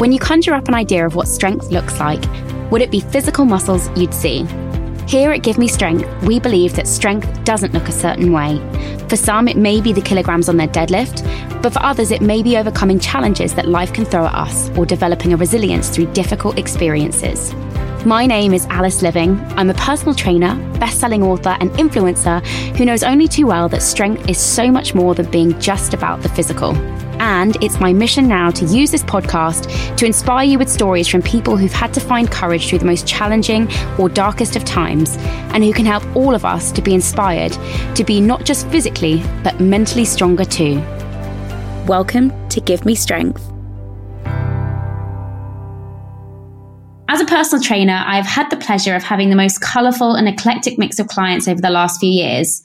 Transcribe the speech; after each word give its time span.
When 0.00 0.12
you 0.12 0.18
conjure 0.18 0.54
up 0.54 0.66
an 0.66 0.72
idea 0.72 1.04
of 1.04 1.14
what 1.14 1.28
strength 1.28 1.70
looks 1.70 2.00
like, 2.00 2.24
would 2.70 2.80
it 2.80 2.90
be 2.90 3.00
physical 3.00 3.44
muscles 3.44 3.90
you'd 3.98 4.14
see? 4.14 4.46
Here 5.06 5.30
at 5.30 5.42
Give 5.42 5.58
Me 5.58 5.68
Strength, 5.68 6.24
we 6.24 6.40
believe 6.40 6.74
that 6.76 6.88
strength 6.88 7.44
doesn't 7.44 7.74
look 7.74 7.86
a 7.86 7.92
certain 7.92 8.32
way. 8.32 8.56
For 9.10 9.16
some, 9.16 9.46
it 9.46 9.58
may 9.58 9.78
be 9.82 9.92
the 9.92 10.00
kilograms 10.00 10.48
on 10.48 10.56
their 10.56 10.68
deadlift, 10.68 11.22
but 11.60 11.74
for 11.74 11.82
others, 11.82 12.12
it 12.12 12.22
may 12.22 12.42
be 12.42 12.56
overcoming 12.56 12.98
challenges 12.98 13.54
that 13.56 13.68
life 13.68 13.92
can 13.92 14.06
throw 14.06 14.24
at 14.24 14.34
us 14.34 14.70
or 14.70 14.86
developing 14.86 15.34
a 15.34 15.36
resilience 15.36 15.90
through 15.90 16.10
difficult 16.14 16.56
experiences. 16.56 17.52
My 18.06 18.24
name 18.24 18.54
is 18.54 18.64
Alice 18.70 19.02
Liveing. 19.02 19.38
I'm 19.58 19.68
a 19.68 19.74
personal 19.74 20.14
trainer, 20.14 20.56
best 20.78 20.98
selling 20.98 21.22
author, 21.22 21.58
and 21.60 21.70
influencer 21.72 22.42
who 22.78 22.86
knows 22.86 23.02
only 23.02 23.28
too 23.28 23.46
well 23.46 23.68
that 23.68 23.82
strength 23.82 24.30
is 24.30 24.38
so 24.38 24.70
much 24.70 24.94
more 24.94 25.14
than 25.14 25.30
being 25.30 25.60
just 25.60 25.92
about 25.92 26.22
the 26.22 26.30
physical. 26.30 26.74
And 27.20 27.62
it's 27.62 27.78
my 27.78 27.92
mission 27.92 28.26
now 28.26 28.50
to 28.50 28.64
use 28.64 28.90
this 28.90 29.02
podcast 29.02 29.96
to 29.98 30.06
inspire 30.06 30.46
you 30.46 30.58
with 30.58 30.70
stories 30.70 31.06
from 31.06 31.20
people 31.20 31.58
who've 31.58 31.70
had 31.70 31.92
to 31.92 32.00
find 32.00 32.30
courage 32.30 32.66
through 32.66 32.78
the 32.78 32.86
most 32.86 33.06
challenging 33.06 33.68
or 33.98 34.08
darkest 34.08 34.56
of 34.56 34.64
times, 34.64 35.18
and 35.52 35.62
who 35.62 35.74
can 35.74 35.84
help 35.84 36.02
all 36.16 36.34
of 36.34 36.46
us 36.46 36.72
to 36.72 36.80
be 36.80 36.94
inspired 36.94 37.52
to 37.94 38.04
be 38.04 38.22
not 38.22 38.44
just 38.46 38.66
physically, 38.68 39.22
but 39.44 39.60
mentally 39.60 40.06
stronger 40.06 40.46
too. 40.46 40.76
Welcome 41.86 42.32
to 42.48 42.60
Give 42.62 42.86
Me 42.86 42.94
Strength. 42.94 43.46
As 47.08 47.20
a 47.20 47.26
personal 47.26 47.62
trainer, 47.62 48.02
I've 48.06 48.24
had 48.24 48.48
the 48.48 48.56
pleasure 48.56 48.96
of 48.96 49.02
having 49.02 49.28
the 49.28 49.36
most 49.36 49.60
colourful 49.60 50.14
and 50.14 50.26
eclectic 50.26 50.78
mix 50.78 50.98
of 50.98 51.08
clients 51.08 51.48
over 51.48 51.60
the 51.60 51.68
last 51.68 52.00
few 52.00 52.08
years. 52.08 52.62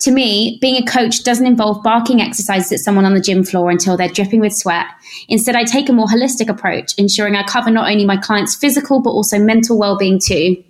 To 0.00 0.12
me, 0.12 0.58
being 0.60 0.76
a 0.76 0.86
coach 0.86 1.24
doesn't 1.24 1.46
involve 1.46 1.82
barking 1.82 2.20
exercises 2.20 2.72
at 2.72 2.78
someone 2.78 3.04
on 3.04 3.14
the 3.14 3.20
gym 3.20 3.42
floor 3.42 3.68
until 3.68 3.96
they're 3.96 4.08
dripping 4.08 4.40
with 4.40 4.54
sweat. 4.54 4.86
Instead, 5.28 5.56
I 5.56 5.64
take 5.64 5.88
a 5.88 5.92
more 5.92 6.06
holistic 6.06 6.48
approach, 6.48 6.94
ensuring 6.98 7.34
I 7.34 7.42
cover 7.42 7.70
not 7.70 7.90
only 7.90 8.06
my 8.06 8.16
client's 8.16 8.54
physical 8.54 9.02
but 9.02 9.10
also 9.10 9.38
mental 9.40 9.76
well-being 9.76 10.20
too. 10.24 10.62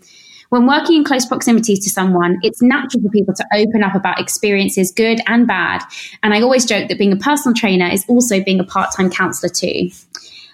When 0.48 0.66
working 0.66 0.96
in 0.96 1.04
close 1.04 1.26
proximity 1.26 1.76
to 1.76 1.90
someone, 1.90 2.38
it's 2.40 2.62
natural 2.62 3.02
for 3.02 3.10
people 3.10 3.34
to 3.34 3.44
open 3.52 3.82
up 3.82 3.94
about 3.94 4.18
experiences, 4.18 4.90
good 4.90 5.20
and 5.26 5.46
bad. 5.46 5.82
And 6.22 6.32
I 6.32 6.40
always 6.40 6.64
joke 6.64 6.88
that 6.88 6.98
being 6.98 7.12
a 7.12 7.16
personal 7.16 7.54
trainer 7.54 7.86
is 7.86 8.06
also 8.08 8.42
being 8.42 8.60
a 8.60 8.64
part-time 8.64 9.10
counselor 9.10 9.52
too. 9.52 9.90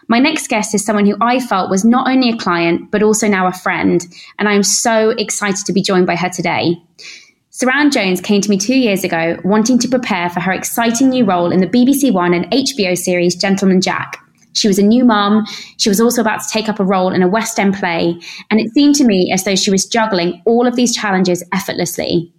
My 0.09 0.19
next 0.19 0.49
guest 0.49 0.75
is 0.75 0.85
someone 0.85 1.07
who 1.07 1.17
I 1.21 1.39
felt 1.39 1.71
was 1.71 1.85
not 1.85 2.09
only 2.09 2.31
a 2.31 2.37
client, 2.37 2.91
but 2.91 3.05
also 3.05 3.29
now 3.29 3.47
a 3.47 3.53
friend. 3.53 4.05
And 4.41 4.49
I'm 4.49 4.65
so 4.65 5.11
excited 5.11 5.65
to 5.65 5.73
be 5.73 5.81
joined 5.81 6.09
by 6.09 6.17
her 6.17 6.29
today. 6.29 6.83
Suranne 7.55 7.93
Jones 7.93 8.21
came 8.21 8.41
to 8.41 8.51
me 8.51 8.59
two 8.59 8.75
years 8.75 9.05
ago 9.05 9.39
wanting 9.45 9.79
to 9.79 9.87
prepare 9.87 10.29
for 10.29 10.41
her 10.41 10.51
exciting 10.51 11.09
new 11.09 11.25
role 11.25 11.53
in 11.53 11.61
the 11.61 11.69
BBC 11.69 12.13
One 12.13 12.35
and 12.35 12.51
HBO 12.51 12.99
series 12.99 13.37
Gentleman 13.37 13.81
Jack. 13.81 14.19
She 14.55 14.67
was 14.67 14.77
a 14.81 14.83
new 14.83 15.05
mum. 15.05 15.47
She 15.77 15.89
was 15.89 16.01
also 16.01 16.21
about 16.21 16.43
to 16.43 16.49
take 16.49 16.69
up 16.69 16.81
a 16.81 16.85
role 16.85 17.13
in 17.13 17.23
a 17.23 17.29
West 17.29 17.61
End 17.61 17.75
play. 17.75 18.21
And 18.51 18.59
it 18.59 18.73
seemed 18.75 18.97
to 18.97 19.05
me 19.05 19.31
as 19.33 19.45
though 19.45 19.55
she 19.55 19.71
was 19.71 19.87
juggling 19.87 20.43
all 20.47 20.67
of 20.67 20.75
these 20.75 20.97
challenges 20.97 21.45
effortlessly. 21.53 22.33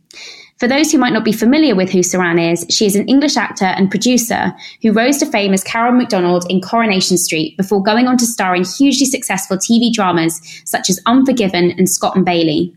For 0.59 0.67
those 0.67 0.91
who 0.91 0.97
might 0.97 1.13
not 1.13 1.23
be 1.23 1.31
familiar 1.31 1.75
with 1.75 1.91
who 1.91 1.99
Suranne 1.99 2.51
is, 2.51 2.65
she 2.69 2.85
is 2.85 2.97
an 2.97 3.07
English 3.07 3.37
actor 3.37 3.65
and 3.65 3.89
producer 3.89 4.53
who 4.81 4.91
rose 4.91 5.17
to 5.19 5.25
fame 5.25 5.53
as 5.53 5.63
Carol 5.63 5.93
McDonald 5.93 6.45
in 6.49 6.59
Coronation 6.59 7.17
Street 7.17 7.55
before 7.55 7.81
going 7.81 8.07
on 8.07 8.17
to 8.17 8.25
star 8.25 8.53
in 8.53 8.65
hugely 8.65 9.05
successful 9.05 9.55
TV 9.55 9.93
dramas 9.93 10.41
such 10.65 10.89
as 10.89 10.99
Unforgiven 11.05 11.71
and 11.71 11.89
Scott 11.89 12.17
and 12.17 12.25
Bailey. 12.25 12.73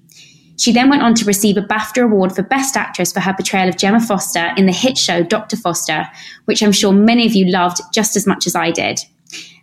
She 0.59 0.73
then 0.73 0.91
went 0.91 1.03
on 1.03 1.15
to 1.15 1.25
receive 1.25 1.57
a 1.57 1.63
BAFTA 1.63 2.05
award 2.05 2.35
for 2.35 2.43
Best 2.43 2.77
Actress 2.77 3.13
for 3.13 3.21
her 3.21 3.33
portrayal 3.33 3.69
of 3.69 3.77
Gemma 3.77 4.01
Foster 4.01 4.53
in 4.57 4.67
the 4.67 4.73
hit 4.73 4.99
show 4.99 5.23
Dr. 5.23 5.57
Foster, 5.57 6.07
which 6.47 6.63
I'm 6.63 6.73
sure 6.73 6.93
many 6.93 7.27
of 7.27 7.35
you 7.35 7.47
loved 7.47 7.81
just 7.95 8.17
as 8.17 8.27
much 8.27 8.47
as 8.47 8.57
I 8.57 8.73
did. 8.73 9.01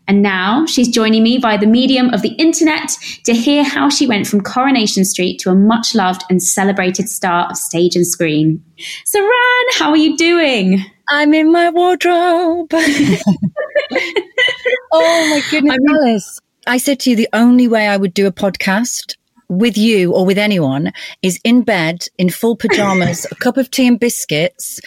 And 0.07 0.21
now 0.21 0.67
she's 0.67 0.87
joining 0.87 1.23
me 1.23 1.37
via 1.37 1.57
the 1.57 1.67
medium 1.67 2.13
of 2.13 2.21
the 2.21 2.33
internet 2.35 2.91
to 3.25 3.33
hear 3.33 3.63
how 3.63 3.89
she 3.89 4.07
went 4.07 4.27
from 4.27 4.41
Coronation 4.41 5.03
Street 5.03 5.39
to 5.39 5.49
a 5.49 5.55
much 5.55 5.95
loved 5.95 6.21
and 6.29 6.41
celebrated 6.41 7.09
star 7.09 7.49
of 7.49 7.57
stage 7.57 7.95
and 7.95 8.07
screen. 8.07 8.63
Suranne, 9.05 9.73
how 9.73 9.89
are 9.89 9.97
you 9.97 10.15
doing? 10.15 10.85
I'm 11.09 11.33
in 11.33 11.51
my 11.51 11.71
wardrobe. 11.71 12.69
oh 12.71 13.17
my 15.29 15.41
goodness, 15.49 15.77
Alice. 15.89 16.39
I 16.67 16.77
said 16.77 16.99
to 17.01 17.09
you 17.09 17.15
the 17.15 17.29
only 17.33 17.67
way 17.67 17.87
I 17.87 17.97
would 17.97 18.13
do 18.13 18.27
a 18.27 18.31
podcast 18.31 19.15
with 19.49 19.77
you 19.77 20.13
or 20.13 20.25
with 20.25 20.37
anyone 20.37 20.91
is 21.21 21.39
in 21.43 21.61
bed 21.61 22.07
in 22.17 22.29
full 22.29 22.55
pajamas, 22.63 23.25
a 23.31 23.35
cup 23.35 23.57
of 23.57 23.71
tea 23.71 23.87
and 23.87 23.99
biscuits, 23.99 24.79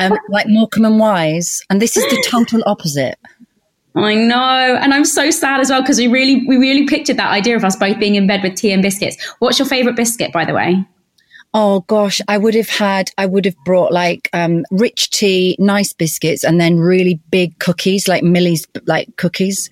um, 0.00 0.12
like 0.28 0.46
Morecambe 0.48 0.86
and 0.86 0.98
Wise. 0.98 1.62
And 1.70 1.80
this 1.80 1.96
is 1.96 2.04
the 2.04 2.24
total 2.28 2.62
opposite. 2.66 3.18
I 3.94 4.14
know, 4.14 4.78
and 4.80 4.92
I'm 4.92 5.06
so 5.06 5.30
sad 5.30 5.60
as 5.60 5.70
well 5.70 5.80
because 5.80 5.96
we 5.96 6.06
really, 6.06 6.46
we 6.46 6.58
really 6.58 6.86
pictured 6.86 7.16
that 7.16 7.30
idea 7.30 7.56
of 7.56 7.64
us 7.64 7.76
both 7.76 7.98
being 7.98 8.14
in 8.14 8.26
bed 8.26 8.42
with 8.42 8.54
tea 8.54 8.72
and 8.72 8.82
biscuits. 8.82 9.16
What's 9.38 9.58
your 9.58 9.66
favorite 9.66 9.96
biscuit, 9.96 10.32
by 10.32 10.44
the 10.44 10.52
way? 10.52 10.84
Oh 11.54 11.80
gosh, 11.80 12.20
I 12.28 12.36
would 12.36 12.54
have 12.54 12.68
had, 12.68 13.10
I 13.16 13.24
would 13.24 13.46
have 13.46 13.56
brought 13.64 13.90
like 13.92 14.28
um, 14.32 14.64
rich 14.70 15.10
tea, 15.10 15.56
nice 15.58 15.92
biscuits, 15.92 16.44
and 16.44 16.60
then 16.60 16.78
really 16.78 17.20
big 17.30 17.58
cookies, 17.58 18.08
like 18.08 18.22
Millie's 18.22 18.66
like 18.84 19.16
cookies. 19.16 19.70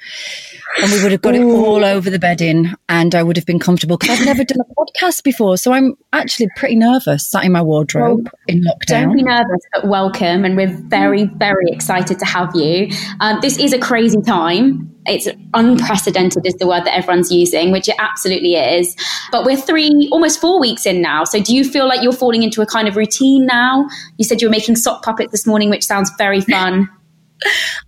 And 0.81 0.91
we 0.91 1.03
would 1.03 1.12
have 1.12 1.21
got 1.21 1.35
Ooh. 1.35 1.51
it 1.51 1.67
all 1.67 1.85
over 1.85 2.09
the 2.09 2.19
bedding, 2.19 2.75
and 2.89 3.15
I 3.15 3.23
would 3.23 3.37
have 3.37 3.45
been 3.45 3.59
comfortable 3.59 3.99
because 3.99 4.19
I've 4.19 4.27
never 4.27 4.45
done 4.45 4.61
a 4.61 4.75
podcast 4.75 5.23
before. 5.25 5.59
So 5.59 5.73
I'm 5.73 5.95
actually 6.12 6.49
pretty 6.57 6.77
nervous 6.77 7.29
sat 7.29 7.45
in 7.45 7.53
my 7.53 7.62
wardrobe 7.62 8.25
well, 8.25 8.33
in 8.49 8.62
lockdown. 8.62 9.05
Don't 9.05 9.17
be 9.17 9.23
nervous, 9.23 9.61
but 9.75 9.87
welcome. 9.87 10.45
And 10.45 10.56
we're 10.56 10.75
very, 10.89 11.25
very 11.25 11.67
excited 11.69 12.19
to 12.19 12.25
have 12.25 12.55
you. 12.55 12.89
Um, 13.21 13.41
this 13.43 13.59
is 13.59 13.73
a 13.73 13.79
crazy 13.79 14.23
time 14.23 14.94
it's 15.07 15.29
unprecedented 15.53 16.47
is 16.47 16.55
the 16.55 16.67
word 16.67 16.85
that 16.85 16.95
everyone's 16.97 17.31
using, 17.31 17.73
which 17.73 17.89
it 17.89 17.97
absolutely 17.99 18.55
is. 18.55 18.97
But 19.31 19.45
we're 19.45 19.57
three, 19.57 20.09
almost 20.13 20.41
four 20.41 20.61
weeks 20.61 20.87
in 20.87 21.03
now. 21.03 21.25
So 21.25 21.41
do 21.41 21.55
you 21.55 21.65
feel 21.65 21.87
like 21.87 22.03
you're 22.03 22.13
falling 22.13 22.43
into 22.43 22.63
a 22.63 22.67
kind 22.67 22.89
of 22.89 22.97
routine 22.97 23.47
now? 23.47 23.87
You 24.19 24.25
said 24.25 24.41
you 24.41 24.49
were 24.49 24.53
making 24.53 24.77
sock 24.77 25.03
puppets 25.03 25.33
this 25.33 25.47
morning, 25.47 25.71
which 25.71 25.85
sounds 25.85 26.11
very 26.17 26.41
fun. 26.41 26.89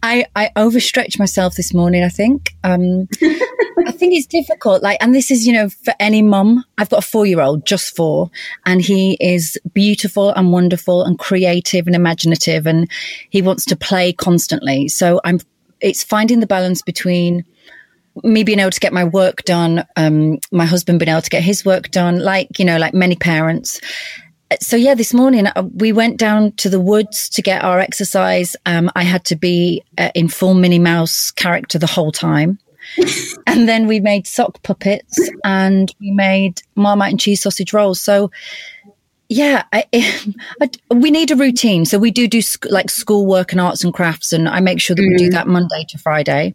I, 0.03 0.27
I 0.35 0.51
overstretched 0.57 1.19
myself 1.19 1.55
this 1.55 1.73
morning, 1.73 2.03
I 2.05 2.09
think. 2.09 2.55
Um, 2.65 3.09
I 3.87 3.93
think 3.93 4.15
it's 4.15 4.27
difficult. 4.27 4.83
Like, 4.83 4.99
and 5.01 5.15
this 5.15 5.31
is, 5.31 5.47
you 5.47 5.53
know, 5.53 5.69
for 5.69 5.95
any 5.99 6.23
mum, 6.23 6.65
I've 6.79 6.89
got 6.89 7.05
a 7.05 7.07
four 7.07 7.27
year 7.27 7.41
old, 7.41 7.67
just 7.67 7.95
four, 7.97 8.31
and 8.65 8.83
he 8.83 9.17
is 9.21 9.59
beautiful 9.73 10.31
and 10.31 10.53
wonderful 10.53 11.05
and 11.05 11.19
creative 11.19 11.87
and 11.87 11.97
imaginative, 11.97 12.67
and 12.67 12.91
he 13.31 13.43
wants 13.43 13.65
to 13.67 13.77
play 13.77 14.13
constantly. 14.13 14.89
So 14.89 15.21
I'm 15.25 15.41
it's 15.81 16.03
finding 16.03 16.41
the 16.41 16.47
balance 16.47 16.83
between 16.83 17.45
me 18.23 18.45
being 18.45 18.59
able 18.59 18.71
to 18.71 18.81
get 18.81 18.93
my 18.93 19.05
work 19.05 19.45
done, 19.45 19.85
um, 19.97 20.39
my 20.51 20.65
husband 20.65 20.99
being 20.99 21.11
able 21.11 21.23
to 21.23 21.31
get 21.31 21.43
his 21.43 21.65
work 21.65 21.91
done, 21.91 22.19
like, 22.19 22.59
you 22.59 22.65
know, 22.65 22.79
like 22.79 22.95
many 22.95 23.17
parents. 23.17 23.81
So 24.61 24.77
yeah, 24.77 24.95
this 24.95 25.13
morning 25.13 25.47
uh, 25.49 25.65
we 25.75 25.93
went 25.93 26.19
down 26.19 26.53
to 26.53 26.69
the 26.69 26.81
woods 26.81 27.29
to 27.31 27.43
get 27.43 27.65
our 27.65 27.81
exercise. 27.81 28.55
Um, 28.65 28.91
I 28.95 29.03
had 29.03 29.25
to 29.27 29.37
be 29.37 29.83
uh, 29.99 30.11
in 30.15 30.29
full 30.29 30.55
Minnie 30.55 30.79
Mouse 30.79 31.31
character 31.31 31.79
the 31.79 31.87
whole 31.87 32.13
time. 32.13 32.59
and 33.47 33.69
then 33.69 33.89
we 33.89 33.99
made 33.99 34.27
sock 34.29 34.63
puppets 34.63 35.19
and 35.45 35.93
we 36.01 36.13
made 36.13 36.63
marmite 36.77 37.11
and 37.11 37.21
cheese 37.21 37.43
sausage 37.43 37.73
rolls. 37.73 38.01
So 38.01 38.31
yeah, 39.29 39.65
I, 39.73 39.85
I, 40.61 40.71
we 40.95 41.11
need 41.11 41.31
a 41.31 41.37
routine. 41.37 41.85
So 41.85 41.99
we 41.99 42.11
do 42.11 42.29
do 42.29 42.41
sc- 42.41 42.67
like 42.67 42.91
schoolwork 42.91 43.53
and 43.53 43.61
arts 43.61 43.83
and 43.83 43.93
crafts, 43.93 44.33
and 44.33 44.49
I 44.49 44.61
make 44.61 44.81
sure 44.81 44.95
that 44.95 45.03
mm. 45.03 45.09
we 45.09 45.17
do 45.17 45.29
mm. 45.29 45.33
that 45.33 45.49
Monday 45.49 45.85
to 45.89 45.99
Friday. 45.99 46.55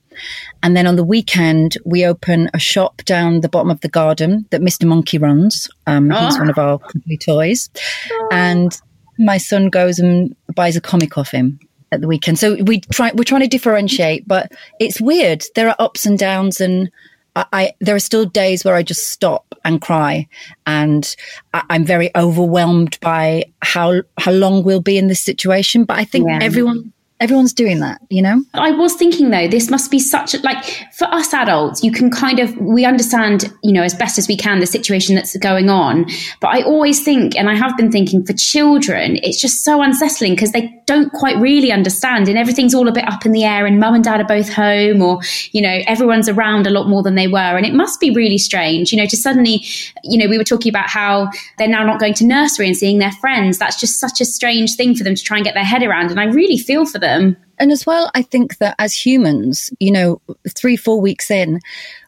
And 0.63 0.75
then 0.75 0.87
on 0.87 0.95
the 0.95 1.03
weekend, 1.03 1.77
we 1.85 2.05
open 2.05 2.49
a 2.53 2.59
shop 2.59 3.01
down 3.05 3.41
the 3.41 3.49
bottom 3.49 3.71
of 3.71 3.81
the 3.81 3.89
garden 3.89 4.45
that 4.51 4.61
Mr. 4.61 4.85
Monkey 4.85 5.17
runs. 5.17 5.69
Um, 5.87 6.11
oh. 6.11 6.25
He's 6.25 6.37
one 6.37 6.49
of 6.49 6.57
our 6.57 6.79
company 6.79 7.17
toys. 7.17 7.69
Oh. 8.11 8.29
And 8.31 8.79
my 9.17 9.37
son 9.37 9.69
goes 9.69 9.99
and 9.99 10.35
buys 10.55 10.75
a 10.75 10.81
comic 10.81 11.17
off 11.17 11.31
him 11.31 11.59
at 11.91 12.01
the 12.01 12.07
weekend. 12.07 12.39
So 12.39 12.55
we 12.63 12.79
try, 12.79 13.11
we're 13.13 13.23
trying 13.23 13.41
to 13.41 13.47
differentiate, 13.47 14.27
but 14.27 14.51
it's 14.79 15.01
weird. 15.01 15.43
There 15.55 15.67
are 15.67 15.75
ups 15.79 16.05
and 16.05 16.17
downs 16.17 16.61
and 16.61 16.89
I, 17.35 17.45
I, 17.53 17.73
there 17.79 17.95
are 17.95 17.99
still 17.99 18.25
days 18.25 18.65
where 18.65 18.75
I 18.75 18.83
just 18.83 19.09
stop 19.09 19.55
and 19.63 19.81
cry, 19.81 20.27
and 20.65 21.15
I, 21.53 21.63
am 21.69 21.85
very 21.85 22.09
overwhelmed 22.15 22.99
by 23.01 23.45
how 23.61 24.01
how 24.17 24.31
long 24.31 24.63
we'll 24.63 24.81
be 24.81 24.97
in 24.97 25.07
this 25.07 25.21
situation. 25.21 25.85
But 25.85 25.97
I 25.97 26.03
think 26.03 26.27
yeah. 26.27 26.39
everyone 26.41 26.93
everyone's 27.21 27.53
doing 27.53 27.79
that, 27.79 28.01
you 28.09 28.21
know? 28.21 28.43
I 28.55 28.71
was 28.71 28.95
thinking 28.95 29.29
though, 29.29 29.47
this 29.47 29.69
must 29.69 29.91
be 29.91 29.99
such 29.99 30.33
a, 30.33 30.39
like, 30.39 30.65
for 30.91 31.05
us 31.05 31.33
adults, 31.33 31.83
you 31.83 31.91
can 31.91 32.09
kind 32.09 32.39
of, 32.39 32.57
we 32.57 32.83
understand, 32.83 33.53
you 33.63 33.71
know, 33.71 33.83
as 33.83 33.93
best 33.93 34.17
as 34.17 34.27
we 34.27 34.35
can 34.35 34.59
the 34.59 34.65
situation 34.65 35.13
that's 35.13 35.37
going 35.37 35.69
on. 35.69 36.07
But 36.39 36.47
I 36.47 36.63
always 36.63 37.03
think, 37.03 37.37
and 37.37 37.47
I 37.47 37.55
have 37.55 37.77
been 37.77 37.91
thinking 37.91 38.25
for 38.25 38.33
children, 38.33 39.17
it's 39.21 39.39
just 39.39 39.63
so 39.63 39.83
unsettling 39.83 40.33
because 40.33 40.51
they 40.51 40.73
don't 40.87 41.11
quite 41.13 41.37
really 41.37 41.71
understand 41.71 42.27
and 42.27 42.39
everything's 42.39 42.73
all 42.73 42.87
a 42.87 42.91
bit 42.91 43.07
up 43.07 43.23
in 43.23 43.33
the 43.33 43.43
air 43.43 43.67
and 43.67 43.79
mum 43.79 43.93
and 43.93 44.03
dad 44.03 44.19
are 44.19 44.25
both 44.25 44.51
home 44.51 45.03
or, 45.03 45.19
you 45.51 45.61
know, 45.61 45.79
everyone's 45.85 46.27
around 46.27 46.65
a 46.65 46.71
lot 46.71 46.89
more 46.89 47.03
than 47.03 47.13
they 47.13 47.27
were. 47.27 47.37
And 47.37 47.67
it 47.67 47.73
must 47.73 47.99
be 47.99 48.09
really 48.09 48.39
strange, 48.39 48.91
you 48.91 48.97
know, 48.97 49.05
to 49.05 49.15
suddenly, 49.15 49.63
you 50.03 50.17
know, 50.17 50.27
we 50.27 50.39
were 50.39 50.43
talking 50.43 50.71
about 50.71 50.89
how 50.89 51.29
they're 51.59 51.67
now 51.67 51.85
not 51.85 51.99
going 51.99 52.15
to 52.15 52.25
nursery 52.25 52.65
and 52.65 52.75
seeing 52.75 52.97
their 52.97 53.11
friends. 53.13 53.59
That's 53.59 53.79
just 53.79 53.99
such 53.99 54.19
a 54.21 54.25
strange 54.25 54.75
thing 54.75 54.95
for 54.95 55.03
them 55.03 55.13
to 55.13 55.23
try 55.23 55.37
and 55.37 55.45
get 55.45 55.53
their 55.53 55.63
head 55.63 55.83
around. 55.83 56.09
And 56.09 56.19
I 56.19 56.25
really 56.25 56.57
feel 56.57 56.87
for 56.87 56.97
them 56.97 57.10
them. 57.19 57.37
And 57.59 57.71
as 57.71 57.85
well, 57.85 58.09
I 58.15 58.21
think 58.23 58.57
that 58.57 58.75
as 58.79 58.93
humans, 58.93 59.71
you 59.79 59.91
know, 59.91 60.21
three, 60.49 60.75
four 60.75 60.99
weeks 60.99 61.29
in, 61.29 61.59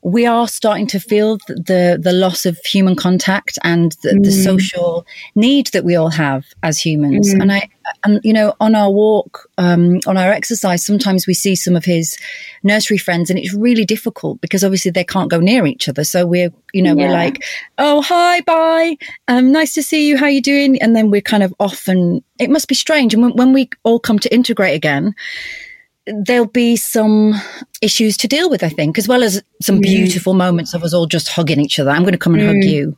we 0.04 0.26
are 0.26 0.48
starting 0.48 0.86
to 0.88 1.00
feel 1.00 1.38
the 1.48 1.98
the 2.00 2.12
loss 2.12 2.46
of 2.46 2.58
human 2.60 2.96
contact 2.96 3.58
and 3.64 3.94
the, 4.04 4.10
mm. 4.10 4.24
the 4.24 4.32
social 4.32 5.06
need 5.36 5.68
that 5.68 5.86
we 5.86 5.96
all 5.96 6.10
have 6.10 6.46
as 6.62 6.78
humans. 6.78 7.34
Mm. 7.34 7.42
And 7.42 7.52
I, 7.54 7.70
and 8.04 8.20
you 8.22 8.34
know, 8.34 8.54
on 8.60 8.76
our 8.76 8.92
walk, 8.92 9.50
um, 9.58 10.02
on 10.06 10.18
our 10.18 10.32
exercise, 10.32 10.86
sometimes 10.86 11.26
we 11.26 11.34
see 11.34 11.56
some 11.56 11.76
of 11.76 11.86
his 11.86 12.18
nursery 12.64 12.98
friends, 12.98 13.30
and 13.30 13.40
it's 13.40 13.54
really 13.54 13.86
difficult 13.86 14.42
because 14.42 14.64
obviously 14.64 14.92
they 14.92 15.06
can't 15.06 15.32
go 15.32 15.40
near 15.40 15.66
each 15.66 15.88
other. 15.88 16.04
So 16.04 16.26
we're, 16.26 16.52
you 16.74 16.82
know, 16.82 16.96
yeah. 16.96 17.08
we're 17.08 17.14
like, 17.14 17.44
"Oh, 17.78 18.02
hi, 18.02 18.42
bye, 18.42 18.98
um, 19.30 19.54
nice 19.54 19.74
to 19.76 19.84
see 19.84 20.08
you. 20.08 20.18
How 20.18 20.28
you 20.28 20.42
doing?" 20.42 20.82
And 20.82 20.96
then 20.96 21.12
we're 21.12 21.22
kind 21.22 21.44
of 21.44 21.54
off, 21.62 21.88
and 21.88 22.22
it 22.40 22.50
must 22.50 22.68
be 22.68 22.76
strange. 22.76 23.14
And 23.14 23.24
when, 23.24 23.34
when 23.34 23.54
we 23.54 23.70
all 23.84 24.00
come 24.00 24.20
to 24.20 24.34
integrate 24.34 24.76
again 24.76 25.16
there'll 26.06 26.46
be 26.46 26.76
some 26.76 27.34
issues 27.82 28.18
to 28.18 28.28
deal 28.28 28.50
with, 28.50 28.64
I 28.64 28.70
think, 28.70 28.98
as 28.98 29.08
well 29.08 29.24
as 29.24 29.42
some 29.62 29.78
mm. 29.78 29.84
beautiful 29.84 30.34
moments 30.34 30.74
of 30.74 30.84
us 30.84 30.94
all 30.94 31.06
just 31.06 31.30
hugging 31.30 31.60
each 31.60 31.80
other. 31.80 31.92
I'm 31.92 32.04
going 32.04 32.14
to 32.14 32.18
come 32.18 32.34
and 32.34 32.44
mm. 32.44 32.48
hug 32.48 32.64
you. 32.64 32.98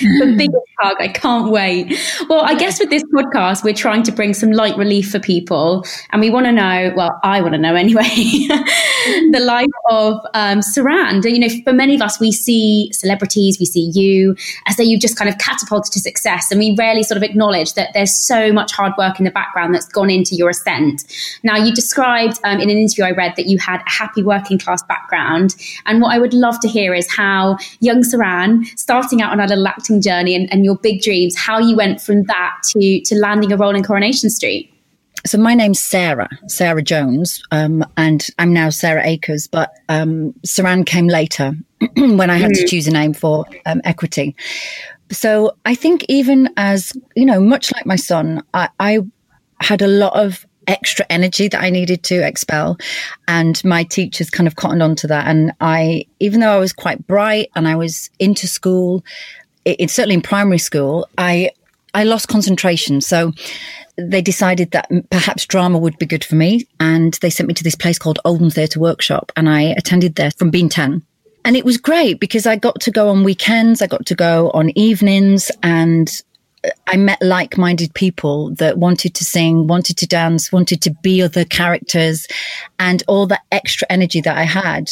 The 0.00 0.34
biggest 0.36 0.66
hug. 0.78 0.96
I 0.98 1.08
can't 1.08 1.50
wait. 1.50 1.98
Well, 2.28 2.40
I 2.40 2.54
guess 2.54 2.80
with 2.80 2.90
this 2.90 3.04
podcast, 3.04 3.62
we're 3.62 3.74
trying 3.74 4.02
to 4.04 4.12
bring 4.12 4.34
some 4.34 4.50
light 4.50 4.76
relief 4.76 5.10
for 5.10 5.20
people. 5.20 5.84
And 6.10 6.20
we 6.20 6.30
want 6.30 6.46
to 6.46 6.52
know, 6.52 6.92
well, 6.96 7.18
I 7.22 7.40
want 7.40 7.54
to 7.54 7.58
know 7.58 7.74
anyway, 7.74 8.02
the 9.30 9.40
life 9.40 9.66
of 9.88 10.14
um, 10.34 10.60
Suranne. 10.60 11.22
You 11.24 11.38
know, 11.38 11.48
for 11.64 11.72
many 11.72 11.94
of 11.94 12.02
us, 12.02 12.18
we 12.18 12.32
see 12.32 12.90
celebrities, 12.92 13.58
we 13.60 13.66
see 13.66 13.90
you 13.94 14.36
as 14.66 14.76
though 14.76 14.82
you've 14.82 15.00
just 15.00 15.16
kind 15.16 15.28
of 15.28 15.38
catapulted 15.38 15.92
to 15.92 16.00
success. 16.00 16.50
And 16.50 16.58
we 16.58 16.74
rarely 16.76 17.02
sort 17.02 17.16
of 17.16 17.22
acknowledge 17.22 17.74
that 17.74 17.90
there's 17.94 18.14
so 18.26 18.52
much 18.52 18.72
hard 18.72 18.92
work 18.98 19.18
in 19.18 19.24
the 19.24 19.30
background 19.30 19.74
that's 19.74 19.88
gone 19.88 20.10
into 20.10 20.34
your 20.34 20.50
ascent. 20.50 21.04
Now, 21.42 21.56
you 21.56 21.72
described 21.72 22.38
um, 22.44 22.60
in 22.60 22.68
an 22.68 22.78
interview 22.78 23.04
I 23.04 23.12
read 23.12 23.34
that 23.36 23.46
you 23.46 23.58
had 23.58 23.80
a 23.80 23.90
happy 23.90 24.22
working 24.22 24.58
class 24.58 24.82
background. 24.82 25.54
And 25.86 26.00
what 26.00 26.12
I 26.12 26.18
would 26.18 26.34
love 26.34 26.58
to 26.60 26.68
hear 26.68 26.94
is 26.94 27.10
how 27.12 27.58
young 27.80 28.02
Suranne, 28.02 28.66
starting 28.84 29.22
out 29.22 29.32
on 29.32 29.40
a 29.40 29.46
little 29.46 29.66
acting 29.66 30.02
journey 30.02 30.34
and, 30.34 30.52
and 30.52 30.62
your 30.62 30.76
big 30.76 31.00
dreams, 31.00 31.34
how 31.34 31.58
you 31.58 31.74
went 31.74 32.02
from 32.02 32.22
that 32.24 32.52
to 32.62 33.00
to 33.00 33.14
landing 33.14 33.50
a 33.50 33.56
role 33.56 33.74
in 33.74 33.82
Coronation 33.82 34.28
Street. 34.28 34.70
So 35.24 35.38
my 35.38 35.54
name's 35.54 35.80
Sarah, 35.80 36.28
Sarah 36.48 36.82
Jones, 36.82 37.42
um, 37.50 37.82
and 37.96 38.26
I'm 38.38 38.52
now 38.52 38.68
Sarah 38.68 39.02
Akers. 39.02 39.46
But 39.46 39.72
um, 39.88 40.34
Suranne 40.46 40.84
came 40.84 41.08
later 41.08 41.54
when 41.96 42.28
I 42.28 42.36
had 42.36 42.50
mm. 42.50 42.60
to 42.60 42.66
choose 42.66 42.86
a 42.86 42.90
name 42.90 43.14
for 43.14 43.46
um, 43.64 43.80
equity. 43.84 44.36
So 45.10 45.56
I 45.64 45.74
think 45.74 46.04
even 46.10 46.50
as 46.58 46.92
you 47.16 47.24
know, 47.24 47.40
much 47.40 47.72
like 47.72 47.86
my 47.86 47.96
son, 47.96 48.42
I, 48.52 48.68
I 48.78 48.98
had 49.60 49.80
a 49.80 49.86
lot 49.86 50.14
of 50.14 50.46
extra 50.66 51.06
energy 51.10 51.48
that 51.48 51.62
I 51.62 51.70
needed 51.70 52.02
to 52.04 52.26
expel. 52.26 52.78
And 53.28 53.62
my 53.64 53.84
teachers 53.84 54.30
kind 54.30 54.46
of 54.46 54.56
cottoned 54.56 54.82
onto 54.82 55.08
that. 55.08 55.26
And 55.26 55.52
I, 55.60 56.06
even 56.20 56.40
though 56.40 56.52
I 56.52 56.58
was 56.58 56.72
quite 56.72 57.06
bright 57.06 57.50
and 57.54 57.68
I 57.68 57.76
was 57.76 58.10
into 58.18 58.46
school, 58.46 59.04
it, 59.64 59.90
certainly 59.90 60.14
in 60.14 60.22
primary 60.22 60.58
school, 60.58 61.08
I 61.18 61.50
I 61.94 62.02
lost 62.02 62.28
concentration. 62.28 63.00
So 63.00 63.32
they 63.96 64.20
decided 64.20 64.72
that 64.72 64.90
perhaps 65.10 65.46
drama 65.46 65.78
would 65.78 65.96
be 65.98 66.06
good 66.06 66.24
for 66.24 66.34
me, 66.34 66.66
and 66.80 67.14
they 67.14 67.30
sent 67.30 67.46
me 67.46 67.54
to 67.54 67.64
this 67.64 67.76
place 67.76 67.98
called 67.98 68.18
Oldham 68.24 68.50
Theatre 68.50 68.80
Workshop, 68.80 69.30
and 69.36 69.48
I 69.48 69.62
attended 69.62 70.16
there 70.16 70.32
from 70.32 70.50
being 70.50 70.68
ten. 70.68 71.02
And 71.44 71.56
it 71.56 71.64
was 71.64 71.76
great 71.76 72.20
because 72.20 72.46
I 72.46 72.56
got 72.56 72.80
to 72.80 72.90
go 72.90 73.08
on 73.10 73.22
weekends, 73.22 73.82
I 73.82 73.86
got 73.86 74.06
to 74.06 74.14
go 74.14 74.50
on 74.50 74.76
evenings, 74.76 75.50
and 75.62 76.10
I 76.86 76.96
met 76.96 77.20
like 77.20 77.58
minded 77.58 77.92
people 77.94 78.50
that 78.54 78.78
wanted 78.78 79.14
to 79.14 79.24
sing, 79.24 79.66
wanted 79.66 79.96
to 79.98 80.06
dance, 80.06 80.52
wanted 80.52 80.80
to 80.82 80.90
be 81.02 81.22
other 81.22 81.44
characters, 81.44 82.26
and 82.78 83.02
all 83.08 83.26
that 83.26 83.42
extra 83.52 83.86
energy 83.90 84.20
that 84.20 84.36
I 84.36 84.44
had 84.44 84.90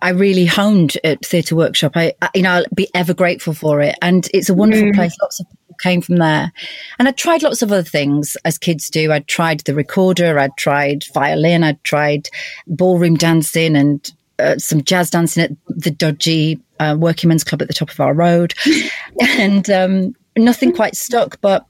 I 0.00 0.10
really 0.10 0.46
honed 0.46 0.96
at 1.04 1.24
Theatre 1.24 1.54
Workshop. 1.54 1.92
I, 1.96 2.14
you 2.34 2.42
know, 2.42 2.50
I'll 2.50 2.64
be 2.74 2.88
ever 2.94 3.12
grateful 3.12 3.52
for 3.52 3.80
it. 3.80 3.96
And 4.00 4.28
it's 4.32 4.48
a 4.48 4.54
wonderful 4.54 4.88
mm. 4.88 4.94
place. 4.94 5.14
Lots 5.20 5.40
of 5.40 5.46
people 5.50 5.76
came 5.80 6.00
from 6.00 6.16
there. 6.16 6.50
And 6.98 7.06
I 7.06 7.10
tried 7.10 7.42
lots 7.42 7.60
of 7.60 7.70
other 7.70 7.82
things 7.82 8.36
as 8.44 8.56
kids 8.56 8.88
do. 8.88 9.12
I 9.12 9.20
tried 9.20 9.60
the 9.60 9.74
recorder, 9.74 10.38
I'd 10.38 10.56
tried 10.56 11.04
violin, 11.12 11.62
I'd 11.62 11.82
tried 11.84 12.28
ballroom 12.66 13.16
dancing 13.16 13.76
and 13.76 14.10
uh, 14.38 14.56
some 14.56 14.82
jazz 14.82 15.10
dancing 15.10 15.44
at 15.44 15.50
the 15.68 15.90
dodgy 15.90 16.58
uh, 16.80 16.96
working 16.98 17.28
men's 17.28 17.44
club 17.44 17.60
at 17.60 17.68
the 17.68 17.74
top 17.74 17.90
of 17.90 18.00
our 18.00 18.14
road. 18.14 18.54
and 19.20 19.68
um, 19.68 20.16
nothing 20.36 20.72
quite 20.72 20.96
stuck. 20.96 21.40
But 21.40 21.66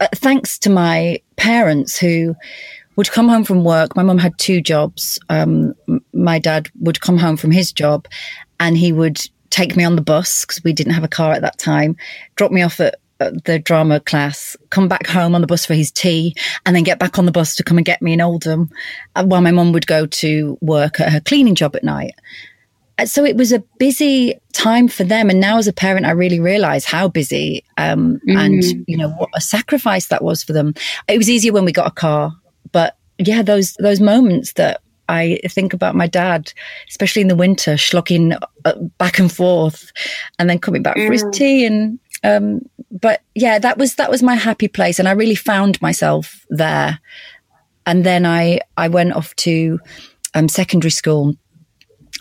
uh, 0.00 0.08
thanks 0.14 0.58
to 0.60 0.70
my 0.70 1.20
parents 1.36 1.98
who 1.98 2.34
would 2.96 3.10
come 3.10 3.28
home 3.28 3.44
from 3.44 3.64
work. 3.64 3.94
My 3.94 4.02
mum 4.02 4.18
had 4.18 4.36
two 4.38 4.60
jobs. 4.60 5.18
Um, 5.28 5.74
my 6.12 6.38
dad 6.38 6.68
would 6.80 7.00
come 7.00 7.16
home 7.16 7.36
from 7.36 7.52
his 7.52 7.72
job 7.72 8.08
and 8.58 8.76
he 8.76 8.92
would 8.92 9.20
take 9.50 9.76
me 9.76 9.84
on 9.84 9.96
the 9.96 10.02
bus 10.02 10.44
because 10.44 10.62
we 10.64 10.72
didn't 10.72 10.92
have 10.92 11.04
a 11.04 11.08
car 11.08 11.32
at 11.32 11.42
that 11.42 11.58
time, 11.58 11.96
drop 12.36 12.50
me 12.50 12.62
off 12.62 12.80
at 12.80 12.96
the 13.18 13.58
drama 13.58 14.00
class, 14.00 14.56
come 14.70 14.88
back 14.88 15.06
home 15.06 15.34
on 15.34 15.40
the 15.40 15.46
bus 15.46 15.66
for 15.66 15.74
his 15.74 15.90
tea, 15.90 16.34
and 16.64 16.74
then 16.74 16.84
get 16.84 16.98
back 16.98 17.18
on 17.18 17.26
the 17.26 17.32
bus 17.32 17.56
to 17.56 17.64
come 17.64 17.76
and 17.76 17.84
get 17.84 18.00
me 18.02 18.12
in 18.12 18.20
Oldham 18.20 18.70
uh, 19.16 19.24
while 19.24 19.40
my 19.40 19.50
mum 19.50 19.72
would 19.72 19.86
go 19.86 20.06
to 20.06 20.58
work 20.60 21.00
at 21.00 21.12
her 21.12 21.20
cleaning 21.20 21.54
job 21.54 21.74
at 21.74 21.84
night. 21.84 22.14
Uh, 22.98 23.06
so 23.06 23.24
it 23.24 23.36
was 23.36 23.52
a 23.52 23.60
busy 23.78 24.34
time 24.52 24.88
for 24.88 25.04
them. 25.04 25.30
And 25.30 25.40
now 25.40 25.58
as 25.58 25.68
a 25.68 25.72
parent, 25.72 26.04
I 26.04 26.10
really 26.10 26.40
realize 26.40 26.84
how 26.84 27.08
busy 27.08 27.64
um, 27.76 28.20
mm. 28.28 28.36
and, 28.36 28.84
you 28.88 28.96
know, 28.96 29.10
what 29.10 29.30
a 29.34 29.40
sacrifice 29.40 30.06
that 30.08 30.22
was 30.22 30.42
for 30.42 30.52
them. 30.52 30.74
It 31.06 31.16
was 31.16 31.30
easier 31.30 31.52
when 31.52 31.64
we 31.64 31.72
got 31.72 31.86
a 31.86 31.92
car 31.92 32.34
but 32.72 32.96
yeah, 33.18 33.42
those 33.42 33.74
those 33.74 34.00
moments 34.00 34.52
that 34.54 34.80
I 35.08 35.40
think 35.48 35.72
about 35.72 35.94
my 35.94 36.06
dad, 36.06 36.52
especially 36.88 37.22
in 37.22 37.28
the 37.28 37.36
winter, 37.36 37.74
schlogging 37.74 38.38
uh, 38.64 38.74
back 38.98 39.18
and 39.18 39.32
forth, 39.32 39.92
and 40.38 40.48
then 40.48 40.58
coming 40.58 40.82
back 40.82 40.96
mm. 40.96 41.06
for 41.06 41.12
his 41.12 41.24
mm. 41.24 41.32
tea. 41.32 41.64
And 41.64 41.98
um, 42.24 42.60
but 42.90 43.22
yeah, 43.34 43.58
that 43.58 43.78
was 43.78 43.96
that 43.96 44.10
was 44.10 44.22
my 44.22 44.34
happy 44.34 44.68
place, 44.68 44.98
and 44.98 45.08
I 45.08 45.12
really 45.12 45.34
found 45.34 45.80
myself 45.82 46.46
there. 46.50 46.98
And 47.86 48.04
then 48.04 48.26
I 48.26 48.60
I 48.76 48.88
went 48.88 49.14
off 49.14 49.34
to 49.36 49.80
um, 50.34 50.48
secondary 50.48 50.90
school, 50.90 51.34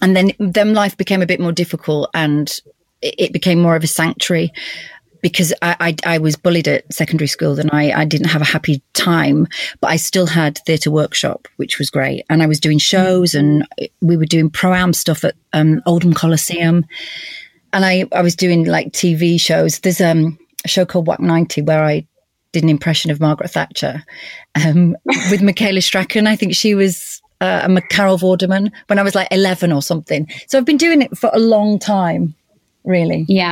and 0.01 0.15
then 0.15 0.31
then 0.39 0.73
life 0.73 0.97
became 0.97 1.21
a 1.21 1.27
bit 1.27 1.39
more 1.39 1.51
difficult, 1.51 2.09
and 2.13 2.59
it, 3.01 3.33
became 3.33 3.59
more 3.59 3.75
of 3.75 3.83
a 3.83 3.87
sanctuary 3.87 4.51
because 5.21 5.53
I, 5.61 5.95
I, 6.05 6.15
I, 6.15 6.17
was 6.19 6.35
bullied 6.35 6.67
at 6.67 6.91
secondary 6.93 7.27
school 7.27 7.59
and 7.59 7.69
I, 7.71 7.91
I 7.91 8.05
didn't 8.05 8.29
have 8.29 8.41
a 8.41 8.45
happy 8.45 8.81
time, 8.93 9.47
but 9.81 9.89
I 9.89 9.95
still 9.95 10.27
had 10.27 10.59
theatre 10.59 10.91
workshop, 10.91 11.47
which 11.57 11.79
was 11.79 11.89
great. 11.89 12.25
And 12.29 12.43
I 12.43 12.45
was 12.45 12.59
doing 12.59 12.77
shows 12.77 13.33
and 13.33 13.67
we 14.01 14.15
were 14.15 14.25
doing 14.25 14.49
pro 14.49 14.73
am 14.73 14.93
stuff 14.93 15.23
at 15.23 15.35
um, 15.53 15.81
Oldham 15.85 16.13
Coliseum. 16.13 16.85
And 17.73 17.83
I, 17.83 18.05
I 18.11 18.21
was 18.21 18.35
doing 18.35 18.65
like 18.65 18.91
TV 18.91 19.39
shows. 19.39 19.79
There's 19.79 20.01
um, 20.01 20.37
a 20.63 20.67
show 20.67 20.85
called 20.85 21.07
Wac 21.07 21.19
90 21.19 21.63
where 21.63 21.83
I 21.83 22.05
did 22.51 22.63
an 22.63 22.69
impression 22.69 23.11
of 23.11 23.19
Margaret 23.19 23.51
Thatcher 23.51 24.03
um, 24.55 24.95
with 25.31 25.41
Michaela 25.41 25.81
Strachan. 25.81 26.27
I 26.27 26.35
think 26.35 26.55
she 26.55 26.75
was 26.75 27.16
uh, 27.41 27.67
a 27.77 27.81
Carol 27.81 28.17
Vorderman 28.17 28.71
when 28.87 28.99
I 28.99 29.03
was 29.03 29.15
like 29.15 29.27
11 29.31 29.71
or 29.71 29.81
something. 29.81 30.27
So 30.47 30.57
I've 30.57 30.65
been 30.65 30.77
doing 30.77 31.01
it 31.01 31.17
for 31.17 31.29
a 31.33 31.39
long 31.39 31.79
time, 31.79 32.35
really. 32.83 33.25
Yeah 33.27 33.51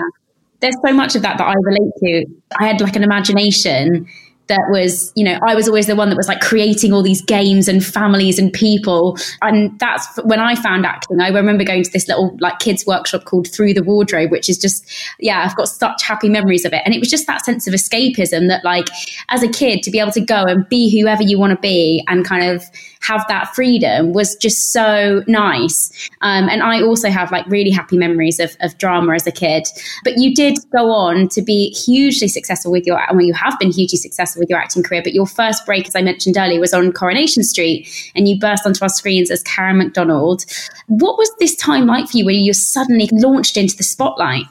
there's 0.62 0.75
so 0.86 0.94
much 0.94 1.15
of 1.15 1.22
that 1.22 1.38
that 1.38 1.44
I 1.44 1.54
relate 1.62 1.92
to. 2.00 2.25
I 2.60 2.65
had 2.65 2.82
like 2.82 2.96
an 2.96 3.04
imagination 3.04 4.08
that 4.48 4.68
was, 4.70 5.12
you 5.16 5.24
know, 5.24 5.40
I 5.46 5.56
was 5.56 5.68
always 5.68 5.88
the 5.88 5.96
one 5.96 6.10
that 6.10 6.16
was 6.16 6.28
like 6.28 6.40
creating 6.40 6.94
all 6.94 7.02
these 7.02 7.22
games 7.22 7.68
and 7.68 7.84
families 7.84 8.38
and 8.38 8.54
people. 8.54 9.18
And 9.42 9.78
that's 9.80 10.08
when 10.24 10.40
I 10.40 10.56
found 10.56 10.86
acting. 10.86 11.20
I 11.20 11.30
remember 11.30 11.64
going 11.64 11.84
to 11.84 11.92
this 11.92 12.08
little 12.08 12.38
like 12.40 12.60
kids 12.60 12.86
workshop 12.86 13.25
called 13.25 13.52
Through 13.52 13.74
the 13.74 13.84
Wardrobe, 13.84 14.32
which 14.32 14.50
is 14.50 14.58
just, 14.58 14.86
yeah, 15.20 15.44
I've 15.46 15.56
got 15.56 15.68
such 15.68 16.04
happy 16.04 16.30
memories 16.30 16.66
of 16.66 16.74
it. 16.74 16.82
And 16.86 16.94
it 16.94 17.00
was 17.00 17.10
just 17.10 17.28
that 17.28 17.44
sense 17.44 17.68
of 17.68 17.74
escapism 17.74 18.48
that 18.50 18.64
like 18.64 18.88
as 19.30 19.42
a 19.42 19.48
kid 19.48 19.82
to 19.84 19.92
be 19.92 20.00
able 20.00 20.12
to 20.12 20.22
go 20.22 20.44
and 20.44 20.68
be 20.70 20.90
whoever 21.00 21.24
you 21.24 21.40
want 21.40 21.52
to 21.52 21.60
be 21.60 22.04
and 22.08 22.25
kind 22.25 22.56
of 22.56 22.64
have 23.02 23.25
that 23.28 23.54
freedom 23.54 24.14
was 24.14 24.36
just 24.36 24.72
so 24.72 25.24
nice. 25.28 26.10
Um, 26.22 26.50
and 26.50 26.64
I 26.64 26.82
also 26.82 27.10
have 27.10 27.32
like 27.32 27.46
really 27.48 27.70
happy 27.70 27.98
memories 27.98 28.40
of, 28.40 28.56
of 28.62 28.78
drama 28.78 29.14
as 29.14 29.28
a 29.28 29.32
kid. 29.32 29.68
But 30.04 30.18
you 30.18 30.34
did 30.34 30.58
go 30.72 30.92
on 30.92 31.30
to 31.30 31.42
be 31.42 31.70
hugely 31.70 32.28
successful 32.28 32.72
with 32.72 32.86
your, 32.86 33.00
well, 33.12 33.22
you 33.22 33.34
have 33.34 33.58
been 33.60 33.72
hugely 33.72 33.98
successful 33.98 34.35
with 34.38 34.50
your 34.50 34.60
acting 34.60 34.84
career. 34.84 35.01
But 35.04 35.13
your 35.13 35.27
first 35.27 35.65
break, 35.65 35.88
as 35.88 35.96
I 35.96 36.01
mentioned 36.01 36.38
earlier, 36.38 36.60
was 36.60 36.74
on 36.74 36.92
Coronation 36.92 37.44
Street, 37.44 37.88
and 38.15 38.27
you 38.27 38.39
burst 38.39 38.65
onto 38.65 38.84
our 38.84 38.89
screens 38.89 39.32
as 39.32 39.44
Karen 39.44 39.77
McDonald. 39.77 40.46
What 40.88 41.18
was 41.18 41.32
this 41.39 41.56
time 41.56 41.86
like 41.86 42.10
for 42.10 42.18
you, 42.18 42.25
where 42.25 42.34
you 42.34 42.54
suddenly 42.54 43.10
launched 43.12 43.58
into 43.58 43.75
the 43.75 43.84
spotlight? 43.84 44.46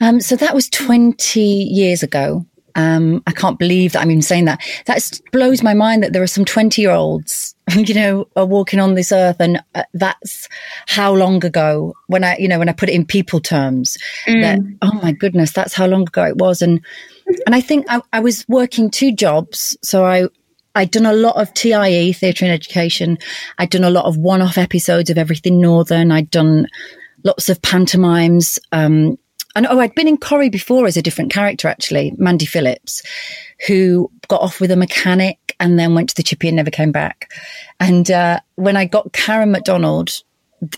Um, 0.00 0.20
so 0.20 0.34
that 0.36 0.54
was 0.54 0.68
20 0.68 1.40
years 1.40 2.02
ago. 2.02 2.44
Um, 2.74 3.22
I 3.26 3.32
can't 3.32 3.58
believe 3.58 3.92
that 3.92 4.00
I'm 4.00 4.10
even 4.10 4.22
saying 4.22 4.46
that. 4.46 4.62
That 4.86 5.20
blows 5.30 5.62
my 5.62 5.74
mind 5.74 6.02
that 6.02 6.12
there 6.12 6.22
are 6.22 6.28
some 6.28 6.44
20 6.44 6.80
year 6.80 6.90
olds, 6.90 7.54
you 7.76 7.94
know, 7.94 8.26
are 8.34 8.46
walking 8.46 8.80
on 8.80 8.94
this 8.94 9.12
earth. 9.12 9.36
And 9.40 9.62
uh, 9.74 9.84
that's 9.94 10.48
how 10.86 11.12
long 11.14 11.44
ago 11.44 11.94
when 12.06 12.24
I, 12.24 12.36
you 12.38 12.48
know, 12.48 12.58
when 12.58 12.68
I 12.68 12.72
put 12.72 12.88
it 12.88 12.94
in 12.94 13.04
people 13.04 13.40
terms 13.40 13.98
mm. 14.26 14.40
that, 14.42 14.58
oh 14.82 14.98
my 15.02 15.12
goodness, 15.12 15.52
that's 15.52 15.74
how 15.74 15.86
long 15.86 16.02
ago 16.02 16.24
it 16.24 16.38
was. 16.38 16.62
And, 16.62 16.80
and 17.46 17.54
I 17.54 17.60
think 17.60 17.86
I, 17.88 18.00
I 18.12 18.20
was 18.20 18.44
working 18.48 18.90
two 18.90 19.12
jobs. 19.12 19.76
So 19.82 20.04
I, 20.04 20.28
I'd 20.74 20.90
done 20.90 21.06
a 21.06 21.12
lot 21.12 21.36
of 21.36 21.52
TIE, 21.54 22.12
theatre 22.12 22.44
and 22.44 22.54
education. 22.54 23.18
I'd 23.58 23.70
done 23.70 23.84
a 23.84 23.90
lot 23.90 24.06
of 24.06 24.16
one 24.16 24.42
off 24.42 24.58
episodes 24.58 25.10
of 25.10 25.18
Everything 25.18 25.60
Northern. 25.60 26.10
I'd 26.10 26.30
done 26.30 26.66
lots 27.24 27.48
of 27.48 27.60
pantomimes. 27.62 28.58
Um, 28.72 29.18
and 29.54 29.66
oh, 29.66 29.80
I'd 29.80 29.94
been 29.94 30.08
in 30.08 30.16
Corrie 30.16 30.48
before 30.48 30.86
as 30.86 30.96
a 30.96 31.02
different 31.02 31.32
character, 31.32 31.68
actually, 31.68 32.14
Mandy 32.16 32.46
Phillips, 32.46 33.02
who 33.66 34.10
got 34.28 34.40
off 34.40 34.60
with 34.60 34.70
a 34.70 34.76
mechanic 34.76 35.54
and 35.60 35.78
then 35.78 35.94
went 35.94 36.08
to 36.08 36.14
the 36.14 36.22
chippy 36.22 36.48
and 36.48 36.56
never 36.56 36.70
came 36.70 36.90
back. 36.90 37.32
And 37.78 38.10
uh, 38.10 38.40
when 38.54 38.76
I 38.76 38.86
got 38.86 39.12
Karen 39.12 39.52
McDonald, 39.52 40.22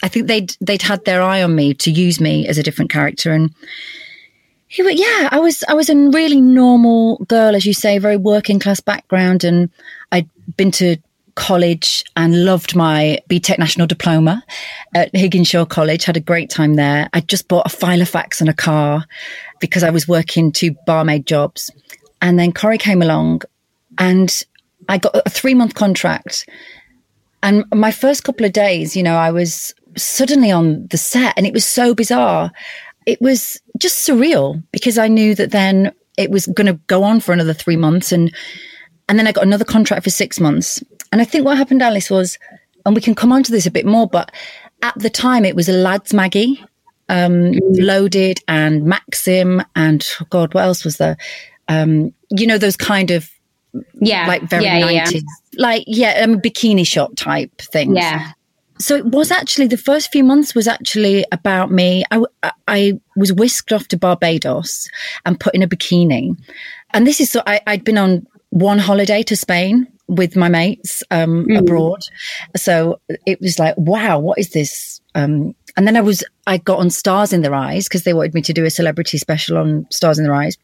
I 0.02 0.08
think 0.08 0.26
they'd 0.26 0.56
they'd 0.60 0.82
had 0.82 1.04
their 1.04 1.22
eye 1.22 1.42
on 1.42 1.54
me 1.54 1.74
to 1.74 1.90
use 1.90 2.20
me 2.20 2.48
as 2.48 2.58
a 2.58 2.62
different 2.62 2.90
character, 2.90 3.32
and 3.32 3.54
he 4.66 4.82
yeah, 4.92 5.28
I 5.30 5.38
was 5.38 5.62
I 5.68 5.74
was 5.74 5.88
a 5.88 5.96
really 5.96 6.40
normal 6.40 7.18
girl, 7.28 7.54
as 7.54 7.66
you 7.66 7.74
say, 7.74 7.98
very 7.98 8.16
working 8.16 8.58
class 8.58 8.80
background, 8.80 9.44
and 9.44 9.70
I'd 10.10 10.28
been 10.56 10.70
to 10.72 10.96
college 11.34 12.04
and 12.16 12.44
loved 12.44 12.76
my 12.76 13.18
BTEC 13.28 13.58
National 13.58 13.86
Diploma 13.86 14.42
at 14.94 15.12
Higginshaw 15.12 15.68
College. 15.68 16.04
Had 16.04 16.16
a 16.16 16.20
great 16.20 16.50
time 16.50 16.74
there. 16.74 17.08
I'd 17.12 17.28
just 17.28 17.48
bought 17.48 17.66
a 17.66 17.76
Filofax 17.76 18.40
and 18.40 18.48
a 18.48 18.54
car 18.54 19.04
because 19.60 19.82
I 19.82 19.90
was 19.90 20.08
working 20.08 20.52
two 20.52 20.76
barmaid 20.86 21.26
jobs. 21.26 21.70
And 22.22 22.38
then 22.38 22.52
Corrie 22.52 22.78
came 22.78 23.02
along 23.02 23.42
and 23.98 24.44
I 24.88 24.98
got 24.98 25.14
a 25.26 25.30
three 25.30 25.54
month 25.54 25.74
contract. 25.74 26.48
And 27.42 27.64
my 27.74 27.90
first 27.90 28.24
couple 28.24 28.46
of 28.46 28.52
days, 28.52 28.96
you 28.96 29.02
know, 29.02 29.16
I 29.16 29.30
was 29.30 29.74
suddenly 29.96 30.50
on 30.50 30.86
the 30.88 30.96
set 30.96 31.34
and 31.36 31.46
it 31.46 31.52
was 31.52 31.64
so 31.64 31.94
bizarre. 31.94 32.50
It 33.06 33.20
was 33.20 33.60
just 33.78 34.08
surreal 34.08 34.62
because 34.72 34.98
I 34.98 35.08
knew 35.08 35.34
that 35.34 35.50
then 35.50 35.92
it 36.16 36.30
was 36.30 36.46
going 36.46 36.66
to 36.66 36.80
go 36.86 37.02
on 37.02 37.20
for 37.20 37.32
another 37.32 37.52
three 37.52 37.76
months 37.76 38.12
and 38.12 38.34
and 39.08 39.18
then 39.18 39.26
I 39.26 39.32
got 39.32 39.44
another 39.44 39.64
contract 39.64 40.04
for 40.04 40.10
six 40.10 40.40
months. 40.40 40.82
And 41.12 41.20
I 41.20 41.24
think 41.24 41.44
what 41.44 41.58
happened, 41.58 41.82
Alice, 41.82 42.08
was, 42.08 42.38
and 42.86 42.94
we 42.94 43.02
can 43.02 43.14
come 43.14 43.32
on 43.32 43.42
to 43.42 43.52
this 43.52 43.66
a 43.66 43.70
bit 43.70 43.84
more, 43.84 44.06
but 44.06 44.32
at 44.82 44.98
the 44.98 45.10
time 45.10 45.44
it 45.44 45.54
was 45.54 45.68
a 45.68 45.72
lads 45.72 46.14
Maggie, 46.14 46.64
um, 47.08 47.52
loaded 47.72 48.40
and 48.48 48.84
Maxim 48.84 49.62
and 49.76 50.06
oh 50.20 50.26
God, 50.30 50.54
what 50.54 50.64
else 50.64 50.84
was 50.84 50.96
there? 50.96 51.16
Um, 51.68 52.14
you 52.30 52.46
know, 52.46 52.58
those 52.58 52.76
kind 52.76 53.10
of 53.10 53.30
yeah, 54.00 54.26
like 54.26 54.42
very 54.42 54.64
yeah, 54.64 54.80
90s, 54.80 55.12
yeah. 55.12 55.20
like 55.58 55.84
yeah, 55.86 56.22
um, 56.24 56.40
bikini 56.40 56.86
shop 56.86 57.12
type 57.16 57.56
things. 57.58 57.96
Yeah. 57.96 58.32
So 58.78 58.96
it 58.96 59.06
was 59.06 59.30
actually 59.30 59.68
the 59.68 59.76
first 59.76 60.10
few 60.10 60.24
months 60.24 60.54
was 60.54 60.66
actually 60.66 61.24
about 61.30 61.70
me. 61.70 62.04
I, 62.10 62.22
I 62.66 63.00
was 63.16 63.32
whisked 63.32 63.72
off 63.72 63.88
to 63.88 63.96
Barbados 63.96 64.88
and 65.24 65.38
put 65.38 65.54
in 65.54 65.62
a 65.62 65.68
bikini, 65.68 66.36
and 66.92 67.06
this 67.06 67.20
is 67.20 67.30
so 67.30 67.42
I, 67.46 67.60
I'd 67.66 67.84
been 67.84 67.98
on 67.98 68.26
one 68.50 68.78
holiday 68.78 69.22
to 69.24 69.36
Spain 69.36 69.86
with 70.06 70.36
my 70.36 70.48
mates 70.48 71.02
um, 71.10 71.46
mm. 71.46 71.58
abroad. 71.58 72.00
So 72.56 73.00
it 73.26 73.40
was 73.40 73.58
like, 73.58 73.74
wow, 73.76 74.18
what 74.18 74.38
is 74.38 74.50
this? 74.50 75.00
Um, 75.14 75.54
and 75.76 75.86
then 75.86 75.96
I 75.96 76.02
was, 76.02 76.22
I 76.46 76.58
got 76.58 76.78
on 76.78 76.90
Stars 76.90 77.32
in 77.32 77.42
Their 77.42 77.54
Eyes 77.54 77.88
because 77.88 78.04
they 78.04 78.12
wanted 78.12 78.34
me 78.34 78.42
to 78.42 78.52
do 78.52 78.64
a 78.64 78.70
celebrity 78.70 79.18
special 79.18 79.56
on 79.56 79.86
Stars 79.90 80.18
in 80.18 80.24
Their 80.24 80.34
Eyes. 80.34 80.56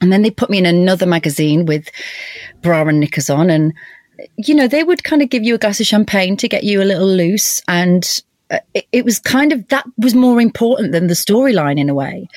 And 0.00 0.12
then 0.12 0.22
they 0.22 0.30
put 0.30 0.50
me 0.50 0.58
in 0.58 0.66
another 0.66 1.06
magazine 1.06 1.66
with 1.66 1.88
bra 2.62 2.82
and 2.82 3.00
knickers 3.00 3.28
on. 3.28 3.50
And, 3.50 3.74
you 4.36 4.54
know, 4.54 4.68
they 4.68 4.84
would 4.84 5.04
kind 5.04 5.22
of 5.22 5.30
give 5.30 5.42
you 5.42 5.54
a 5.54 5.58
glass 5.58 5.80
of 5.80 5.86
champagne 5.86 6.36
to 6.38 6.48
get 6.48 6.64
you 6.64 6.82
a 6.82 6.84
little 6.84 7.08
loose. 7.08 7.62
And 7.68 8.22
uh, 8.50 8.58
it, 8.74 8.86
it 8.92 9.04
was 9.04 9.18
kind 9.18 9.52
of, 9.52 9.66
that 9.68 9.84
was 9.98 10.14
more 10.14 10.40
important 10.40 10.92
than 10.92 11.06
the 11.06 11.14
storyline 11.14 11.78
in 11.78 11.88
a 11.88 11.94
way. 11.94 12.28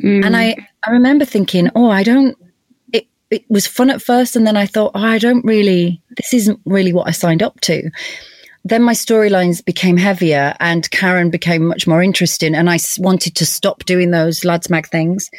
Mm. 0.00 0.24
And 0.24 0.36
I, 0.36 0.56
I 0.86 0.90
remember 0.90 1.24
thinking, 1.24 1.70
oh, 1.74 1.90
I 1.90 2.02
don't, 2.02 2.36
it 3.30 3.44
was 3.48 3.66
fun 3.66 3.88
at 3.88 4.02
first, 4.02 4.36
and 4.36 4.46
then 4.46 4.58
I 4.58 4.66
thought, 4.66 4.92
oh, 4.94 5.00
I 5.00 5.16
don't 5.16 5.42
really, 5.42 6.02
this 6.18 6.34
isn't 6.34 6.60
really 6.66 6.92
what 6.92 7.08
I 7.08 7.12
signed 7.12 7.42
up 7.42 7.58
to. 7.62 7.90
Then 8.62 8.82
my 8.82 8.92
storylines 8.92 9.64
became 9.64 9.96
heavier, 9.96 10.54
and 10.60 10.88
Karen 10.90 11.30
became 11.30 11.66
much 11.66 11.86
more 11.86 12.02
interesting, 12.02 12.54
and 12.54 12.68
I 12.68 12.78
wanted 12.98 13.34
to 13.36 13.46
stop 13.46 13.86
doing 13.86 14.10
those 14.10 14.44
lads 14.44 14.68
mag 14.68 14.86
things. 14.86 15.30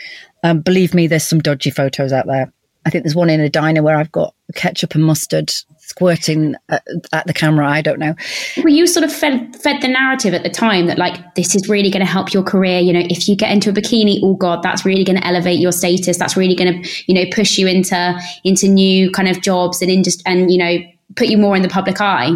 Um, 0.42 0.62
believe 0.62 0.96
me, 0.96 1.06
there's 1.06 1.24
some 1.24 1.40
dodgy 1.40 1.70
photos 1.70 2.12
out 2.12 2.26
there. 2.26 2.52
I 2.86 2.90
think 2.90 3.04
there's 3.04 3.16
one 3.16 3.30
in 3.30 3.40
a 3.40 3.50
diner 3.50 3.82
where 3.82 3.98
I've 3.98 4.12
got 4.12 4.36
ketchup 4.56 4.94
and 4.96 5.04
mustard 5.04 5.54
squirting 5.78 6.56
at, 6.70 6.84
at, 7.12 7.28
the 7.28 7.34
camera. 7.34 7.68
I 7.68 7.82
don't 7.82 8.00
know. 8.00 8.16
Well, 8.58 8.74
you 8.74 8.88
sort 8.88 9.04
of 9.04 9.14
fed 9.14 9.56
fed 9.56 9.82
the 9.82 9.88
narrative 9.88 10.34
at 10.34 10.44
the 10.44 10.50
time 10.50 10.88
that 10.88 10.98
like 10.98 11.36
this 11.36 11.56
is 11.56 11.70
really 11.70 11.90
going 11.90 12.06
to 12.06 12.12
help 12.12 12.34
your 12.34 12.44
career. 12.44 12.80
You 12.80 12.94
know, 12.94 13.06
if 13.10 13.28
you 13.28 13.36
get 13.36 13.52
into 13.52 13.70
a 13.70 13.74
bikini, 13.74 14.20
oh 14.24 14.36
god, 14.36 14.64
that's 14.64 14.86
really 14.86 15.04
going 15.04 15.18
to 15.18 15.26
elevate 15.26 15.60
your 15.60 15.72
status. 15.72 16.18
That's 16.18 16.36
really 16.36 16.56
going 16.56 16.84
to 16.84 16.90
you 17.08 17.14
know 17.14 17.30
push 17.32 17.58
you 17.58 17.68
into 17.68 18.20
into 18.44 18.68
new 18.68 19.12
kind 19.12 19.28
of 19.28 19.42
jobs 19.42 19.82
and 19.82 19.90
industry 19.90 20.24
and 20.26 20.52
you 20.52 20.58
know 20.58 20.78
put 21.16 21.28
you 21.28 21.38
more 21.38 21.56
in 21.56 21.62
the 21.62 21.70
public 21.70 22.02
eye. 22.02 22.32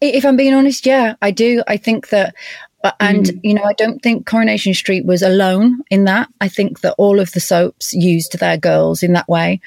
If 0.00 0.24
I'm 0.24 0.36
being 0.36 0.54
honest, 0.54 0.86
yeah, 0.86 1.14
I 1.20 1.30
do. 1.30 1.62
I 1.66 1.76
think 1.76 2.08
that 2.08 2.34
and, 2.98 3.26
mm. 3.26 3.40
you 3.42 3.54
know, 3.54 3.64
I 3.64 3.74
don't 3.74 4.02
think 4.02 4.26
Coronation 4.26 4.74
Street 4.74 5.04
was 5.04 5.22
alone 5.22 5.82
in 5.90 6.04
that. 6.04 6.28
I 6.40 6.48
think 6.48 6.80
that 6.80 6.94
all 6.96 7.20
of 7.20 7.32
the 7.32 7.40
soaps 7.40 7.92
used 7.92 8.38
their 8.38 8.56
girls 8.56 9.02
in 9.02 9.12
that 9.12 9.28
way. 9.28 9.60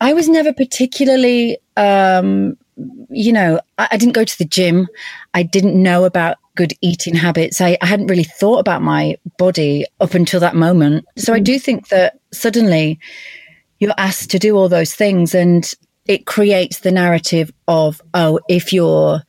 I 0.00 0.14
was 0.14 0.28
never 0.28 0.52
particularly, 0.52 1.58
um, 1.76 2.56
you 3.10 3.32
know, 3.32 3.60
I, 3.76 3.88
I, 3.92 3.96
didn't 3.98 4.14
go 4.14 4.24
to 4.24 4.38
the 4.38 4.46
gym. 4.46 4.88
I 5.34 5.42
didn't 5.42 5.80
know 5.80 6.04
about 6.04 6.38
good 6.54 6.72
eating 6.80 7.14
habits. 7.14 7.60
I, 7.60 7.76
I 7.82 7.86
hadn't 7.86 8.06
really 8.06 8.24
thought 8.24 8.58
about 8.60 8.80
my 8.80 9.18
body 9.36 9.84
up 10.00 10.14
until 10.14 10.40
that 10.40 10.56
moment. 10.56 11.04
So 11.16 11.32
mm. 11.32 11.36
I 11.36 11.40
do 11.40 11.58
think 11.58 11.88
that 11.88 12.18
suddenly 12.32 12.98
you're 13.78 13.94
asked 13.98 14.30
to 14.30 14.38
do 14.38 14.56
all 14.56 14.70
those 14.70 14.94
things 14.94 15.34
and 15.34 15.70
it 16.06 16.26
creates 16.26 16.80
the 16.80 16.90
narrative 16.90 17.52
of, 17.68 18.00
oh, 18.14 18.40
if 18.48 18.72
you're 18.72 19.22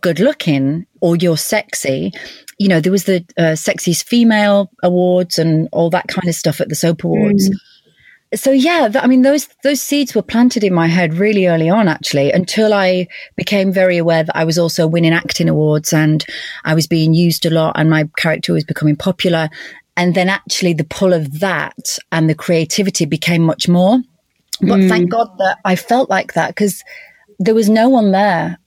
good 0.00 0.20
looking 0.20 0.86
or 1.00 1.16
you're 1.16 1.36
sexy, 1.36 2.12
you 2.58 2.68
know, 2.68 2.80
there 2.80 2.92
was 2.92 3.04
the 3.04 3.24
uh, 3.36 3.52
sexiest 3.52 4.04
female 4.04 4.70
awards 4.82 5.38
and 5.38 5.68
all 5.72 5.90
that 5.90 6.08
kind 6.08 6.28
of 6.28 6.34
stuff 6.34 6.60
at 6.60 6.68
the 6.68 6.74
soap 6.74 7.04
awards. 7.04 7.50
Mm. 7.50 7.56
So 8.34 8.50
yeah, 8.50 8.88
th- 8.88 9.04
I 9.04 9.06
mean, 9.06 9.22
those 9.22 9.48
those 9.62 9.80
seeds 9.80 10.14
were 10.14 10.22
planted 10.22 10.64
in 10.64 10.74
my 10.74 10.88
head 10.88 11.14
really 11.14 11.46
early 11.46 11.68
on, 11.68 11.86
actually, 11.86 12.32
until 12.32 12.74
I 12.74 13.06
became 13.36 13.72
very 13.72 13.96
aware 13.96 14.24
that 14.24 14.36
I 14.36 14.44
was 14.44 14.58
also 14.58 14.86
winning 14.86 15.12
acting 15.12 15.48
awards 15.48 15.92
and 15.92 16.24
I 16.64 16.74
was 16.74 16.88
being 16.88 17.14
used 17.14 17.46
a 17.46 17.50
lot, 17.50 17.78
and 17.78 17.88
my 17.88 18.08
character 18.16 18.52
was 18.52 18.64
becoming 18.64 18.96
popular. 18.96 19.48
And 19.96 20.16
then 20.16 20.28
actually, 20.28 20.72
the 20.72 20.84
pull 20.84 21.12
of 21.12 21.38
that 21.38 21.98
and 22.10 22.28
the 22.28 22.34
creativity 22.34 23.04
became 23.04 23.42
much 23.42 23.68
more. 23.68 23.98
But 24.60 24.80
mm. 24.80 24.88
thank 24.88 25.10
God 25.10 25.28
that 25.38 25.58
I 25.64 25.76
felt 25.76 26.10
like 26.10 26.34
that 26.34 26.48
because 26.48 26.82
there 27.38 27.54
was 27.54 27.68
no 27.68 27.88
one 27.88 28.10
there. 28.10 28.58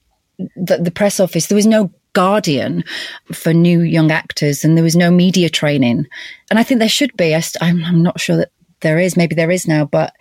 The, 0.56 0.78
the 0.78 0.90
press 0.90 1.18
office, 1.20 1.46
there 1.46 1.56
was 1.56 1.66
no 1.66 1.90
guardian 2.12 2.84
for 3.32 3.52
new 3.52 3.80
young 3.80 4.10
actors, 4.10 4.64
and 4.64 4.76
there 4.76 4.84
was 4.84 4.96
no 4.96 5.10
media 5.10 5.48
training. 5.48 6.06
And 6.50 6.58
I 6.58 6.62
think 6.62 6.80
there 6.80 6.88
should 6.88 7.16
be. 7.16 7.34
I 7.34 7.42
am 7.60 7.84
I'm 7.84 8.02
not 8.02 8.20
sure 8.20 8.36
that 8.36 8.52
there 8.80 8.98
is. 8.98 9.16
Maybe 9.16 9.34
there 9.34 9.50
is 9.50 9.66
now, 9.66 9.84
but 9.84 10.14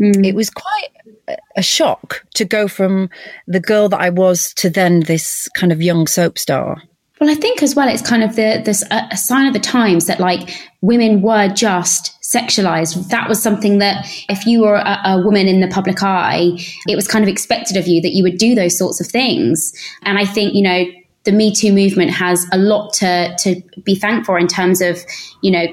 mm. 0.00 0.24
it 0.24 0.34
was 0.34 0.50
quite 0.50 0.88
a 1.56 1.62
shock 1.62 2.24
to 2.34 2.44
go 2.44 2.68
from 2.68 3.08
the 3.46 3.60
girl 3.60 3.88
that 3.88 4.00
I 4.00 4.10
was 4.10 4.52
to 4.54 4.70
then 4.70 5.00
this 5.00 5.48
kind 5.54 5.72
of 5.72 5.80
young 5.82 6.06
soap 6.06 6.38
star. 6.38 6.82
Well, 7.20 7.30
I 7.30 7.34
think 7.34 7.62
as 7.62 7.74
well, 7.74 7.88
it's 7.88 8.02
kind 8.02 8.22
of 8.22 8.36
the 8.36 8.60
this 8.64 8.84
a 8.90 9.16
sign 9.16 9.46
of 9.46 9.52
the 9.52 9.60
times 9.60 10.06
that 10.06 10.20
like 10.20 10.50
women 10.82 11.22
were 11.22 11.48
just 11.48 12.13
sexualized. 12.34 13.08
That 13.08 13.28
was 13.28 13.42
something 13.42 13.78
that 13.78 14.06
if 14.28 14.46
you 14.46 14.62
were 14.62 14.76
a, 14.76 15.00
a, 15.04 15.22
woman 15.22 15.46
in 15.48 15.60
the 15.60 15.68
public 15.68 16.02
eye, 16.02 16.50
it 16.88 16.96
was 16.96 17.06
kind 17.06 17.24
of 17.24 17.28
expected 17.28 17.76
of 17.76 17.86
you 17.86 18.00
that 18.02 18.12
you 18.12 18.22
would 18.22 18.38
do 18.38 18.54
those 18.54 18.76
sorts 18.76 19.00
of 19.00 19.06
things. 19.06 19.72
And 20.02 20.18
I 20.18 20.24
think, 20.24 20.54
you 20.54 20.62
know, 20.62 20.84
the 21.24 21.32
Me 21.32 21.54
Too 21.54 21.72
movement 21.72 22.10
has 22.10 22.46
a 22.52 22.58
lot 22.58 22.92
to, 22.94 23.34
to 23.38 23.62
be 23.82 23.94
thanked 23.94 24.26
for 24.26 24.38
in 24.38 24.48
terms 24.48 24.80
of, 24.80 24.98
you 25.42 25.50
know, 25.50 25.66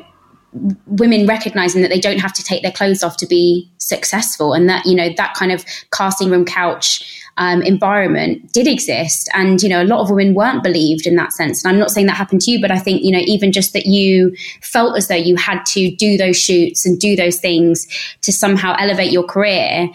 women 0.87 1.25
recognizing 1.25 1.81
that 1.81 1.89
they 1.89 1.99
don't 1.99 2.19
have 2.19 2.33
to 2.33 2.43
take 2.43 2.61
their 2.61 2.71
clothes 2.71 3.03
off 3.03 3.17
to 3.17 3.25
be 3.25 3.71
successful 3.77 4.53
and 4.53 4.67
that 4.69 4.85
you 4.85 4.93
know 4.95 5.09
that 5.15 5.33
kind 5.33 5.51
of 5.51 5.63
casting 5.93 6.29
room 6.29 6.43
couch 6.43 7.20
um, 7.37 7.61
environment 7.61 8.51
did 8.53 8.67
exist. 8.67 9.29
And 9.33 9.61
you 9.61 9.69
know 9.69 9.81
a 9.81 9.85
lot 9.85 10.01
of 10.01 10.09
women 10.09 10.33
weren't 10.33 10.63
believed 10.63 11.07
in 11.07 11.15
that 11.15 11.33
sense. 11.33 11.63
And 11.63 11.71
i'm 11.71 11.79
not 11.79 11.91
saying 11.91 12.07
that 12.07 12.15
happened 12.17 12.41
to 12.41 12.51
you 12.51 12.61
but 12.61 12.71
i 12.71 12.79
think 12.79 13.03
you 13.03 13.11
know 13.11 13.23
even 13.25 13.51
just 13.51 13.73
that 13.73 13.85
you 13.85 14.35
felt 14.61 14.97
as 14.97 15.07
though 15.07 15.15
you 15.15 15.35
had 15.35 15.65
to 15.67 15.95
do 15.95 16.17
those 16.17 16.39
shoots 16.39 16.85
and 16.85 16.99
do 16.99 17.15
those 17.15 17.39
things 17.39 17.87
to 18.21 18.31
somehow 18.31 18.75
elevate 18.79 19.11
your 19.11 19.23
career 19.23 19.89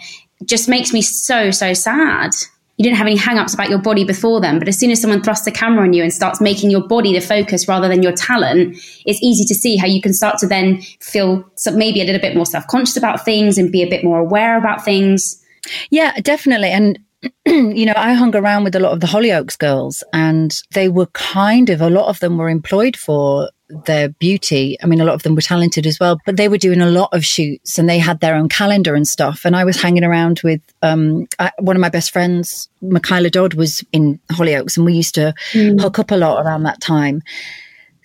just 0.45 0.69
makes 0.69 0.93
me 0.93 1.01
so 1.01 1.51
so 1.51 1.73
sad. 1.73 2.31
You 2.77 2.83
didn't 2.83 2.97
have 2.97 3.07
any 3.07 3.17
hang-ups 3.17 3.55
about 3.55 3.71
your 3.71 3.79
body 3.79 4.03
before 4.03 4.39
then 4.39 4.59
but 4.59 4.67
as 4.67 4.77
soon 4.77 4.91
as 4.91 5.01
someone 5.01 5.23
thrusts 5.23 5.47
a 5.47 5.51
camera 5.51 5.83
on 5.83 5.93
you 5.93 6.03
and 6.03 6.13
starts 6.13 6.39
making 6.39 6.69
your 6.69 6.87
body 6.87 7.11
the 7.11 7.25
focus 7.25 7.67
rather 7.67 7.87
than 7.87 8.03
your 8.03 8.11
talent 8.11 8.77
it's 9.05 9.19
easy 9.23 9.45
to 9.45 9.55
see 9.55 9.77
how 9.77 9.87
you 9.87 9.99
can 9.99 10.13
start 10.13 10.37
to 10.39 10.47
then 10.47 10.79
feel 10.99 11.43
maybe 11.73 12.01
a 12.01 12.05
little 12.05 12.21
bit 12.21 12.35
more 12.35 12.45
self-conscious 12.45 12.95
about 12.95 13.25
things 13.25 13.57
and 13.57 13.71
be 13.71 13.81
a 13.81 13.89
bit 13.89 14.03
more 14.03 14.19
aware 14.19 14.57
about 14.57 14.85
things. 14.85 15.43
Yeah 15.89 16.19
definitely. 16.21 16.69
And 16.69 16.99
you 17.45 17.85
know, 17.85 17.93
I 17.95 18.13
hung 18.13 18.35
around 18.35 18.63
with 18.63 18.75
a 18.75 18.79
lot 18.79 18.91
of 18.93 18.99
the 18.99 19.07
Hollyoaks 19.07 19.57
girls, 19.57 20.03
and 20.13 20.55
they 20.73 20.89
were 20.89 21.07
kind 21.07 21.69
of, 21.69 21.81
a 21.81 21.89
lot 21.89 22.07
of 22.07 22.19
them 22.19 22.37
were 22.37 22.49
employed 22.49 22.95
for 22.95 23.49
their 23.85 24.09
beauty. 24.09 24.77
I 24.81 24.85
mean, 24.85 25.01
a 25.01 25.05
lot 25.05 25.15
of 25.15 25.23
them 25.23 25.35
were 25.35 25.41
talented 25.41 25.85
as 25.85 25.99
well, 25.99 26.17
but 26.25 26.37
they 26.37 26.47
were 26.47 26.57
doing 26.57 26.81
a 26.81 26.89
lot 26.89 27.09
of 27.11 27.25
shoots 27.25 27.77
and 27.77 27.89
they 27.89 27.99
had 27.99 28.21
their 28.21 28.35
own 28.35 28.47
calendar 28.47 28.95
and 28.95 29.07
stuff. 29.07 29.43
And 29.43 29.55
I 29.55 29.65
was 29.65 29.81
hanging 29.81 30.05
around 30.05 30.39
with 30.43 30.61
um, 30.81 31.27
I, 31.39 31.51
one 31.59 31.75
of 31.75 31.81
my 31.81 31.89
best 31.89 32.11
friends, 32.11 32.69
Michaela 32.81 33.29
Dodd, 33.29 33.55
was 33.55 33.83
in 33.91 34.19
Hollyoaks, 34.31 34.77
and 34.77 34.85
we 34.85 34.93
used 34.93 35.15
to 35.15 35.33
mm. 35.51 35.79
hook 35.81 35.99
up 35.99 36.11
a 36.11 36.15
lot 36.15 36.45
around 36.45 36.63
that 36.63 36.79
time. 36.79 37.21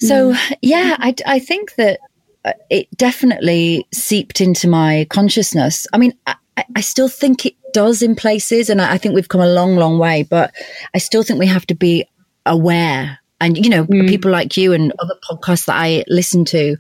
So, 0.01 0.33
mm. 0.33 0.57
yeah, 0.63 0.97
I, 0.99 1.15
I 1.27 1.39
think 1.39 1.77
that 1.77 2.01
uh, 2.45 2.55
it 2.71 2.89
definitely 2.97 3.87
seeped 3.93 4.41
into 4.41 4.67
my 4.69 5.07
consciousness. 5.11 5.87
I 5.93 5.99
mean, 5.99 6.13
I, 6.27 6.35
I 6.75 6.81
still 6.81 7.09
think 7.09 7.47
it 7.47 7.55
does 7.73 8.03
in 8.03 8.15
places, 8.15 8.71
and 8.71 8.81
I 8.81 8.99
think 8.99 9.15
we've 9.15 9.29
come 9.29 9.41
a 9.41 9.53
long, 9.53 9.77
long 9.77 9.99
way, 9.99 10.23
but 10.23 10.53
I 10.95 10.99
still 10.99 11.23
think 11.23 11.39
we 11.39 11.47
have 11.47 11.67
to 11.67 11.75
be 11.75 12.07
aware 12.47 13.19
and 13.43 13.63
you 13.63 13.69
know 13.69 13.85
mm. 13.85 14.09
people 14.09 14.31
like 14.31 14.57
you 14.57 14.73
and 14.73 14.93
other 14.99 15.15
podcasts 15.29 15.67
that 15.67 15.77
i 15.77 16.05
listen 16.09 16.45
to 16.45 16.77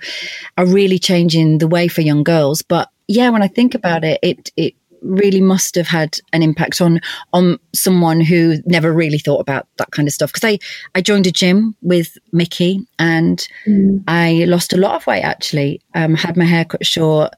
are 0.56 0.66
really 0.66 0.99
changing 0.99 1.58
the 1.58 1.68
way 1.68 1.88
for 1.88 2.00
young 2.00 2.22
girls 2.22 2.62
but 2.62 2.88
yeah 3.08 3.28
when 3.28 3.42
i 3.42 3.49
think 3.49 3.75
about 3.75 4.04
it 4.04 4.18
it 4.22 4.50
it 4.56 4.75
really 5.02 5.40
must 5.40 5.75
have 5.75 5.88
had 5.88 6.16
an 6.32 6.42
impact 6.42 6.80
on 6.80 7.00
on 7.32 7.58
someone 7.75 8.20
who 8.20 8.56
never 8.66 8.92
really 8.92 9.18
thought 9.18 9.40
about 9.40 9.66
that 9.76 9.90
kind 9.90 10.06
of 10.06 10.14
stuff 10.14 10.32
because 10.32 10.49
i 10.49 10.58
i 10.94 11.00
joined 11.00 11.26
a 11.26 11.32
gym 11.32 11.75
with 11.82 12.16
mickey 12.32 12.87
and 13.00 13.49
mm. 13.66 14.02
i 14.06 14.44
lost 14.46 14.72
a 14.72 14.76
lot 14.76 14.94
of 14.94 15.06
weight 15.06 15.22
actually 15.22 15.80
um 15.94 16.14
had 16.14 16.37
my 16.37 16.44
hair 16.44 16.64
cut 16.64 16.87
short 16.87 17.34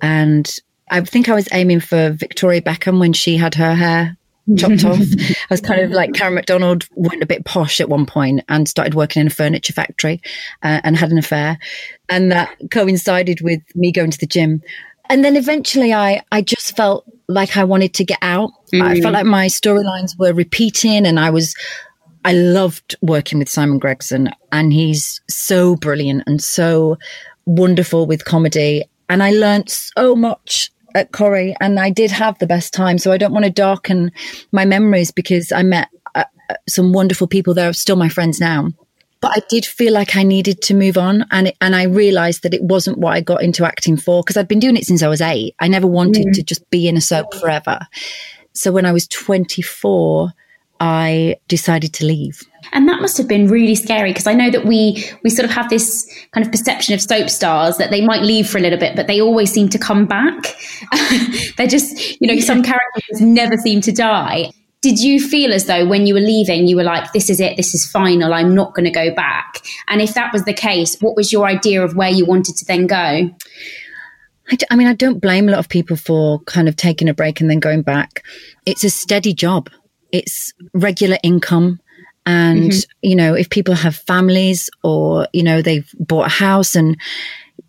and 0.00 0.60
I 0.90 1.00
think 1.02 1.28
I 1.28 1.34
was 1.34 1.48
aiming 1.52 1.80
for 1.80 2.10
Victoria 2.10 2.60
Beckham 2.60 3.00
when 3.00 3.12
she 3.12 3.36
had 3.36 3.54
her 3.54 3.74
hair 3.74 4.16
chopped 4.56 4.84
off. 4.84 5.00
I 5.18 5.34
was 5.50 5.60
kind 5.60 5.80
of 5.80 5.90
like 5.90 6.14
Karen 6.14 6.34
McDonald 6.34 6.86
went 6.94 7.22
a 7.22 7.26
bit 7.26 7.44
posh 7.44 7.80
at 7.80 7.88
one 7.88 8.06
point 8.06 8.42
and 8.48 8.68
started 8.68 8.94
working 8.94 9.20
in 9.20 9.26
a 9.26 9.30
furniture 9.30 9.72
factory 9.72 10.20
uh, 10.62 10.80
and 10.84 10.96
had 10.96 11.10
an 11.10 11.18
affair. 11.18 11.58
And 12.08 12.32
that 12.32 12.54
coincided 12.70 13.40
with 13.40 13.60
me 13.74 13.92
going 13.92 14.10
to 14.10 14.18
the 14.18 14.26
gym. 14.26 14.62
And 15.10 15.24
then 15.24 15.36
eventually 15.36 15.92
I, 15.92 16.22
I 16.32 16.42
just 16.42 16.76
felt 16.76 17.04
like 17.28 17.56
I 17.56 17.64
wanted 17.64 17.94
to 17.94 18.04
get 18.04 18.18
out. 18.22 18.50
Mm. 18.72 18.82
I 18.82 19.00
felt 19.00 19.14
like 19.14 19.26
my 19.26 19.46
storylines 19.46 20.18
were 20.18 20.32
repeating 20.32 21.06
and 21.06 21.18
I 21.18 21.30
was, 21.30 21.54
I 22.24 22.32
loved 22.32 22.96
working 23.00 23.38
with 23.38 23.48
Simon 23.48 23.78
Gregson 23.78 24.30
and 24.52 24.72
he's 24.72 25.20
so 25.28 25.76
brilliant 25.76 26.24
and 26.26 26.42
so 26.42 26.98
wonderful 27.46 28.06
with 28.06 28.24
comedy. 28.24 28.84
And 29.08 29.22
I 29.22 29.30
learned 29.30 29.70
so 29.70 30.14
much 30.14 30.70
at 30.94 31.12
Corrie 31.12 31.54
and 31.60 31.78
I 31.78 31.90
did 31.90 32.10
have 32.10 32.38
the 32.38 32.46
best 32.46 32.72
time. 32.72 32.98
So 32.98 33.12
I 33.12 33.18
don't 33.18 33.32
want 33.32 33.44
to 33.44 33.50
darken 33.50 34.12
my 34.52 34.64
memories 34.64 35.10
because 35.10 35.52
I 35.52 35.62
met 35.62 35.88
uh, 36.14 36.24
uh, 36.48 36.54
some 36.68 36.92
wonderful 36.92 37.26
people 37.26 37.54
there, 37.54 37.72
still 37.72 37.96
my 37.96 38.08
friends 38.08 38.40
now. 38.40 38.70
But 39.20 39.32
I 39.36 39.42
did 39.48 39.66
feel 39.66 39.92
like 39.92 40.16
I 40.16 40.22
needed 40.22 40.62
to 40.62 40.74
move 40.74 40.96
on. 40.96 41.26
And, 41.32 41.48
it, 41.48 41.56
and 41.60 41.74
I 41.74 41.84
realized 41.84 42.44
that 42.44 42.54
it 42.54 42.62
wasn't 42.62 42.98
what 42.98 43.14
I 43.14 43.20
got 43.20 43.42
into 43.42 43.64
acting 43.64 43.96
for 43.96 44.22
because 44.22 44.36
I'd 44.36 44.48
been 44.48 44.60
doing 44.60 44.76
it 44.76 44.86
since 44.86 45.02
I 45.02 45.08
was 45.08 45.20
eight. 45.20 45.56
I 45.58 45.66
never 45.66 45.88
wanted 45.88 46.28
mm. 46.28 46.32
to 46.34 46.42
just 46.42 46.68
be 46.70 46.88
in 46.88 46.96
a 46.96 47.00
soap 47.00 47.34
forever. 47.34 47.80
So 48.52 48.70
when 48.70 48.86
I 48.86 48.92
was 48.92 49.08
24, 49.08 50.32
I 50.80 51.36
decided 51.48 51.92
to 51.94 52.04
leave. 52.04 52.42
And 52.72 52.88
that 52.88 53.00
must 53.00 53.16
have 53.16 53.28
been 53.28 53.48
really 53.48 53.74
scary 53.74 54.10
because 54.10 54.26
I 54.26 54.34
know 54.34 54.50
that 54.50 54.64
we 54.64 55.04
we 55.24 55.30
sort 55.30 55.44
of 55.44 55.50
have 55.50 55.70
this 55.70 56.06
kind 56.32 56.44
of 56.44 56.52
perception 56.52 56.94
of 56.94 57.00
soap 57.00 57.30
stars 57.30 57.76
that 57.78 57.90
they 57.90 58.04
might 58.04 58.22
leave 58.22 58.48
for 58.48 58.58
a 58.58 58.60
little 58.60 58.78
bit, 58.78 58.94
but 58.94 59.06
they 59.06 59.20
always 59.20 59.52
seem 59.52 59.68
to 59.70 59.78
come 59.78 60.06
back. 60.06 60.56
They're 61.56 61.66
just, 61.66 62.20
you 62.20 62.28
know, 62.28 62.40
some 62.40 62.62
characters 62.62 63.20
never 63.20 63.56
seem 63.56 63.80
to 63.82 63.92
die. 63.92 64.50
Did 64.80 65.00
you 65.00 65.20
feel 65.20 65.52
as 65.52 65.64
though 65.64 65.86
when 65.86 66.06
you 66.06 66.14
were 66.14 66.20
leaving, 66.20 66.68
you 66.68 66.76
were 66.76 66.84
like, 66.84 67.12
this 67.12 67.28
is 67.28 67.40
it, 67.40 67.56
this 67.56 67.74
is 67.74 67.90
final, 67.90 68.32
I'm 68.32 68.54
not 68.54 68.74
going 68.74 68.84
to 68.84 68.92
go 68.92 69.12
back? 69.12 69.60
And 69.88 70.00
if 70.00 70.14
that 70.14 70.32
was 70.32 70.44
the 70.44 70.52
case, 70.52 70.96
what 71.00 71.16
was 71.16 71.32
your 71.32 71.46
idea 71.46 71.82
of 71.82 71.96
where 71.96 72.10
you 72.10 72.24
wanted 72.24 72.56
to 72.58 72.64
then 72.64 72.86
go? 72.86 73.28
I, 74.50 74.54
d- 74.54 74.66
I 74.70 74.76
mean, 74.76 74.86
I 74.86 74.94
don't 74.94 75.18
blame 75.18 75.48
a 75.48 75.52
lot 75.52 75.58
of 75.58 75.68
people 75.68 75.96
for 75.96 76.38
kind 76.42 76.68
of 76.68 76.76
taking 76.76 77.08
a 77.08 77.14
break 77.14 77.40
and 77.40 77.50
then 77.50 77.58
going 77.58 77.82
back. 77.82 78.22
It's 78.66 78.84
a 78.84 78.90
steady 78.90 79.34
job 79.34 79.68
it's 80.12 80.52
regular 80.74 81.18
income. 81.22 81.80
And, 82.26 82.72
mm-hmm. 82.72 82.90
you 83.00 83.16
know, 83.16 83.34
if 83.34 83.48
people 83.48 83.74
have 83.74 83.96
families 83.96 84.68
or, 84.82 85.26
you 85.32 85.42
know, 85.42 85.62
they've 85.62 85.90
bought 85.98 86.26
a 86.26 86.30
house 86.30 86.74
and, 86.74 86.98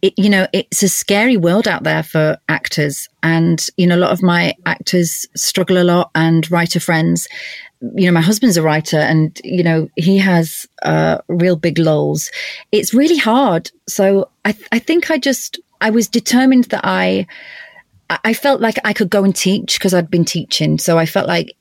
it, 0.02 0.14
you 0.18 0.30
know, 0.30 0.48
it's 0.54 0.84
a 0.84 0.90
scary 0.90 1.38
world 1.38 1.68
out 1.68 1.84
there 1.84 2.04
for 2.04 2.38
actors. 2.50 3.08
And, 3.24 3.66
you 3.78 3.88
know, 3.88 3.96
a 3.96 3.98
lot 3.98 4.12
of 4.12 4.22
my 4.22 4.54
actors 4.66 5.26
struggle 5.36 5.78
a 5.78 5.84
lot 5.84 6.12
and 6.14 6.50
writer 6.52 6.80
friends. 6.80 7.28
You 7.96 8.08
know, 8.08 8.12
my 8.12 8.22
husband's 8.22 8.58
a 8.58 8.62
writer 8.62 8.98
and, 8.98 9.40
you 9.44 9.64
know, 9.64 9.90
he 9.96 10.18
has 10.18 10.66
uh, 10.84 11.20
real 11.30 11.56
big 11.56 11.80
lulls. 11.80 12.30
It's 12.74 12.94
really 12.94 13.18
hard. 13.18 13.72
So 13.88 14.30
I, 14.44 14.56
I 14.74 14.80
think 14.80 15.10
I 15.10 15.18
just, 15.18 15.60
I 15.80 15.90
was 15.90 16.10
determined 16.10 16.66
that 16.66 16.82
I, 16.84 17.28
I 18.10 18.34
felt 18.34 18.60
like 18.60 18.76
I 18.84 18.92
could 18.94 19.10
go 19.10 19.24
and 19.24 19.36
teach 19.36 19.80
because 19.80 19.94
I'd 19.94 20.12
been 20.12 20.26
teaching. 20.26 20.80
So 20.80 20.98
I 20.98 21.06
felt 21.06 21.28
like 21.28 21.56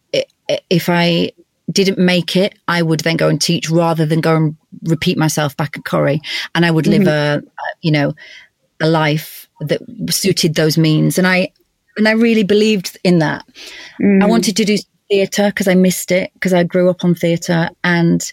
if 0.71 0.89
I 0.89 1.33
didn't 1.71 1.99
make 1.99 2.37
it, 2.37 2.59
I 2.67 2.83
would 2.83 3.01
then 3.01 3.17
go 3.17 3.29
and 3.29 3.41
teach 3.41 3.71
rather 3.71 4.07
than 4.07 4.21
go 4.21 4.37
and 4.37 4.57
repeat 4.85 5.19
myself 5.19 5.57
back 5.57 5.77
at 5.77 5.85
Corrie. 5.85 6.21
And 6.55 6.65
I 6.65 6.71
would 6.71 6.87
live 6.87 7.03
mm-hmm. 7.03 7.47
a, 7.47 7.51
you 7.83 7.91
know, 7.91 8.15
a 8.81 8.89
life 8.89 9.49
that 9.61 9.81
suited 10.11 10.55
those 10.55 10.79
means. 10.79 11.19
And 11.19 11.27
I, 11.27 11.53
and 11.97 12.09
I 12.09 12.13
really 12.13 12.45
believed 12.45 12.97
in 13.05 13.19
that. 13.19 13.45
Mm. 14.01 14.23
I 14.23 14.27
wanted 14.27 14.57
to 14.57 14.65
do 14.65 14.79
theatre 15.11 15.49
because 15.49 15.69
I 15.69 15.75
missed 15.75 16.11
it 16.11 16.31
because 16.35 16.55
I 16.55 16.63
grew 16.63 16.89
up 16.89 17.05
on 17.05 17.15
theatre 17.15 17.71
and 17.83 18.33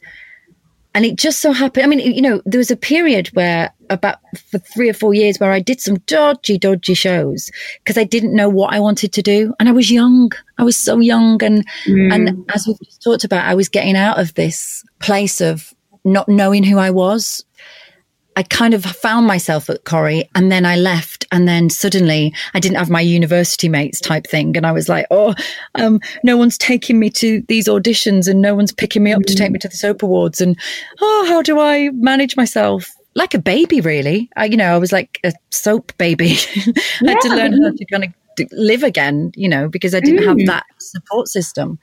and 0.96 1.06
it 1.06 1.18
just 1.18 1.42
so 1.42 1.52
happened. 1.52 1.84
I 1.84 1.88
mean, 1.88 2.00
you 2.00 2.22
know, 2.22 2.42
there 2.46 2.58
was 2.58 2.72
a 2.72 2.78
period 2.78 3.28
where 3.34 3.72
about 3.90 4.18
for 4.50 4.58
three 4.60 4.90
or 4.90 4.94
four 4.94 5.14
years 5.14 5.38
where 5.38 5.52
I 5.52 5.60
did 5.60 5.82
some 5.82 6.00
dodgy, 6.08 6.58
dodgy 6.58 6.94
shows 6.94 7.52
because 7.84 7.98
I 7.98 8.06
didn't 8.06 8.34
know 8.34 8.50
what 8.50 8.74
I 8.74 8.80
wanted 8.80 9.14
to 9.14 9.22
do, 9.22 9.54
and 9.60 9.70
I 9.70 9.74
was 9.74 9.92
young. 9.92 10.32
I 10.58 10.64
was 10.64 10.78
so 10.78 11.00
young, 11.00 11.44
and 11.44 11.68
mm. 11.86 12.14
and 12.14 12.50
as 12.56 12.66
we've 12.66 12.80
just 12.80 13.04
talked 13.04 13.26
about, 13.26 13.46
I 13.46 13.54
was 13.56 13.70
getting 13.70 13.96
out 13.96 14.20
of 14.20 14.34
this 14.34 14.84
place 15.00 15.42
of 15.42 15.74
not 16.06 16.30
knowing 16.30 16.64
who 16.64 16.78
I 16.78 16.92
was 16.92 17.45
I 18.36 18.44
kind 18.44 18.74
of 18.74 18.84
found 18.84 19.28
myself 19.28 19.70
at 19.70 19.86
Corrie 19.86 20.30
and 20.36 20.52
then 20.52 20.66
I 20.66 20.76
left 20.76 21.26
and 21.32 21.48
then 21.48 21.70
suddenly 21.70 22.34
I 22.54 22.60
didn't 22.60 22.78
have 22.78 22.90
my 22.90 23.00
university 23.00 23.70
mates 23.70 24.02
type 24.02 24.28
thing. 24.28 24.58
And 24.58 24.66
I 24.66 24.74
was 24.74 24.90
like, 24.90 25.08
oh, 25.10 25.34
um, 25.76 26.02
no 26.24 26.36
one's 26.36 26.58
taking 26.58 27.00
me 27.00 27.10
to 27.12 27.42
these 27.48 27.68
auditions 27.68 28.28
and 28.28 28.42
no 28.42 28.54
one's 28.54 28.74
picking 28.74 29.04
me 29.04 29.14
up 29.14 29.22
mm. 29.22 29.26
to 29.28 29.36
take 29.36 29.52
me 29.52 29.60
to 29.60 29.70
the 29.70 29.78
soap 29.78 30.04
awards. 30.04 30.42
And 30.42 30.58
oh, 31.02 31.26
how 31.30 31.42
do 31.42 31.60
I 31.60 31.90
manage 31.92 32.36
myself? 32.36 32.92
Like 33.16 33.34
a 33.34 33.40
baby, 33.40 33.80
really. 33.80 34.30
I, 34.36 34.46
you 34.46 34.58
know, 34.58 34.74
I 34.74 34.78
was 34.78 34.92
like 34.92 35.20
a 35.24 35.32
soap 35.52 35.96
baby. 35.98 36.32
I 36.56 36.74
yeah. 37.02 37.12
had 37.12 37.22
to 37.22 37.30
learn 37.30 37.64
how 37.64 37.72
to 37.72 37.86
kind 37.86 38.04
of 38.04 38.14
live 38.52 38.84
again, 38.84 39.32
you 39.36 39.48
know, 39.48 39.70
because 39.70 39.96
I 39.96 40.02
didn't 40.02 40.24
mm. 40.24 40.28
have 40.28 40.48
that 40.48 40.66
support 40.80 41.30
system. 41.30 41.80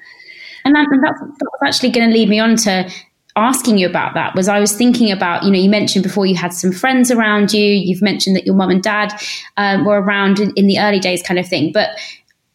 And 0.67 0.75
that, 0.75 0.87
that's, 1.03 1.21
that 1.21 1.51
was 1.53 1.61
actually 1.65 1.91
going 1.91 2.11
to 2.11 2.15
lead 2.15 2.29
me 2.29 2.38
on 2.38 2.57
to 2.57 2.91
asking 3.37 3.79
you 3.79 3.88
about 3.88 4.14
that 4.14 4.35
was 4.35 4.49
I 4.49 4.61
was 4.61 4.73
thinking 4.73 5.11
about, 5.11 5.42
you 5.42 5.51
know, 5.51 5.59
you 5.59 5.71
mentioned 5.71 6.03
before 6.03 6.27
you 6.27 6.35
had 6.35 6.53
some 6.53 6.73
friends 6.73 7.11
around 7.11 7.53
you. 7.53 7.64
You've 7.64 8.03
mentioned 8.03 8.37
that 8.37 8.45
your 8.45 8.55
mum 8.55 8.71
and 8.71 8.83
dad 8.83 9.12
um, 9.57 9.85
were 9.85 10.01
around 10.01 10.38
in, 10.38 10.53
in, 10.55 10.66
the 10.66 10.79
early 10.79 10.99
days, 10.99 11.23
kind 11.23 11.40
of 11.40 11.49
thing. 11.49 11.73
But 11.73 11.90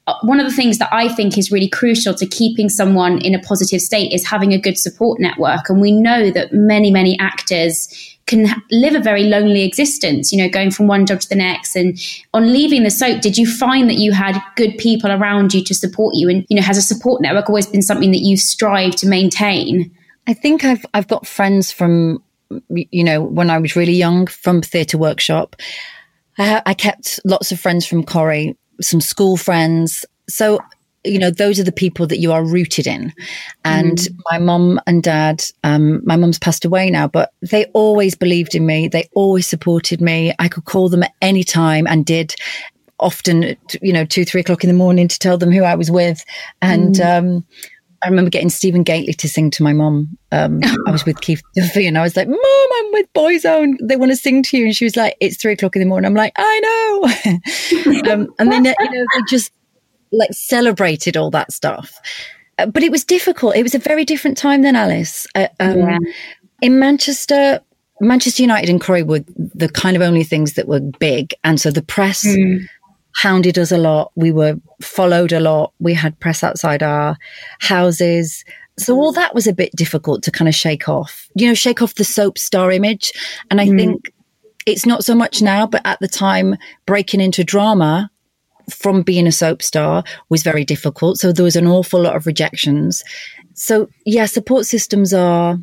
uh, 0.05 0.13
one 0.21 0.39
of 0.39 0.45
the 0.45 0.55
things 0.55 0.77
that 0.77 0.89
I 0.91 1.09
think 1.09 1.37
is 1.37 1.51
really 1.51 1.67
crucial 1.67 2.13
to 2.13 2.25
keeping 2.25 2.69
someone 2.69 3.19
in 3.19 3.33
a 3.33 3.39
positive 3.39 3.81
state 3.81 4.13
is 4.13 4.25
having 4.25 4.53
a 4.53 4.59
good 4.59 4.77
support 4.77 5.19
network. 5.19 5.69
And 5.69 5.81
we 5.81 5.91
know 5.91 6.29
that 6.31 6.53
many, 6.53 6.91
many 6.91 7.17
actors 7.19 8.15
can 8.27 8.47
live 8.71 8.93
a 8.93 8.99
very 8.99 9.23
lonely 9.23 9.63
existence, 9.63 10.31
you 10.31 10.37
know, 10.37 10.49
going 10.49 10.69
from 10.69 10.87
one 10.87 11.05
job 11.05 11.21
to 11.21 11.29
the 11.29 11.35
next. 11.35 11.75
And 11.75 11.97
on 12.33 12.51
leaving 12.51 12.83
the 12.83 12.91
soap, 12.91 13.21
did 13.21 13.37
you 13.37 13.49
find 13.49 13.89
that 13.89 13.95
you 13.95 14.11
had 14.11 14.39
good 14.55 14.77
people 14.77 15.11
around 15.11 15.53
you 15.53 15.63
to 15.63 15.73
support 15.73 16.13
you? 16.15 16.29
And, 16.29 16.45
you 16.49 16.57
know, 16.57 16.61
has 16.61 16.77
a 16.77 16.81
support 16.81 17.21
network 17.21 17.49
always 17.49 17.67
been 17.67 17.81
something 17.81 18.11
that 18.11 18.19
you've 18.19 18.41
strived 18.41 18.97
to 18.99 19.07
maintain? 19.07 19.91
I 20.27 20.33
think 20.33 20.63
I've 20.63 20.85
I've 20.93 21.07
got 21.07 21.25
friends 21.25 21.71
from 21.71 22.21
you 22.69 23.03
know 23.03 23.23
when 23.23 23.49
I 23.49 23.57
was 23.57 23.75
really 23.75 23.93
young 23.93 24.27
from 24.27 24.61
theatre 24.61 24.97
workshop. 24.97 25.55
I, 26.37 26.61
I 26.65 26.73
kept 26.73 27.19
lots 27.25 27.51
of 27.51 27.59
friends 27.59 27.87
from 27.87 28.03
Corrie, 28.03 28.55
some 28.81 29.01
school 29.01 29.37
friends. 29.37 30.05
So 30.29 30.59
you 31.03 31.19
know 31.19 31.31
those 31.31 31.59
are 31.59 31.63
the 31.63 31.71
people 31.71 32.05
that 32.07 32.19
you 32.19 32.31
are 32.31 32.43
rooted 32.43 32.85
in 32.85 33.13
and 33.63 33.97
mm. 33.97 34.19
my 34.29 34.37
mum 34.37 34.79
and 34.87 35.03
dad 35.03 35.43
um, 35.63 36.01
my 36.05 36.15
mum's 36.15 36.39
passed 36.39 36.65
away 36.65 36.89
now 36.89 37.07
but 37.07 37.31
they 37.41 37.65
always 37.67 38.13
believed 38.15 38.55
in 38.55 38.65
me 38.65 38.87
they 38.87 39.07
always 39.13 39.47
supported 39.47 40.01
me 40.01 40.33
i 40.39 40.49
could 40.49 40.65
call 40.65 40.89
them 40.89 41.03
at 41.03 41.13
any 41.21 41.43
time 41.43 41.87
and 41.87 42.05
did 42.05 42.35
often 42.99 43.55
you 43.81 43.93
know 43.93 44.03
two 44.03 44.25
three 44.25 44.41
o'clock 44.41 44.63
in 44.63 44.67
the 44.67 44.73
morning 44.73 45.07
to 45.07 45.19
tell 45.19 45.37
them 45.37 45.51
who 45.51 45.63
i 45.63 45.75
was 45.75 45.89
with 45.89 46.25
and 46.61 46.95
mm. 46.95 47.17
um, 47.17 47.45
I 48.03 48.09
remember 48.09 48.29
getting 48.29 48.49
Stephen 48.49 48.83
Gately 48.83 49.13
to 49.13 49.29
sing 49.29 49.49
to 49.51 49.63
my 49.63 49.73
mom. 49.73 50.17
Um, 50.31 50.59
I 50.87 50.91
was 50.91 51.05
with 51.05 51.21
Keith 51.21 51.41
Duffy 51.55 51.87
and 51.87 51.97
I 51.97 52.01
was 52.01 52.15
like, 52.15 52.27
Mom, 52.27 52.39
I'm 52.39 52.91
with 52.91 53.11
Boyzone. 53.13 53.75
They 53.81 53.95
want 53.95 54.11
to 54.11 54.15
sing 54.15 54.43
to 54.43 54.57
you. 54.57 54.65
And 54.65 54.75
she 54.75 54.85
was 54.85 54.95
like, 54.95 55.15
It's 55.19 55.37
three 55.37 55.53
o'clock 55.53 55.75
in 55.75 55.79
the 55.81 55.87
morning. 55.87 56.07
I'm 56.07 56.13
like, 56.13 56.33
I 56.37 56.59
know. 57.25 58.11
um, 58.11 58.27
and 58.39 58.51
then, 58.51 58.65
you 58.65 58.73
know, 58.79 59.05
they 59.15 59.21
just 59.29 59.51
like 60.11 60.31
celebrated 60.31 61.17
all 61.17 61.31
that 61.31 61.51
stuff. 61.51 61.99
Uh, 62.57 62.65
but 62.65 62.83
it 62.83 62.91
was 62.91 63.03
difficult. 63.03 63.55
It 63.55 63.63
was 63.63 63.75
a 63.75 63.79
very 63.79 64.05
different 64.05 64.37
time 64.37 64.61
than 64.61 64.75
Alice. 64.75 65.27
Uh, 65.35 65.47
um, 65.59 65.77
yeah. 65.77 65.97
In 66.61 66.79
Manchester, 66.79 67.61
Manchester 67.99 68.43
United 68.43 68.69
and 68.69 68.81
Corrie 68.81 69.03
were 69.03 69.23
the 69.37 69.69
kind 69.69 69.95
of 69.95 70.01
only 70.01 70.23
things 70.23 70.53
that 70.53 70.67
were 70.67 70.79
big. 70.79 71.33
And 71.43 71.59
so 71.59 71.71
the 71.71 71.83
press. 71.83 72.25
Mm 72.25 72.67
hounded 73.17 73.57
us 73.57 73.71
a 73.71 73.77
lot. 73.77 74.11
We 74.15 74.31
were 74.31 74.59
followed 74.79 75.33
a 75.33 75.39
lot. 75.39 75.73
We 75.79 75.95
had 75.95 76.19
press 76.19 76.43
outside 76.43 76.83
our 76.83 77.17
houses. 77.59 78.45
So 78.77 78.95
all 78.95 79.11
that 79.13 79.33
was 79.33 79.47
a 79.47 79.53
bit 79.53 79.71
difficult 79.75 80.21
to 80.23 80.31
kind 80.31 80.47
of 80.47 80.53
shake 80.53 80.87
off, 80.87 81.27
you 81.33 81.47
know, 81.47 81.55
shake 81.55 81.81
off 81.81 81.95
the 81.95 82.03
soap 82.03 82.37
star 82.37 82.71
image. 82.71 83.11
And 83.49 83.59
I 83.59 83.67
mm. 83.67 83.77
think 83.77 84.13
it's 84.67 84.85
not 84.85 85.03
so 85.03 85.15
much 85.15 85.41
now, 85.41 85.65
but 85.65 85.81
at 85.83 85.99
the 85.99 86.07
time, 86.07 86.55
breaking 86.85 87.19
into 87.19 87.43
drama 87.43 88.11
from 88.69 89.01
being 89.01 89.25
a 89.25 89.31
soap 89.31 89.63
star 89.63 90.03
was 90.29 90.43
very 90.43 90.63
difficult. 90.63 91.17
So 91.17 91.31
there 91.31 91.45
was 91.45 91.55
an 91.55 91.65
awful 91.65 92.01
lot 92.01 92.15
of 92.15 92.27
rejections. 92.27 93.03
So 93.55 93.89
yeah, 94.05 94.27
support 94.27 94.67
systems 94.67 95.11
are 95.11 95.57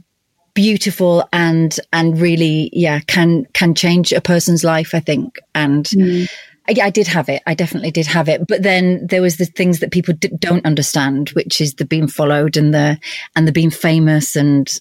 beautiful 0.54 1.28
and 1.32 1.78
and 1.92 2.20
really 2.20 2.70
yeah 2.72 3.00
can 3.00 3.44
can 3.54 3.74
change 3.74 4.12
a 4.12 4.20
person's 4.20 4.62
life 4.62 4.94
i 4.94 5.00
think 5.00 5.40
and 5.52 5.86
mm. 5.86 6.30
I, 6.68 6.74
I, 6.84 6.90
did 6.90 7.06
have 7.06 7.28
it. 7.28 7.42
I 7.46 7.54
definitely 7.54 7.90
did 7.90 8.06
have 8.06 8.28
it. 8.28 8.46
But 8.46 8.62
then 8.62 9.06
there 9.08 9.22
was 9.22 9.36
the 9.36 9.44
things 9.44 9.80
that 9.80 9.92
people 9.92 10.14
d- 10.14 10.30
don't 10.38 10.64
understand, 10.64 11.30
which 11.30 11.60
is 11.60 11.74
the 11.74 11.84
being 11.84 12.08
followed 12.08 12.56
and 12.56 12.72
the 12.72 12.98
and 13.36 13.46
the 13.46 13.52
being 13.52 13.70
famous. 13.70 14.36
And 14.36 14.72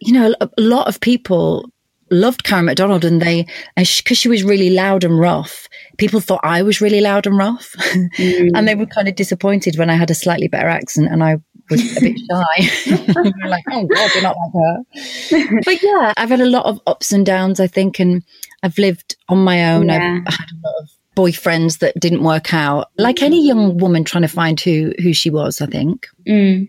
you 0.00 0.12
know, 0.12 0.34
a, 0.40 0.48
a 0.56 0.62
lot 0.62 0.88
of 0.88 1.00
people 1.00 1.70
loved 2.10 2.44
Karen 2.44 2.66
McDonald, 2.66 3.04
and 3.04 3.20
they 3.20 3.46
because 3.76 4.18
she 4.18 4.28
was 4.28 4.44
really 4.44 4.70
loud 4.70 5.04
and 5.04 5.18
rough. 5.18 5.68
People 5.98 6.20
thought 6.20 6.40
I 6.42 6.62
was 6.62 6.80
really 6.80 7.00
loud 7.00 7.26
and 7.26 7.36
rough, 7.36 7.72
mm. 7.72 8.50
and 8.54 8.66
they 8.66 8.74
were 8.74 8.86
kind 8.86 9.08
of 9.08 9.14
disappointed 9.14 9.78
when 9.78 9.90
I 9.90 9.94
had 9.94 10.10
a 10.10 10.14
slightly 10.14 10.48
better 10.48 10.68
accent 10.68 11.08
and 11.10 11.22
I 11.22 11.38
was 11.70 11.96
a 11.96 12.00
bit 12.00 12.18
shy. 12.30 13.46
like, 13.48 13.64
oh 13.70 13.86
God, 13.86 14.10
you're 14.14 14.22
not 14.22 14.36
like 14.36 14.52
her. 14.54 15.60
but 15.64 15.82
yeah, 15.82 16.12
I've 16.16 16.30
had 16.30 16.40
a 16.40 16.50
lot 16.50 16.66
of 16.66 16.80
ups 16.86 17.12
and 17.12 17.26
downs, 17.26 17.60
I 17.60 17.66
think, 17.66 17.98
and 17.98 18.22
I've 18.62 18.78
lived 18.78 19.16
on 19.28 19.38
my 19.38 19.74
own. 19.74 19.88
Yeah. 19.88 20.20
I've 20.26 20.34
had 20.34 20.50
a 20.50 20.60
lot 20.66 20.82
of 20.82 20.90
boyfriends 21.16 21.78
that 21.78 21.98
didn't 21.98 22.22
work 22.22 22.52
out 22.52 22.90
like 22.98 23.22
any 23.22 23.44
young 23.44 23.78
woman 23.78 24.04
trying 24.04 24.22
to 24.22 24.28
find 24.28 24.60
who 24.60 24.92
who 25.02 25.12
she 25.12 25.30
was 25.30 25.60
i 25.60 25.66
think. 25.66 26.06
Mm. 26.28 26.68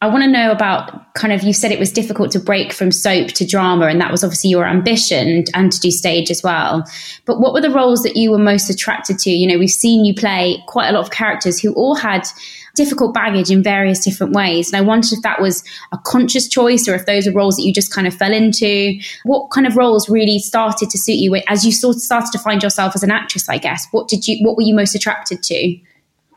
i 0.00 0.06
want 0.06 0.22
to 0.22 0.30
know 0.30 0.52
about 0.52 1.12
kind 1.14 1.32
of 1.32 1.42
you 1.42 1.52
said 1.52 1.72
it 1.72 1.78
was 1.78 1.90
difficult 1.90 2.30
to 2.30 2.38
break 2.38 2.72
from 2.72 2.92
soap 2.92 3.28
to 3.28 3.44
drama 3.44 3.86
and 3.86 4.00
that 4.00 4.10
was 4.10 4.22
obviously 4.22 4.50
your 4.50 4.66
ambition 4.66 5.44
and 5.54 5.72
to 5.72 5.80
do 5.80 5.90
stage 5.90 6.30
as 6.30 6.42
well. 6.42 6.84
But 7.24 7.40
what 7.40 7.52
were 7.52 7.60
the 7.60 7.70
roles 7.70 8.02
that 8.02 8.16
you 8.16 8.30
were 8.30 8.38
most 8.38 8.70
attracted 8.70 9.18
to? 9.20 9.30
You 9.30 9.46
know 9.46 9.58
we've 9.58 9.70
seen 9.70 10.04
you 10.04 10.14
play 10.14 10.62
quite 10.66 10.88
a 10.88 10.92
lot 10.92 11.02
of 11.02 11.10
characters 11.10 11.60
who 11.60 11.72
all 11.74 11.94
had 11.94 12.26
difficult 12.74 13.14
baggage 13.14 13.50
in 13.50 13.62
various 13.62 14.04
different 14.04 14.32
ways. 14.32 14.72
And 14.72 14.76
I 14.76 14.86
wondered 14.86 15.12
if 15.12 15.22
that 15.22 15.40
was 15.40 15.62
a 15.92 15.98
conscious 15.98 16.48
choice 16.48 16.88
or 16.88 16.94
if 16.94 17.06
those 17.06 17.26
are 17.26 17.32
roles 17.32 17.56
that 17.56 17.62
you 17.62 17.72
just 17.72 17.92
kind 17.92 18.06
of 18.06 18.14
fell 18.14 18.32
into. 18.32 18.98
What 19.24 19.50
kind 19.50 19.66
of 19.66 19.76
roles 19.76 20.08
really 20.08 20.38
started 20.38 20.90
to 20.90 20.98
suit 20.98 21.16
you 21.16 21.36
as 21.48 21.64
you 21.64 21.72
sort 21.72 21.96
of 21.96 22.02
started 22.02 22.32
to 22.32 22.38
find 22.38 22.62
yourself 22.62 22.94
as 22.94 23.02
an 23.02 23.10
actress, 23.10 23.48
I 23.48 23.58
guess? 23.58 23.86
What 23.90 24.08
did 24.08 24.26
you 24.26 24.44
what 24.44 24.56
were 24.56 24.62
you 24.62 24.74
most 24.74 24.94
attracted 24.94 25.42
to? 25.44 25.78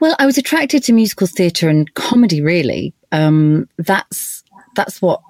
Well, 0.02 0.15
I 0.19 0.26
was 0.26 0.38
attracted 0.38 0.84
to 0.84 0.93
musical 0.93 1.28
theatre 1.28 1.69
and 1.69 1.93
comedy 1.93 2.41
really. 2.41 2.93
Um, 3.12 3.69
that's 3.78 4.43
that's 4.76 5.02
what 5.02 5.21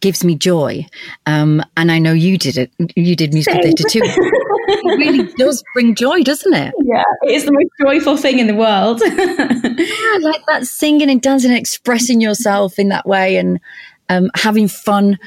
gives 0.00 0.24
me 0.24 0.34
joy. 0.34 0.86
Um, 1.26 1.62
and 1.76 1.90
I 1.90 1.98
know 1.98 2.12
you 2.12 2.38
did 2.38 2.56
it. 2.56 2.70
You 2.96 3.16
did 3.16 3.32
musical 3.32 3.62
theatre 3.62 3.84
too. 3.88 4.00
it 4.04 4.98
really 4.98 5.32
does 5.38 5.62
bring 5.74 5.94
joy, 5.94 6.22
doesn't 6.22 6.52
it? 6.52 6.74
Yeah, 6.84 7.02
it 7.22 7.32
is 7.32 7.44
the 7.44 7.52
most 7.52 7.70
joyful 7.80 8.16
thing 8.16 8.38
in 8.38 8.46
the 8.46 8.54
world. 8.54 9.00
yeah, 9.04 10.18
like 10.20 10.42
that 10.48 10.66
singing 10.66 11.10
and 11.10 11.20
dancing 11.20 11.50
and 11.50 11.58
expressing 11.58 12.20
yourself 12.20 12.78
in 12.78 12.88
that 12.88 13.06
way 13.06 13.36
and 13.36 13.60
um, 14.08 14.30
having 14.34 14.68
fun. 14.68 15.18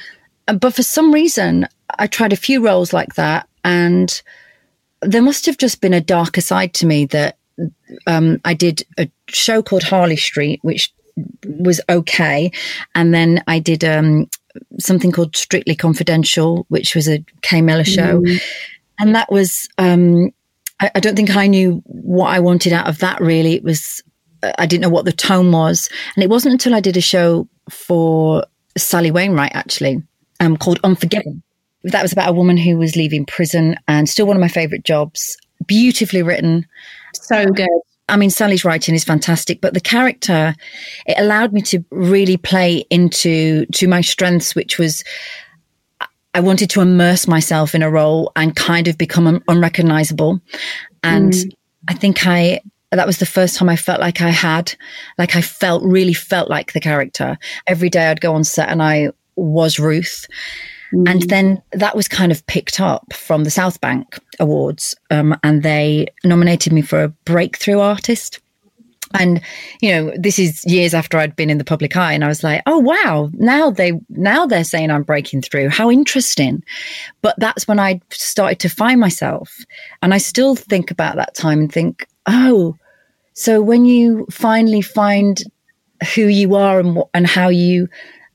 Uh, 0.47 0.53
but 0.53 0.73
for 0.73 0.83
some 0.83 1.13
reason, 1.13 1.67
I 1.97 2.07
tried 2.07 2.33
a 2.33 2.37
few 2.37 2.63
roles 2.63 2.93
like 2.93 3.15
that, 3.15 3.47
and 3.63 4.21
there 5.01 5.21
must 5.21 5.45
have 5.45 5.57
just 5.57 5.81
been 5.81 5.93
a 5.93 6.01
darker 6.01 6.41
side 6.41 6.73
to 6.75 6.85
me 6.85 7.05
that 7.05 7.37
um, 8.05 8.39
I 8.45 8.53
did 8.53 8.83
a 8.97 9.09
show 9.27 9.61
called 9.61 9.83
Harley 9.83 10.17
Street, 10.17 10.59
which 10.63 10.93
was 11.45 11.81
okay, 11.89 12.51
and 12.95 13.13
then 13.13 13.43
I 13.47 13.59
did 13.59 13.83
um, 13.83 14.27
something 14.79 15.11
called 15.11 15.35
Strictly 15.35 15.75
Confidential, 15.75 16.65
which 16.69 16.95
was 16.95 17.07
a 17.07 17.23
Kay 17.41 17.61
Mellor 17.61 17.85
show. 17.85 18.21
Mm 18.21 18.41
and 18.99 19.15
that 19.15 19.31
was 19.31 19.67
um, 19.77 20.31
I, 20.79 20.91
I, 20.95 20.99
don't 20.99 21.15
think 21.15 21.35
I 21.35 21.47
knew 21.47 21.81
what 21.85 22.29
I 22.29 22.39
wanted 22.39 22.73
out 22.73 22.87
of 22.87 22.99
that. 22.99 23.21
Really, 23.21 23.53
it 23.53 23.63
was 23.63 24.01
I 24.57 24.65
didn't 24.65 24.81
know 24.81 24.89
what 24.89 25.05
the 25.05 25.11
tone 25.11 25.51
was, 25.51 25.89
and 26.15 26.23
it 26.23 26.29
wasn't 26.29 26.53
until 26.53 26.75
I 26.75 26.79
did 26.79 26.97
a 26.97 27.01
show 27.01 27.47
for 27.69 28.45
Sally 28.77 29.11
Wainwright 29.11 29.55
actually 29.55 30.01
um, 30.39 30.57
called 30.57 30.79
Unforgiven. 30.83 31.43
That 31.83 32.01
was 32.01 32.11
about 32.11 32.29
a 32.29 32.33
woman 32.33 32.57
who 32.57 32.77
was 32.77 32.95
leaving 32.95 33.25
prison, 33.25 33.77
and 33.87 34.09
still 34.09 34.27
one 34.27 34.35
of 34.35 34.41
my 34.41 34.47
favorite 34.47 34.83
jobs. 34.83 35.37
Beautifully 35.65 36.23
written, 36.23 36.65
so 37.13 37.45
good. 37.47 37.67
I 38.09 38.17
mean, 38.17 38.29
Sally's 38.29 38.63
writing 38.63 38.95
is 38.95 39.03
fantastic, 39.03 39.59
but 39.59 39.73
the 39.73 39.81
character, 39.81 40.55
it 41.05 41.19
allowed 41.19 41.51
me 41.51 41.61
to 41.63 41.83
really 41.91 42.37
play 42.37 42.85
into 42.89 43.65
to 43.67 43.87
my 43.87 44.01
strengths, 44.01 44.55
which 44.55 44.77
was 44.77 45.03
I 46.33 46.39
wanted 46.39 46.69
to 46.71 46.81
immerse 46.81 47.27
myself 47.27 47.73
in 47.73 47.81
a 47.81 47.89
role 47.89 48.31
and 48.35 48.55
kind 48.55 48.87
of 48.87 48.97
become 48.97 49.25
un- 49.25 49.43
unrecognizable. 49.47 50.39
And 51.03 51.33
mm. 51.33 51.51
I 51.87 51.95
think 51.95 52.27
I, 52.27 52.61
that 52.91 53.07
was 53.07 53.17
the 53.17 53.25
first 53.25 53.55
time 53.55 53.69
I 53.69 53.75
felt 53.75 53.99
like 53.99 54.21
I 54.21 54.29
had, 54.29 54.73
like 55.17 55.35
I 55.35 55.41
felt, 55.41 55.83
really 55.83 56.13
felt 56.13 56.47
like 56.47 56.73
the 56.73 56.79
character. 56.79 57.37
Every 57.65 57.89
day 57.89 58.07
I'd 58.07 58.21
go 58.21 58.35
on 58.35 58.43
set 58.43 58.69
and 58.69 58.83
I 58.83 59.09
was 59.35 59.79
Ruth. 59.79 60.27
Mm. 60.93 61.09
And 61.09 61.21
then 61.23 61.61
that 61.71 61.95
was 61.95 62.07
kind 62.07 62.31
of 62.31 62.45
picked 62.47 62.79
up 62.79 63.13
from 63.13 63.43
the 63.43 63.51
South 63.51 63.81
Bank 63.81 64.19
Awards. 64.39 64.95
Um, 65.09 65.37
and 65.43 65.63
they 65.63 66.07
nominated 66.23 66.73
me 66.73 66.81
for 66.81 67.03
a 67.03 67.09
breakthrough 67.09 67.79
artist. 67.79 68.39
And, 69.13 69.41
you 69.81 69.91
know, 69.91 70.13
this 70.17 70.37
is 70.37 70.65
years 70.65 70.93
after 70.93 71.17
I'd 71.17 71.35
been 71.35 71.49
in 71.49 71.57
the 71.57 71.63
public 71.63 71.95
eye 71.95 72.11
and 72.11 72.25
I 72.25 72.27
was 72.27 72.43
like, 72.43 72.61
oh 72.65 72.79
wow, 72.79 73.29
now 73.33 73.71
they 73.71 73.93
now 74.09 74.45
they're 74.45 74.65
saying 74.65 74.91
I'm 74.91 75.03
breaking 75.03 75.43
through. 75.43 75.69
How 75.69 75.89
interesting. 75.89 76.61
But 77.21 77.35
that's 77.37 77.67
when 77.69 77.79
I 77.79 78.01
started 78.11 78.59
to 78.59 78.69
find 78.69 78.99
myself. 78.99 79.59
And 80.01 80.13
I 80.13 80.17
still 80.17 80.55
think 80.55 80.91
about 80.91 81.15
that 81.15 81.35
time 81.35 81.59
and 81.59 81.71
think, 81.71 82.05
oh, 82.25 82.75
so 83.33 83.61
when 83.61 83.85
you 83.85 84.25
finally 84.29 84.81
find 84.81 85.41
who 86.15 86.23
you 86.23 86.55
are 86.55 86.79
and 86.79 86.95
what, 86.95 87.09
and 87.13 87.25
how 87.25 87.47
you 87.47 87.87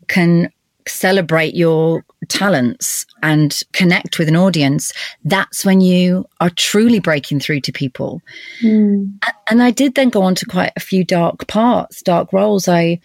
can 0.09 0.51
celebrate 0.87 1.55
your 1.55 2.05
talents 2.29 3.07
and 3.23 3.63
connect 3.73 4.19
with 4.19 4.29
an 4.29 4.37
audience, 4.37 4.93
that's 5.25 5.65
when 5.65 5.81
you 5.81 6.25
are 6.41 6.51
truly 6.51 6.99
breaking 6.99 7.41
through 7.41 7.61
to 7.61 7.73
people. 7.73 8.23
Mm. 8.63 9.19
And 9.49 9.63
I 9.63 9.71
did 9.71 9.95
then 9.95 10.11
go 10.11 10.23
on 10.23 10.35
to 10.37 10.47
quite 10.47 10.73
a 10.77 10.81
few 10.81 11.05
dark 11.05 11.47
parts, 11.47 12.03
dark 12.03 12.33
roles. 12.33 12.69
I 12.69 13.01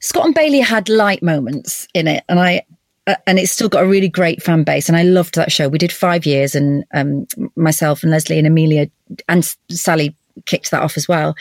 Scott 0.00 0.26
and 0.26 0.34
Bailey 0.34 0.60
had 0.60 0.88
light 0.88 1.22
moments 1.22 1.86
in 1.94 2.08
it, 2.08 2.24
and 2.28 2.40
I 2.40 2.62
uh, 3.06 3.16
and 3.26 3.38
it's 3.38 3.52
still 3.52 3.68
got 3.68 3.84
a 3.84 3.88
really 3.88 4.08
great 4.08 4.42
fan 4.42 4.64
base. 4.64 4.88
And 4.88 4.96
I 4.96 5.02
loved 5.02 5.34
that 5.34 5.52
show. 5.52 5.68
We 5.68 5.78
did 5.78 5.92
five 5.92 6.26
years, 6.26 6.54
and 6.54 6.84
um, 6.94 7.26
myself 7.56 8.02
and 8.02 8.10
Lesley 8.10 8.38
and 8.38 8.46
Amelia 8.46 8.90
and 9.28 9.44
Sally 9.70 10.16
kicked 10.46 10.70
that 10.70 10.82
off 10.82 10.96
as 10.96 11.08
well. 11.08 11.34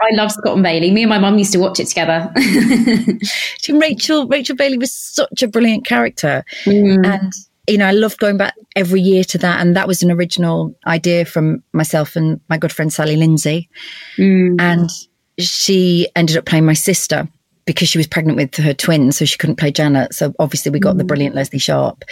I 0.00 0.14
love 0.14 0.32
Scott 0.32 0.54
and 0.54 0.62
Bailey. 0.62 0.90
Me 0.90 1.02
and 1.02 1.10
my 1.10 1.18
mum 1.18 1.38
used 1.38 1.52
to 1.52 1.58
watch 1.58 1.80
it 1.80 1.86
together. 1.86 2.32
Rachel 3.68 4.26
Rachel 4.26 4.56
Bailey 4.56 4.78
was 4.78 4.92
such 4.92 5.42
a 5.42 5.48
brilliant 5.48 5.86
character, 5.86 6.44
mm. 6.64 7.06
and 7.06 7.32
you 7.66 7.78
know 7.78 7.86
I 7.86 7.92
loved 7.92 8.18
going 8.18 8.36
back 8.36 8.54
every 8.74 9.00
year 9.00 9.24
to 9.24 9.38
that. 9.38 9.60
And 9.60 9.76
that 9.76 9.88
was 9.88 10.02
an 10.02 10.10
original 10.10 10.74
idea 10.86 11.24
from 11.24 11.62
myself 11.72 12.16
and 12.16 12.40
my 12.48 12.58
good 12.58 12.72
friend 12.72 12.92
Sally 12.92 13.16
Lindsay, 13.16 13.68
mm. 14.16 14.60
and 14.60 14.90
she 15.38 16.08
ended 16.16 16.36
up 16.36 16.46
playing 16.46 16.66
my 16.66 16.74
sister 16.74 17.28
because 17.64 17.88
she 17.88 17.98
was 17.98 18.06
pregnant 18.06 18.36
with 18.36 18.54
her 18.56 18.74
twin, 18.74 19.12
so 19.12 19.24
she 19.24 19.38
couldn't 19.38 19.56
play 19.56 19.70
Janet. 19.72 20.14
So 20.14 20.34
obviously 20.38 20.70
we 20.70 20.78
got 20.78 20.94
mm. 20.94 20.98
the 20.98 21.04
brilliant 21.04 21.34
Lesley 21.34 21.58
Sharp, 21.58 22.04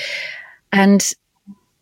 and 0.73 1.15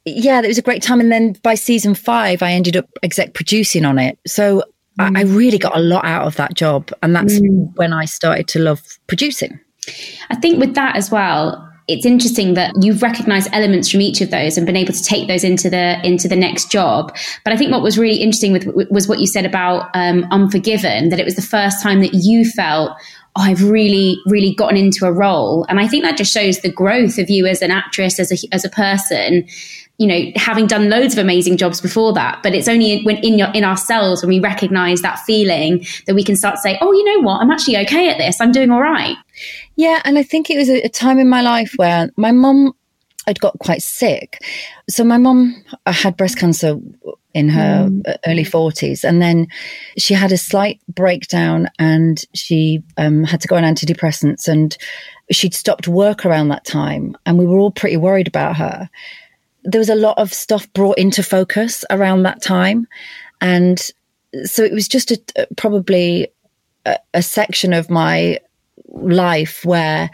yeah, 0.05 0.41
it 0.41 0.49
was 0.49 0.59
a 0.59 0.63
great 0.63 0.83
time. 0.83 1.01
And 1.01 1.13
then 1.13 1.35
by 1.43 1.55
season 1.55 1.95
five, 1.95 2.43
I 2.43 2.53
ended 2.53 2.77
up 2.77 2.89
exec 3.03 3.35
producing 3.35 3.85
on 3.85 3.99
it. 3.99 4.19
So 4.27 4.65
mm. 4.99 5.17
I, 5.17 5.21
I, 5.21 5.23
really 5.25 5.59
got 5.59 5.77
a 5.77 5.81
lot 5.81 6.05
out 6.05 6.27
of 6.27 6.37
that 6.37 6.55
job. 6.55 6.91
And 7.03 7.15
that's 7.15 7.39
mm. 7.39 7.75
when 7.77 7.93
I 7.93 8.05
started 8.05 8.49
to 8.49 8.59
love 8.59 8.83
producing. 9.07 9.61
I 10.31 10.37
think 10.37 10.59
with 10.59 10.75
that 10.75 10.97
as 10.97 11.11
well, 11.11 11.69
it's 11.89 12.07
interesting 12.07 12.55
that 12.55 12.73
you've 12.81 13.03
recognized 13.03 13.49
elements 13.53 13.91
from 13.91 14.01
each 14.01 14.21
of 14.21 14.31
those 14.31 14.57
and 14.57 14.67
been 14.67 14.77
able 14.77 14.93
to 14.93 15.03
take 15.03 15.27
those 15.27 15.45
into 15.45 15.69
the 15.69 16.01
into 16.07 16.29
the 16.29 16.37
next 16.37 16.71
job 16.71 17.15
but 17.45 17.53
i 17.53 17.57
think 17.57 17.73
what 17.73 17.83
was 17.83 17.99
really 17.99 18.19
interesting 18.19 18.53
with 18.53 18.69
was 18.91 19.09
what 19.09 19.19
you 19.19 19.27
said 19.27 19.45
about 19.45 19.91
um, 19.95 20.25
unforgiven 20.31 21.09
that 21.09 21.19
it 21.19 21.25
was 21.25 21.35
the 21.35 21.43
first 21.43 21.83
time 21.83 22.01
that 22.01 22.15
you 22.15 22.49
felt 22.49 22.93
oh, 23.37 23.43
I've 23.43 23.63
really, 23.63 24.19
really 24.27 24.55
gotten 24.55 24.77
into 24.77 25.07
a 25.07 25.13
role. 25.13 25.65
And 25.69 25.81
I 25.81 25.89
think 25.89 26.05
that 26.05 26.17
just 26.17 26.33
shows 26.33 26.61
the 26.61 26.71
growth 26.71 27.19
of 27.19 27.31
you 27.31 27.47
as 27.47 27.63
an 27.63 27.71
actress, 27.71 28.19
as 28.19 28.31
a, 28.31 28.55
as 28.55 28.65
a 28.65 28.69
person, 28.69 29.47
you 29.99 30.07
know, 30.07 30.33
having 30.37 30.67
done 30.67 30.91
loads 30.91 31.15
of 31.15 31.19
amazing 31.19 31.57
jobs 31.57 31.81
before 31.81 32.13
that, 32.13 32.43
but 32.43 32.55
it's 32.55 32.69
only 32.69 33.03
when 33.03 33.17
in 33.19 33.39
your, 33.39 33.49
in 33.55 33.65
ourselves 33.65 34.23
when 34.23 34.29
we 34.29 34.41
recognize 34.41 35.01
that 35.03 35.19
feeling 35.21 35.87
that 36.07 36.15
we 36.15 36.25
can 36.25 36.37
start 36.37 36.57
to 36.57 36.61
say, 36.61 36.79
oh, 36.81 36.93
you 36.93 37.05
know 37.05 37.23
what, 37.27 37.41
I'm 37.41 37.51
actually 37.51 37.77
okay 37.79 38.09
at 38.09 38.19
this. 38.19 38.41
I'm 38.41 38.53
doing 38.53 38.71
all 38.71 38.81
right. 38.81 39.17
Yeah, 39.77 40.01
and 40.05 40.19
I 40.19 40.23
think 40.23 40.51
it 40.51 40.57
was 40.57 40.69
a, 40.69 40.83
a 40.83 40.89
time 40.89 41.19
in 41.19 41.29
my 41.29 41.41
life 41.41 41.75
where 41.77 42.11
my 42.17 42.33
mum 42.33 42.75
had 43.27 43.41
got 43.41 43.59
quite 43.61 43.83
sick. 43.83 44.43
So 44.91 45.05
my 45.05 45.19
mum 45.19 45.63
I 45.87 45.93
had 45.93 46.17
breast 46.17 46.39
cancer 46.39 46.77
in 47.35 47.49
her 47.49 47.89
mm. 47.89 48.17
early 48.27 48.45
40s 48.45 49.05
and 49.05 49.23
then 49.23 49.47
she 49.97 50.15
had 50.15 50.33
a 50.33 50.39
slight 50.39 50.81
breakdown 50.89 51.69
and 51.79 52.25
she 52.35 52.83
um, 52.99 53.25
had 53.25 53.41
to 53.41 53.49
go 53.49 53.57
on 53.57 53.63
antidepressants 53.63 54.49
and 54.49 54.77
she'd 55.31 55.55
stopped 55.55 55.89
work 55.89 56.27
around 56.27 56.49
that 56.49 56.65
time 56.65 57.17
and 57.25 57.39
we 57.39 57.47
were 57.47 57.59
all 57.59 57.71
pretty 57.71 57.97
worried 57.97 58.29
about 58.29 58.57
her 58.57 58.89
there 59.65 59.79
was 59.79 59.89
a 59.89 59.95
lot 59.95 60.19
of 60.19 60.33
stuff 60.33 60.73
brought 60.73 60.99
into 60.99 61.23
focus 61.23 61.85
around 61.91 62.23
that 62.23 62.43
time. 62.43 62.87
And 63.41 63.81
so 64.45 64.63
it 64.63 64.73
was 64.73 64.89
just 64.89 65.11
a, 65.11 65.47
probably 65.57 66.29
a, 66.85 66.99
a 67.15 67.23
section 67.23 67.73
of 67.73 67.91
my 67.91 68.39
life 68.89 69.65
where 69.65 70.11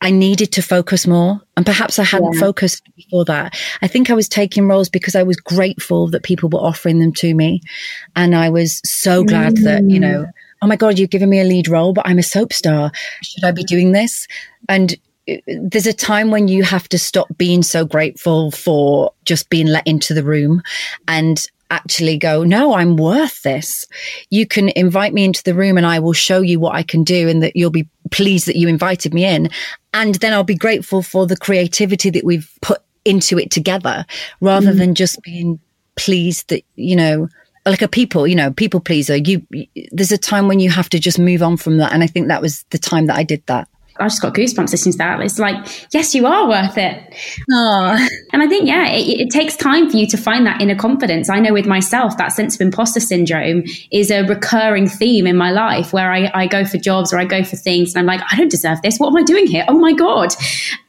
I 0.00 0.10
needed 0.10 0.52
to 0.52 0.62
focus 0.62 1.06
more. 1.06 1.40
And 1.56 1.66
perhaps 1.66 1.98
I 1.98 2.04
hadn't 2.04 2.34
yeah. 2.34 2.40
focused 2.40 2.82
before 2.96 3.24
that. 3.26 3.58
I 3.82 3.86
think 3.86 4.10
I 4.10 4.14
was 4.14 4.28
taking 4.28 4.66
roles 4.66 4.88
because 4.88 5.14
I 5.14 5.22
was 5.22 5.36
grateful 5.36 6.08
that 6.08 6.22
people 6.22 6.48
were 6.48 6.60
offering 6.60 7.00
them 7.00 7.12
to 7.14 7.34
me. 7.34 7.60
And 8.16 8.34
I 8.34 8.48
was 8.48 8.80
so 8.84 9.24
glad 9.24 9.56
mm. 9.56 9.64
that, 9.64 9.82
you 9.84 9.98
mm. 9.98 10.00
know, 10.00 10.26
oh 10.62 10.66
my 10.66 10.76
God, 10.76 10.98
you've 10.98 11.10
given 11.10 11.28
me 11.28 11.40
a 11.40 11.44
lead 11.44 11.68
role, 11.68 11.92
but 11.92 12.06
I'm 12.06 12.18
a 12.18 12.22
soap 12.22 12.52
star. 12.52 12.92
Should 13.22 13.44
I 13.44 13.52
be 13.52 13.64
doing 13.64 13.92
this? 13.92 14.26
And 14.68 14.96
there's 15.46 15.86
a 15.86 15.92
time 15.92 16.30
when 16.30 16.48
you 16.48 16.62
have 16.62 16.88
to 16.88 16.98
stop 16.98 17.28
being 17.36 17.62
so 17.62 17.84
grateful 17.84 18.50
for 18.50 19.12
just 19.24 19.50
being 19.50 19.66
let 19.66 19.86
into 19.86 20.14
the 20.14 20.24
room 20.24 20.62
and 21.06 21.46
actually 21.70 22.18
go, 22.18 22.44
no, 22.44 22.74
I'm 22.74 22.96
worth 22.96 23.42
this. 23.42 23.86
You 24.28 24.46
can 24.46 24.70
invite 24.70 25.14
me 25.14 25.24
into 25.24 25.42
the 25.42 25.54
room 25.54 25.76
and 25.76 25.86
I 25.86 25.98
will 25.98 26.12
show 26.12 26.40
you 26.40 26.60
what 26.60 26.74
I 26.74 26.82
can 26.82 27.04
do 27.04 27.28
and 27.28 27.42
that 27.42 27.56
you'll 27.56 27.70
be 27.70 27.88
pleased 28.10 28.46
that 28.46 28.56
you 28.56 28.68
invited 28.68 29.14
me 29.14 29.24
in. 29.24 29.48
And 29.94 30.16
then 30.16 30.32
I'll 30.32 30.44
be 30.44 30.54
grateful 30.54 31.02
for 31.02 31.26
the 31.26 31.36
creativity 31.36 32.10
that 32.10 32.24
we've 32.24 32.50
put 32.60 32.82
into 33.04 33.38
it 33.38 33.50
together 33.50 34.04
rather 34.40 34.72
mm. 34.72 34.78
than 34.78 34.94
just 34.94 35.22
being 35.22 35.58
pleased 35.96 36.48
that, 36.48 36.64
you 36.76 36.96
know, 36.96 37.28
like 37.66 37.82
a 37.82 37.88
people, 37.88 38.26
you 38.26 38.34
know, 38.34 38.52
people 38.52 38.80
pleaser. 38.80 39.16
You, 39.16 39.46
there's 39.92 40.12
a 40.12 40.18
time 40.18 40.48
when 40.48 40.60
you 40.60 40.70
have 40.70 40.88
to 40.90 40.98
just 40.98 41.18
move 41.18 41.42
on 41.42 41.56
from 41.56 41.76
that. 41.78 41.92
And 41.92 42.02
I 42.02 42.06
think 42.06 42.28
that 42.28 42.42
was 42.42 42.64
the 42.70 42.78
time 42.78 43.06
that 43.06 43.16
I 43.16 43.22
did 43.22 43.44
that. 43.46 43.68
I 44.00 44.04
just 44.06 44.22
got 44.22 44.34
goosebumps 44.34 44.72
listening 44.72 44.92
to 44.92 44.98
that. 44.98 45.20
It's 45.20 45.38
like, 45.38 45.92
yes, 45.92 46.14
you 46.14 46.26
are 46.26 46.48
worth 46.48 46.78
it. 46.78 47.14
And 48.32 48.42
I 48.42 48.48
think, 48.48 48.66
yeah, 48.66 48.88
it, 48.88 49.20
it, 49.20 49.30
takes 49.30 49.56
time 49.56 49.90
for 49.90 49.96
you 49.96 50.06
to 50.08 50.16
find 50.16 50.46
that 50.46 50.60
inner 50.60 50.74
confidence. 50.74 51.28
I 51.28 51.40
know 51.40 51.52
with 51.52 51.66
myself, 51.66 52.16
that 52.16 52.32
sense 52.32 52.54
of 52.54 52.60
imposter 52.60 53.00
syndrome 53.00 53.64
is 53.90 54.10
a 54.10 54.22
recurring 54.22 54.88
theme 54.88 55.26
in 55.26 55.36
my 55.36 55.50
life 55.50 55.92
where 55.92 56.12
I, 56.12 56.30
I 56.34 56.46
go 56.46 56.64
for 56.64 56.78
jobs 56.78 57.12
or 57.12 57.18
I 57.18 57.24
go 57.24 57.44
for 57.44 57.56
things 57.56 57.94
and 57.94 58.00
I'm 58.00 58.06
like, 58.06 58.24
I 58.32 58.36
don't 58.36 58.50
deserve 58.50 58.82
this. 58.82 58.98
What 58.98 59.08
am 59.08 59.16
I 59.16 59.22
doing 59.22 59.46
here? 59.46 59.64
Oh 59.68 59.78
my 59.78 59.92
God. 59.92 60.34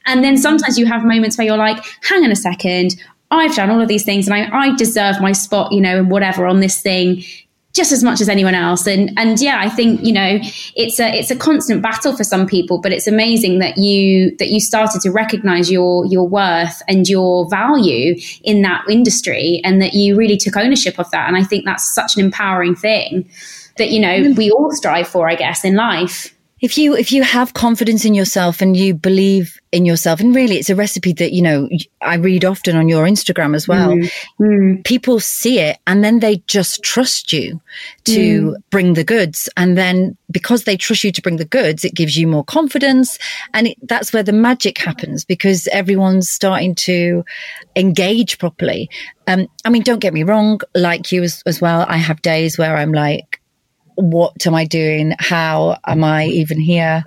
And 0.05 0.23
then 0.23 0.37
sometimes 0.37 0.77
you 0.77 0.85
have 0.85 1.03
moments 1.03 1.37
where 1.37 1.45
you're 1.45 1.57
like, 1.57 1.83
hang 2.03 2.23
on 2.23 2.31
a 2.31 2.35
second. 2.35 2.95
I've 3.29 3.55
done 3.55 3.69
all 3.69 3.81
of 3.81 3.87
these 3.87 4.03
things 4.03 4.27
and 4.27 4.35
I, 4.35 4.49
I 4.55 4.75
deserve 4.75 5.21
my 5.21 5.31
spot, 5.31 5.71
you 5.71 5.81
know, 5.81 5.99
and 5.99 6.11
whatever 6.11 6.45
on 6.45 6.59
this 6.59 6.81
thing 6.81 7.23
just 7.73 7.91
as 7.91 8.03
much 8.03 8.21
as 8.21 8.29
anyone 8.29 8.55
else. 8.55 8.87
And 8.87 9.11
and 9.17 9.39
yeah 9.39 9.59
i 9.59 9.69
think 9.69 10.03
you 10.03 10.13
know 10.13 10.39
it's 10.75 10.99
a 10.99 11.17
it's 11.17 11.31
a 11.31 11.35
constant 11.35 11.81
battle 11.81 12.15
for 12.15 12.23
some 12.23 12.47
people 12.47 12.79
but 12.79 12.91
it's 12.91 13.07
amazing 13.07 13.59
that 13.59 13.77
you 13.77 14.35
that 14.37 14.49
you 14.49 14.59
started 14.59 15.01
to 15.01 15.11
recognize 15.11 15.71
your 15.71 16.05
your 16.05 16.27
worth 16.27 16.81
and 16.87 17.07
your 17.07 17.49
value 17.49 18.15
in 18.43 18.61
that 18.61 18.83
industry 18.89 19.61
and 19.63 19.81
that 19.81 19.93
you 19.93 20.15
really 20.15 20.37
took 20.37 20.57
ownership 20.57 20.99
of 20.99 21.09
that. 21.11 21.27
And 21.27 21.37
i 21.37 21.43
think 21.43 21.65
that's 21.65 21.93
such 21.93 22.15
an 22.15 22.23
empowering 22.23 22.75
thing 22.75 23.29
that 23.77 23.91
you 23.91 23.99
know 23.99 24.19
mm. 24.19 24.37
we 24.37 24.51
all 24.51 24.71
strive 24.71 25.07
for 25.07 25.29
i 25.29 25.35
guess 25.35 25.63
in 25.63 25.75
life 25.75 26.35
if 26.61 26.77
you 26.77 26.95
if 26.95 27.11
you 27.11 27.23
have 27.23 27.53
confidence 27.53 28.05
in 28.05 28.13
yourself 28.13 28.61
and 28.61 28.77
you 28.77 28.93
believe 28.93 29.59
in 29.71 29.83
yourself 29.83 30.19
and 30.19 30.35
really 30.35 30.57
it's 30.57 30.69
a 30.69 30.75
recipe 30.75 31.11
that 31.11 31.31
you 31.31 31.41
know 31.41 31.67
i 32.01 32.15
read 32.15 32.45
often 32.45 32.75
on 32.75 32.87
your 32.87 33.05
instagram 33.05 33.55
as 33.55 33.67
well 33.67 33.89
mm. 33.89 34.11
Mm. 34.39 34.85
people 34.85 35.19
see 35.19 35.59
it 35.59 35.79
and 35.87 36.03
then 36.03 36.19
they 36.19 36.37
just 36.47 36.83
trust 36.83 37.33
you 37.33 37.59
to 38.03 38.51
mm. 38.51 38.55
bring 38.69 38.93
the 38.93 39.03
goods 39.03 39.49
and 39.57 39.77
then 39.77 40.15
because 40.29 40.65
they 40.65 40.77
trust 40.77 41.03
you 41.03 41.11
to 41.11 41.21
bring 41.21 41.37
the 41.37 41.45
goods 41.45 41.83
it 41.83 41.95
gives 41.95 42.15
you 42.15 42.27
more 42.27 42.43
confidence 42.43 43.17
and 43.53 43.67
it, 43.67 43.77
that's 43.87 44.13
where 44.13 44.23
the 44.23 44.33
magic 44.33 44.77
happens 44.77 45.25
because 45.25 45.67
everyone's 45.69 46.29
starting 46.29 46.75
to 46.75 47.23
engage 47.75 48.37
properly 48.37 48.89
um, 49.27 49.47
i 49.65 49.69
mean 49.69 49.83
don't 49.83 49.99
get 49.99 50.13
me 50.13 50.23
wrong 50.23 50.59
like 50.75 51.11
you 51.11 51.23
as, 51.23 51.41
as 51.45 51.59
well 51.59 51.85
i 51.87 51.97
have 51.97 52.21
days 52.21 52.57
where 52.57 52.75
i'm 52.75 52.93
like 52.93 53.40
what 54.01 54.45
am 54.45 54.55
I 54.55 54.65
doing? 54.65 55.13
How 55.19 55.77
am 55.85 56.03
I 56.03 56.25
even 56.27 56.59
here? 56.59 57.03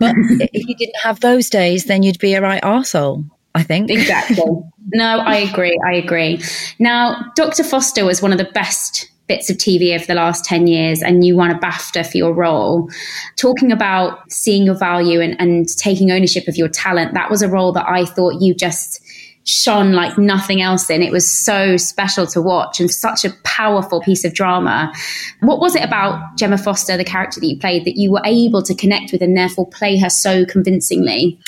But 0.00 0.14
if 0.18 0.66
you 0.68 0.74
didn't 0.76 0.98
have 1.02 1.20
those 1.20 1.50
days, 1.50 1.86
then 1.86 2.02
you'd 2.02 2.18
be 2.18 2.34
a 2.34 2.42
right 2.42 2.62
arsehole. 2.62 3.28
I 3.54 3.62
think. 3.62 3.90
Exactly. 3.90 4.42
no, 4.94 5.18
I 5.20 5.36
agree. 5.36 5.78
I 5.86 5.94
agree. 5.94 6.42
Now, 6.78 7.30
Dr. 7.36 7.62
Foster 7.62 8.04
was 8.04 8.20
one 8.20 8.32
of 8.32 8.38
the 8.38 8.50
best 8.52 9.08
bits 9.26 9.48
of 9.48 9.56
TV 9.56 9.94
over 9.94 10.04
the 10.04 10.14
last 10.14 10.44
10 10.44 10.66
years, 10.66 11.02
and 11.02 11.24
you 11.24 11.36
won 11.36 11.50
a 11.50 11.58
BAFTA 11.58 12.10
for 12.10 12.16
your 12.16 12.34
role. 12.34 12.90
Talking 13.36 13.72
about 13.72 14.30
seeing 14.30 14.64
your 14.64 14.74
value 14.74 15.20
and, 15.20 15.40
and 15.40 15.68
taking 15.78 16.10
ownership 16.10 16.46
of 16.48 16.56
your 16.56 16.68
talent, 16.68 17.14
that 17.14 17.30
was 17.30 17.42
a 17.42 17.48
role 17.48 17.72
that 17.72 17.88
I 17.88 18.04
thought 18.04 18.42
you 18.42 18.54
just 18.54 19.00
shone 19.44 19.92
like 19.92 20.16
nothing 20.16 20.62
else 20.62 20.88
in. 20.90 21.02
It 21.02 21.12
was 21.12 21.30
so 21.30 21.76
special 21.76 22.26
to 22.28 22.40
watch 22.40 22.80
and 22.80 22.90
such 22.90 23.24
a 23.24 23.30
powerful 23.44 24.00
piece 24.00 24.24
of 24.24 24.34
drama. 24.34 24.92
What 25.40 25.60
was 25.60 25.74
it 25.74 25.84
about 25.84 26.36
Gemma 26.36 26.58
Foster, 26.58 26.96
the 26.96 27.04
character 27.04 27.40
that 27.40 27.46
you 27.46 27.58
played, 27.58 27.84
that 27.84 27.96
you 27.96 28.10
were 28.10 28.22
able 28.24 28.62
to 28.62 28.74
connect 28.74 29.12
with 29.12 29.22
and 29.22 29.36
therefore 29.36 29.68
play 29.68 29.98
her 29.98 30.10
so 30.10 30.44
convincingly? 30.46 31.38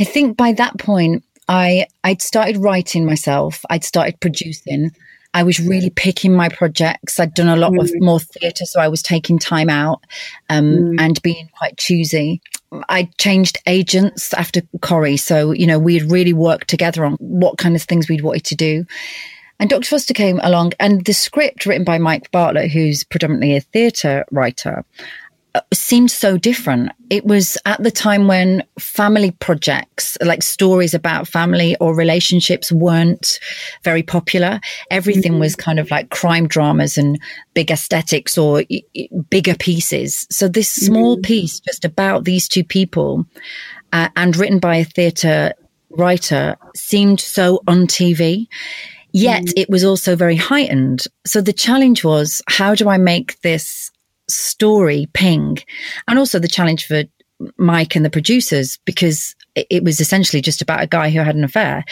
I 0.00 0.04
think 0.04 0.36
by 0.36 0.52
that 0.52 0.78
point, 0.78 1.24
I 1.48 1.86
I'd 2.02 2.22
started 2.22 2.56
writing 2.56 3.04
myself. 3.04 3.64
I'd 3.68 3.84
started 3.84 4.18
producing. 4.20 4.90
I 5.34 5.42
was 5.42 5.58
really 5.58 5.90
picking 5.90 6.34
my 6.34 6.48
projects. 6.48 7.18
I'd 7.18 7.34
done 7.34 7.48
a 7.48 7.56
lot 7.56 7.72
mm. 7.72 7.82
of 7.82 7.90
more 7.96 8.20
theatre, 8.20 8.64
so 8.64 8.80
I 8.80 8.88
was 8.88 9.02
taking 9.02 9.38
time 9.38 9.68
out 9.68 10.02
um, 10.48 10.64
mm. 10.64 10.96
and 11.00 11.20
being 11.22 11.50
quite 11.58 11.76
choosy. 11.76 12.40
I 12.88 13.10
changed 13.18 13.58
agents 13.66 14.32
after 14.34 14.62
Corrie, 14.80 15.16
so 15.16 15.52
you 15.52 15.66
know 15.66 15.78
we 15.78 15.98
had 15.98 16.10
really 16.10 16.32
worked 16.32 16.68
together 16.68 17.04
on 17.04 17.14
what 17.14 17.58
kind 17.58 17.76
of 17.76 17.82
things 17.82 18.08
we'd 18.08 18.22
wanted 18.22 18.44
to 18.44 18.54
do. 18.54 18.84
And 19.60 19.70
Dr. 19.70 19.86
Foster 19.86 20.14
came 20.14 20.40
along, 20.42 20.72
and 20.80 21.04
the 21.04 21.14
script 21.14 21.64
written 21.64 21.84
by 21.84 21.98
Mike 21.98 22.30
Bartlett, 22.32 22.72
who's 22.72 23.04
predominantly 23.04 23.56
a 23.56 23.60
theatre 23.60 24.24
writer, 24.30 24.84
seemed 25.72 26.10
so 26.10 26.36
different. 26.36 26.92
It 27.10 27.24
was 27.24 27.56
at 27.64 27.82
the 27.82 27.90
time 27.90 28.26
when 28.26 28.64
family 28.78 29.30
projects, 29.30 30.16
like 30.20 30.42
stories 30.42 30.94
about 30.94 31.28
family 31.28 31.76
or 31.80 31.94
relationships, 31.94 32.72
weren't 32.72 33.38
very 33.82 34.02
popular. 34.02 34.60
Everything 34.90 35.32
mm-hmm. 35.32 35.40
was 35.40 35.56
kind 35.56 35.78
of 35.78 35.90
like 35.90 36.10
crime 36.10 36.48
dramas 36.48 36.98
and 36.98 37.20
big 37.54 37.70
aesthetics 37.70 38.36
or 38.36 38.64
bigger 39.30 39.54
pieces. 39.54 40.26
So 40.30 40.48
this 40.48 40.68
small 40.68 41.16
mm-hmm. 41.16 41.22
piece 41.22 41.60
just 41.60 41.84
about 41.84 42.24
these 42.24 42.48
two 42.48 42.64
people 42.64 43.26
uh, 43.92 44.08
and 44.16 44.36
written 44.36 44.58
by 44.58 44.76
a 44.76 44.84
theatre 44.84 45.52
writer 45.90 46.56
seemed 46.74 47.20
so 47.20 47.62
on 47.68 47.86
TV 47.86 48.48
Yet 49.14 49.44
mm. 49.44 49.52
it 49.56 49.70
was 49.70 49.84
also 49.84 50.16
very 50.16 50.34
heightened. 50.34 51.04
So 51.24 51.40
the 51.40 51.52
challenge 51.52 52.02
was, 52.02 52.42
how 52.48 52.74
do 52.74 52.88
I 52.88 52.98
make 52.98 53.40
this 53.42 53.92
story 54.28 55.08
ping? 55.12 55.58
And 56.08 56.18
also 56.18 56.38
the 56.38 56.48
challenge 56.48 56.86
for 56.86 57.04
Mike 57.58 57.96
and 57.96 58.04
the 58.04 58.10
producers, 58.10 58.78
because 58.84 59.34
it 59.54 59.84
was 59.84 60.00
essentially 60.00 60.40
just 60.40 60.62
about 60.62 60.82
a 60.82 60.86
guy 60.86 61.10
who 61.10 61.20
had 61.20 61.36
an 61.36 61.44
affair. 61.44 61.84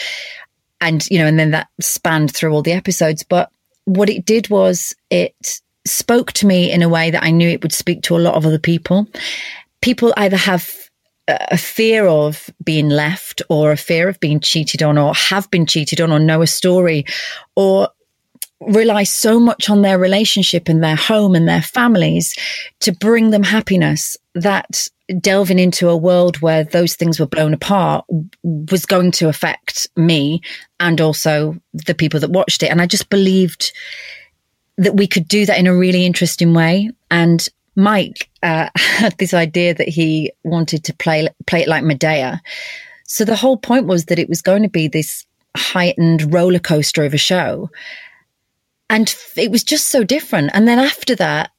And, 0.81 1.07
you 1.11 1.19
know, 1.19 1.27
and 1.27 1.39
then 1.39 1.53
that 1.53 1.69
spanned 1.81 2.35
through 2.35 2.53
all 2.53 2.63
the 2.63 2.73
episodes. 2.73 3.23
But 3.23 3.51
what 3.85 4.09
it 4.09 4.25
did 4.25 4.49
was 4.51 4.95
it 5.11 5.61
spoke 5.85 6.33
to 6.33 6.47
me 6.47 6.71
in 6.71 6.83
a 6.83 6.89
way 6.89 7.11
that 7.11 7.25
I 7.25 7.31
knew 7.31 7.49
it 7.49 7.63
would 7.63 7.73
speak 7.73 8.03
to 8.03 8.17
a 8.17 8.21
lot 8.21 8.35
of 8.35 8.47
other 8.47 8.59
people. 8.59 9.07
People 9.81 10.15
either 10.17 10.37
have 10.37 10.73
a 11.29 11.57
fear 11.57 12.07
of 12.07 12.51
being 12.65 12.89
left 12.89 13.43
or 13.49 13.71
a 13.73 13.77
fear 13.77 14.09
of 14.09 14.19
being 14.21 14.41
cheated 14.41 14.83
on 14.83 14.99
or 14.99 15.15
have 15.15 15.51
been 15.51 15.67
cheated 15.67 16.01
on 16.01 16.11
or 16.11 16.19
know 16.19 16.43
a 16.43 16.47
story 16.47 17.05
or 17.57 17.89
rely 18.69 19.03
so 19.05 19.41
much 19.41 19.69
on 19.71 19.83
their 19.83 19.99
relationship 19.99 20.69
and 20.69 20.83
their 20.83 20.97
home 20.97 21.35
and 21.35 21.49
their 21.49 21.63
families 21.63 22.35
to 22.81 22.93
bring 22.93 23.31
them 23.31 23.43
happiness 23.43 24.17
that 24.35 24.89
delving 25.21 25.59
into 25.59 25.89
a 25.89 25.97
world 25.97 26.41
where 26.41 26.65
those 26.65 26.95
things 26.95 27.21
were 27.21 27.27
blown 27.27 27.53
apart 27.53 28.05
was 28.43 28.87
going 28.87 29.11
to 29.11 29.29
affect 29.29 29.87
me 29.97 30.41
and 30.81 31.01
also 31.01 31.57
the 31.73 31.95
people 31.95 32.21
that 32.21 32.31
watched 32.31 32.63
it. 32.63 32.71
And 32.71 32.81
I 32.81 32.87
just 32.87 33.11
believed 33.11 33.73
that 34.79 34.97
we 34.97 35.07
could 35.07 35.29
do 35.29 35.45
that 35.47 35.59
in 35.59 35.67
a 35.67 35.77
really 35.77 36.07
interesting 36.07 36.55
way. 36.55 36.91
And 37.11 37.47
Mike 37.77 38.31
uh, 38.43 38.69
had 38.77 39.17
this 39.19 39.35
idea 39.35 39.75
that 39.75 39.89
he 39.89 40.33
wanted 40.45 40.85
to 40.85 40.95
play 40.95 41.29
play 41.47 41.63
it 41.63 41.69
like 41.69 41.85
Medea. 41.85 42.41
So 43.07 43.25
the 43.25 43.37
whole 43.37 43.59
point 43.59 43.87
was 43.87 44.07
that 44.07 44.19
it 44.19 44.29
was 44.29 44.41
going 44.41 44.63
to 44.63 44.71
be 44.71 44.89
this 44.89 45.27
heightened 45.57 46.33
roller 46.33 46.59
coaster 46.59 47.05
of 47.05 47.13
a 47.13 47.19
show. 47.19 47.71
And 48.91 49.15
it 49.37 49.51
was 49.51 49.65
just 49.65 49.87
so 49.87 50.05
different. 50.05 50.51
And 50.53 50.69
then 50.69 50.79
after 50.79 51.15
that, 51.17 51.51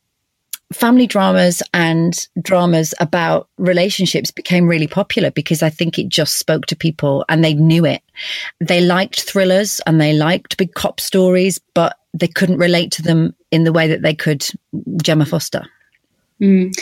family 0.73 1.07
dramas 1.07 1.61
and 1.73 2.27
dramas 2.41 2.93
about 2.99 3.47
relationships 3.57 4.31
became 4.31 4.67
really 4.67 4.87
popular 4.87 5.31
because 5.31 5.63
I 5.63 5.69
think 5.69 5.97
it 5.97 6.09
just 6.09 6.37
spoke 6.37 6.65
to 6.67 6.75
people 6.75 7.25
and 7.29 7.43
they 7.43 7.53
knew 7.53 7.85
it. 7.85 8.01
They 8.59 8.81
liked 8.81 9.21
thrillers 9.21 9.79
and 9.85 10.01
they 10.01 10.13
liked 10.13 10.57
big 10.57 10.73
cop 10.73 10.99
stories, 10.99 11.59
but 11.73 11.97
they 12.13 12.27
couldn't 12.27 12.57
relate 12.57 12.91
to 12.93 13.01
them 13.01 13.35
in 13.51 13.63
the 13.63 13.73
way 13.73 13.87
that 13.87 14.01
they 14.01 14.13
could 14.13 14.45
Gemma 15.01 15.25
Foster. 15.25 15.65
Mm. 16.41 16.73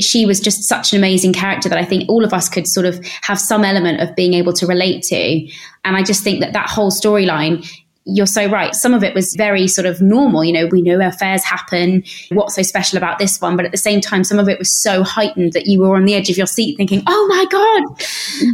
She 0.00 0.26
was 0.26 0.38
just 0.38 0.64
such 0.64 0.92
an 0.92 0.98
amazing 0.98 1.32
character 1.32 1.68
that 1.68 1.78
I 1.78 1.84
think 1.84 2.08
all 2.08 2.24
of 2.24 2.32
us 2.32 2.48
could 2.48 2.66
sort 2.66 2.86
of 2.86 3.04
have 3.22 3.40
some 3.40 3.64
element 3.64 4.00
of 4.00 4.14
being 4.14 4.34
able 4.34 4.52
to 4.54 4.66
relate 4.66 5.02
to. 5.04 5.48
And 5.84 5.96
I 5.96 6.02
just 6.02 6.22
think 6.22 6.40
that 6.40 6.52
that 6.52 6.68
whole 6.68 6.90
storyline 6.90 7.66
you're 8.08 8.26
so 8.26 8.46
right. 8.46 8.74
Some 8.74 8.94
of 8.94 9.04
it 9.04 9.14
was 9.14 9.34
very 9.34 9.68
sort 9.68 9.86
of 9.86 10.00
normal. 10.00 10.42
You 10.42 10.52
know, 10.54 10.66
we 10.66 10.80
know 10.80 10.98
affairs 11.06 11.44
happen. 11.44 12.02
What's 12.30 12.54
so 12.54 12.62
special 12.62 12.96
about 12.96 13.18
this 13.18 13.38
one? 13.40 13.54
But 13.54 13.66
at 13.66 13.70
the 13.70 13.78
same 13.78 14.00
time, 14.00 14.24
some 14.24 14.38
of 14.38 14.48
it 14.48 14.58
was 14.58 14.74
so 14.74 15.02
heightened 15.02 15.52
that 15.52 15.66
you 15.66 15.80
were 15.80 15.94
on 15.94 16.06
the 16.06 16.14
edge 16.14 16.30
of 16.30 16.38
your 16.38 16.46
seat 16.46 16.76
thinking, 16.76 17.02
oh 17.06 17.26
my 17.28 17.44
God. 17.50 17.82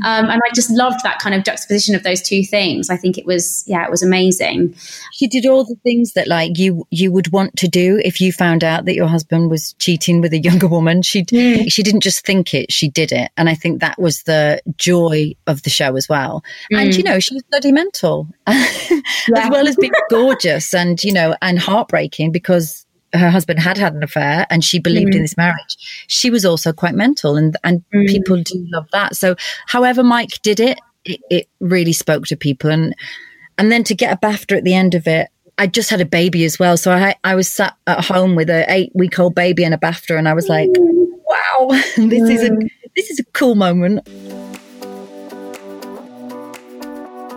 Um, 0.05 0.29
and 0.29 0.41
I 0.45 0.55
just 0.55 0.71
loved 0.71 1.05
that 1.05 1.21
kind 1.21 1.35
of 1.35 1.45
juxtaposition 1.45 1.95
of 1.95 2.03
those 2.03 2.21
two 2.21 2.43
things. 2.43 2.91
I 2.91 2.97
think 2.97 3.17
it 3.17 3.25
was, 3.25 3.63
yeah, 3.67 3.85
it 3.85 3.91
was 3.91 4.03
amazing. 4.03 4.75
She 5.13 5.29
did 5.29 5.47
all 5.47 5.65
the 5.65 5.77
things 5.85 6.15
that 6.15 6.27
like 6.27 6.59
you, 6.59 6.85
you 6.91 7.13
would 7.13 7.31
want 7.33 7.57
to 7.59 7.69
do 7.69 8.01
if 8.05 8.21
you 8.21 8.33
found 8.33 8.65
out 8.65 8.87
that 8.87 8.95
your 8.95 9.07
husband 9.07 9.51
was 9.51 9.75
cheating 9.75 10.21
with 10.21 10.33
a 10.33 10.39
younger 10.39 10.67
woman. 10.67 11.03
She, 11.03 11.25
mm. 11.25 11.71
she 11.71 11.85
didn't 11.85 12.03
just 12.03 12.27
think 12.27 12.55
it, 12.55 12.73
she 12.73 12.89
did 12.89 13.13
it. 13.13 13.31
And 13.37 13.49
I 13.49 13.55
think 13.55 13.81
that 13.81 14.01
was 14.01 14.25
the 14.25 14.61
joy 14.77 15.35
of 15.47 15.63
the 15.63 15.71
show 15.71 15.95
as 15.95 16.09
well. 16.09 16.43
Mm. 16.73 16.83
And, 16.83 16.95
you 16.97 17.05
know, 17.05 17.21
she 17.21 17.35
was 17.35 17.45
bloody 17.45 17.71
mental. 17.71 18.29
Yeah 19.29 19.44
as 19.45 19.51
well 19.51 19.69
as 19.69 19.77
being 19.77 19.93
gorgeous 20.11 20.75
and, 20.75 21.03
you 21.03 21.13
know, 21.13 21.37
and 21.43 21.59
heartbreaking 21.59 22.33
because 22.33 22.85
her 23.15 23.31
husband 23.31 23.61
had 23.61 23.79
had 23.79 23.95
an 23.95 24.03
affair 24.03 24.47
and 24.51 24.65
she 24.65 24.79
believed 24.79 25.13
mm. 25.13 25.17
in 25.17 25.23
this 25.23 25.37
marriage. 25.37 25.77
She 26.09 26.31
was 26.31 26.45
also 26.45 26.73
quite 26.73 26.95
mental 26.95 27.37
and, 27.37 27.57
and 27.65 27.83
mm. 27.95 28.07
people 28.07 28.43
do 28.43 28.67
love 28.73 28.89
that. 28.93 29.17
So 29.17 29.37
however 29.67 30.03
Mike 30.03 30.43
did 30.43 30.61
it, 30.61 30.79
it, 31.05 31.21
it 31.31 31.49
really 31.61 31.93
spoke 31.93 32.27
to 32.27 32.37
people. 32.37 32.71
And, 32.71 32.95
and 33.59 33.71
then 33.71 33.85
to 33.85 33.95
get 33.95 34.13
a 34.13 34.17
BAFTA 34.17 34.59
at 34.59 34.65
the 34.65 34.75
end 34.75 34.95
of 34.95 35.07
it, 35.07 35.29
I 35.59 35.69
just 35.69 35.91
had 35.91 36.01
a 36.01 36.07
baby 36.07 36.45
as 36.45 36.59
well. 36.59 36.77
So 36.77 36.91
I, 36.93 37.15
I 37.23 37.35
was 37.37 37.49
sat 37.49 37.77
at 37.87 38.05
home 38.05 38.35
with 38.35 38.51
an 38.51 38.65
eight 38.69 38.91
week 38.95 39.19
old 39.19 39.35
baby 39.35 39.65
and 39.65 39.75
a 39.75 39.79
BAFTA 39.79 40.19
and 40.19 40.29
I 40.29 40.35
was 40.35 40.49
like, 40.49 40.71
wow, 40.77 41.69
this 41.97 42.29
is 42.29 42.43
a, 42.43 42.51
mm. 42.51 42.69
this 42.97 43.11
is 43.11 43.21
a 43.21 43.25
cool 43.33 43.55
moment. 43.55 44.09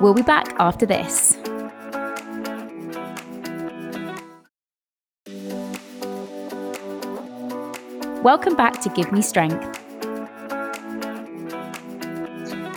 We'll 0.01 0.13
be 0.13 0.21
back 0.21 0.55
after 0.59 0.85
this. 0.85 1.37
Welcome 8.27 8.57
back 8.57 8.81
to 8.81 8.89
Give 8.89 9.09
Me 9.13 9.21
Strength. 9.21 9.79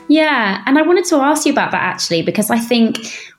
Yeah, 0.06 0.62
and 0.64 0.78
I 0.78 0.82
wanted 0.82 1.06
to 1.06 1.16
ask 1.16 1.44
you 1.44 1.50
about 1.50 1.72
that 1.72 1.82
actually, 1.82 2.22
because 2.22 2.50
I 2.52 2.58
think 2.60 2.98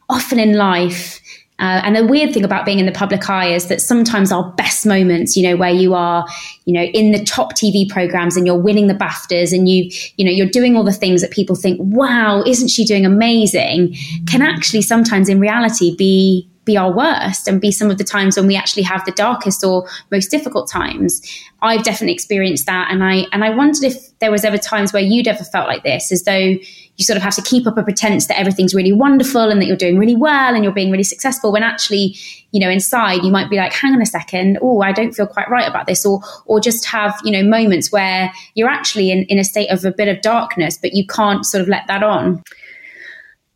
often 0.09 0.37
in 0.37 0.57
life, 0.57 1.21
uh, 1.59 1.79
and 1.85 1.95
the 1.95 2.05
weird 2.05 2.33
thing 2.33 2.43
about 2.43 2.65
being 2.65 2.79
in 2.79 2.85
the 2.85 2.91
public 2.91 3.29
eye 3.29 3.53
is 3.53 3.67
that 3.67 3.79
sometimes 3.79 4.29
our 4.29 4.51
best 4.55 4.85
moments, 4.85 5.37
you 5.37 5.43
know, 5.43 5.55
where 5.55 5.71
you 5.71 5.93
are, 5.93 6.27
you 6.65 6.73
know, 6.73 6.83
in 6.83 7.13
the 7.13 7.23
top 7.23 7.53
TV 7.53 7.87
programs 7.87 8.35
and 8.35 8.45
you're 8.45 8.59
winning 8.59 8.87
the 8.87 8.93
BAFTAs 8.93 9.53
and 9.53 9.69
you, 9.69 9.89
you 10.17 10.25
know, 10.25 10.31
you're 10.31 10.49
doing 10.49 10.75
all 10.75 10.83
the 10.83 10.91
things 10.91 11.21
that 11.21 11.31
people 11.31 11.55
think, 11.55 11.79
wow, 11.81 12.43
isn't 12.45 12.67
she 12.67 12.83
doing 12.83 13.05
amazing? 13.05 13.95
Can 14.27 14.41
actually 14.41 14.81
sometimes 14.81 15.29
in 15.29 15.39
reality 15.39 15.95
be 15.95 16.50
be 16.63 16.77
our 16.77 16.91
worst 16.95 17.47
and 17.47 17.59
be 17.59 17.71
some 17.71 17.89
of 17.89 17.97
the 17.97 18.03
times 18.03 18.37
when 18.37 18.47
we 18.47 18.55
actually 18.55 18.83
have 18.83 19.03
the 19.05 19.11
darkest 19.11 19.63
or 19.63 19.87
most 20.11 20.29
difficult 20.29 20.69
times. 20.69 21.21
I've 21.61 21.83
definitely 21.83 22.13
experienced 22.13 22.65
that 22.67 22.89
and 22.91 23.03
I 23.03 23.25
and 23.31 23.43
I 23.43 23.49
wondered 23.49 23.83
if 23.83 24.19
there 24.19 24.31
was 24.31 24.43
ever 24.43 24.57
times 24.57 24.93
where 24.93 25.01
you'd 25.01 25.27
ever 25.27 25.43
felt 25.43 25.67
like 25.67 25.83
this 25.83 26.11
as 26.11 26.23
though 26.23 26.55
you 27.01 27.05
sort 27.05 27.17
of 27.17 27.23
have 27.23 27.35
to 27.35 27.41
keep 27.41 27.65
up 27.65 27.77
a 27.77 27.83
pretense 27.83 28.27
that 28.27 28.39
everything's 28.39 28.75
really 28.75 28.91
wonderful 28.91 29.49
and 29.49 29.59
that 29.59 29.65
you're 29.65 29.75
doing 29.75 29.97
really 29.97 30.15
well 30.15 30.53
and 30.53 30.63
you're 30.63 30.73
being 30.73 30.91
really 30.91 31.03
successful 31.03 31.51
when 31.51 31.63
actually, 31.63 32.15
you 32.51 32.59
know, 32.59 32.69
inside 32.69 33.23
you 33.23 33.31
might 33.31 33.49
be 33.49 33.57
like, 33.57 33.73
hang 33.73 33.93
on 33.93 34.01
a 34.01 34.05
second, 34.05 34.59
oh, 34.61 34.81
I 34.81 34.91
don't 34.91 35.13
feel 35.13 35.25
quite 35.25 35.49
right 35.49 35.67
about 35.67 35.87
this 35.87 36.05
or 36.05 36.21
or 36.45 36.59
just 36.59 36.85
have, 36.85 37.19
you 37.23 37.31
know, 37.31 37.43
moments 37.43 37.91
where 37.91 38.31
you're 38.53 38.69
actually 38.69 39.09
in, 39.09 39.23
in 39.23 39.39
a 39.39 39.43
state 39.43 39.69
of 39.69 39.83
a 39.83 39.91
bit 39.91 40.07
of 40.07 40.21
darkness, 40.21 40.77
but 40.77 40.93
you 40.93 41.07
can't 41.07 41.45
sort 41.45 41.61
of 41.61 41.67
let 41.67 41.87
that 41.87 42.03
on. 42.03 42.43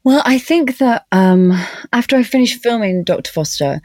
Well, 0.05 0.21
I 0.23 0.37
think 0.37 0.77
that 0.77 1.07
um, 1.11 1.51
after 1.91 2.15
I 2.15 2.21
finished 2.21 2.61
filming 2.61 3.03
Dr. 3.03 3.31
Foster, 3.31 3.81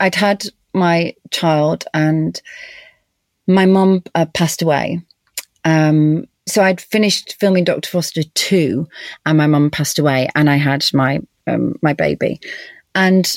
I'd 0.00 0.14
had 0.14 0.44
my 0.72 1.14
child 1.30 1.84
and 1.92 2.40
my 3.46 3.66
mum 3.66 4.02
uh, 4.14 4.24
passed 4.32 4.62
away. 4.62 5.02
Um, 5.66 6.24
so 6.46 6.62
I'd 6.62 6.80
finished 6.80 7.36
filming 7.38 7.64
Dr. 7.64 7.90
Foster 7.90 8.22
2 8.22 8.88
and 9.26 9.36
my 9.36 9.46
mum 9.46 9.68
passed 9.70 9.98
away 9.98 10.30
and 10.34 10.48
I 10.48 10.56
had 10.56 10.86
my 10.94 11.20
um, 11.46 11.74
my 11.82 11.92
baby. 11.92 12.40
And 12.94 13.30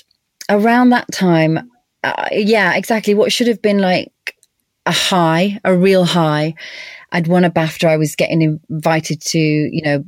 around 0.47 0.91
that 0.91 1.11
time, 1.11 1.69
uh, 2.05 2.29
yeah, 2.31 2.75
exactly 2.75 3.13
what 3.13 3.33
should 3.33 3.47
have 3.47 3.61
been 3.61 3.79
like 3.79 4.37
a 4.85 4.93
high, 4.93 5.59
a 5.65 5.75
real 5.75 6.05
high. 6.05 6.53
I'd 7.11 7.27
won 7.27 7.43
a 7.43 7.51
BAFTA. 7.51 7.89
I 7.89 7.97
was 7.97 8.15
getting 8.15 8.41
invited 8.69 9.19
to, 9.21 9.37
you 9.37 9.81
know, 9.81 10.05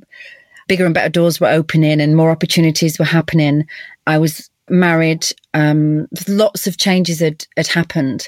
bigger 0.73 0.85
and 0.85 0.93
better 0.95 1.07
doors 1.07 1.39
were 1.39 1.49
opening 1.49 2.01
and 2.01 2.15
more 2.15 2.31
opportunities 2.31 2.97
were 2.97 3.05
happening. 3.05 3.67
I 4.07 4.17
was 4.17 4.49
married. 4.71 5.23
Um, 5.53 6.07
lots 6.27 6.65
of 6.65 6.77
changes 6.77 7.19
had, 7.19 7.45
had 7.55 7.67
happened. 7.67 8.27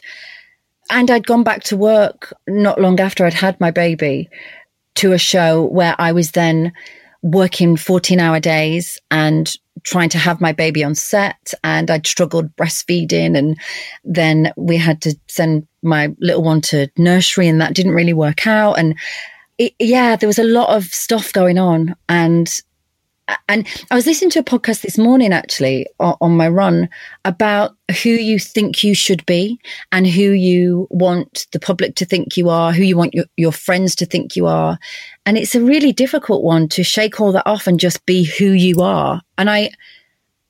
And 0.92 1.10
I'd 1.10 1.26
gone 1.26 1.42
back 1.42 1.64
to 1.64 1.76
work 1.76 2.32
not 2.48 2.80
long 2.80 3.00
after 3.00 3.26
I'd 3.26 3.34
had 3.34 3.60
my 3.60 3.72
baby 3.72 4.30
to 4.96 5.14
a 5.14 5.18
show 5.18 5.64
where 5.64 5.96
I 5.98 6.12
was 6.12 6.34
then 6.34 6.72
working 7.24 7.78
14 7.78 8.20
hour 8.20 8.40
days 8.40 9.02
and 9.10 9.52
trying 9.82 10.10
to 10.10 10.20
have 10.20 10.40
my 10.40 10.52
baby 10.52 10.84
on 10.84 10.94
set 10.94 11.52
and 11.64 11.90
I'd 11.90 12.06
struggled 12.06 12.56
breastfeeding 12.56 13.36
and 13.36 13.58
then 14.04 14.54
we 14.56 14.78
had 14.78 15.02
to 15.02 15.16
send 15.26 15.66
my 15.82 16.14
little 16.20 16.44
one 16.44 16.62
to 16.62 16.90
nursery 16.96 17.48
and 17.48 17.60
that 17.60 17.74
didn't 17.74 17.94
really 17.94 18.14
work 18.14 18.46
out 18.46 18.78
and 18.78 18.96
it, 19.58 19.74
yeah, 19.80 20.16
there 20.16 20.28
was 20.28 20.40
a 20.40 20.44
lot 20.44 20.76
of 20.76 20.86
stuff 20.86 21.32
going 21.34 21.58
on, 21.58 21.96
and 22.10 22.50
and 23.50 23.68
I 23.90 23.96
was 23.96 24.06
listening 24.06 24.30
to 24.32 24.40
a 24.40 24.44
podcast 24.44 24.82
this 24.82 24.98
morning 24.98 25.34
actually 25.34 25.88
on, 26.00 26.16
on, 26.22 26.38
my 26.38 26.48
run 26.48 26.90
about 27.24 27.76
who 28.04 28.10
you 28.10 28.38
think 28.38 28.84
you 28.84 28.94
should 28.94 29.26
be 29.26 29.60
and 29.92 30.06
who 30.06 30.32
you 30.32 30.88
want 30.92 31.48
the 31.52 31.60
public 31.60 31.96
to 31.96 32.06
think 32.06 32.38
you 32.38 32.50
are, 32.50 32.72
who 32.72 32.84
you 32.84 32.96
want 32.96 33.16
your, 33.16 33.26
your 33.36 33.52
friends 33.52 33.96
to 33.96 34.06
think 34.06 34.36
you 34.36 34.46
are. 34.46 34.78
And 35.26 35.38
it's 35.38 35.56
a 35.56 35.62
really 35.62 35.92
difficult 35.92 36.44
one 36.44 36.68
to 36.70 36.84
shake 36.84 37.20
all 37.20 37.32
that 37.32 37.48
off 37.48 37.66
and 37.66 37.80
just 37.80 38.06
be 38.06 38.26
who 38.26 38.52
you 38.52 38.82
are. 38.82 39.22
And 39.40 39.50
I, 39.50 39.72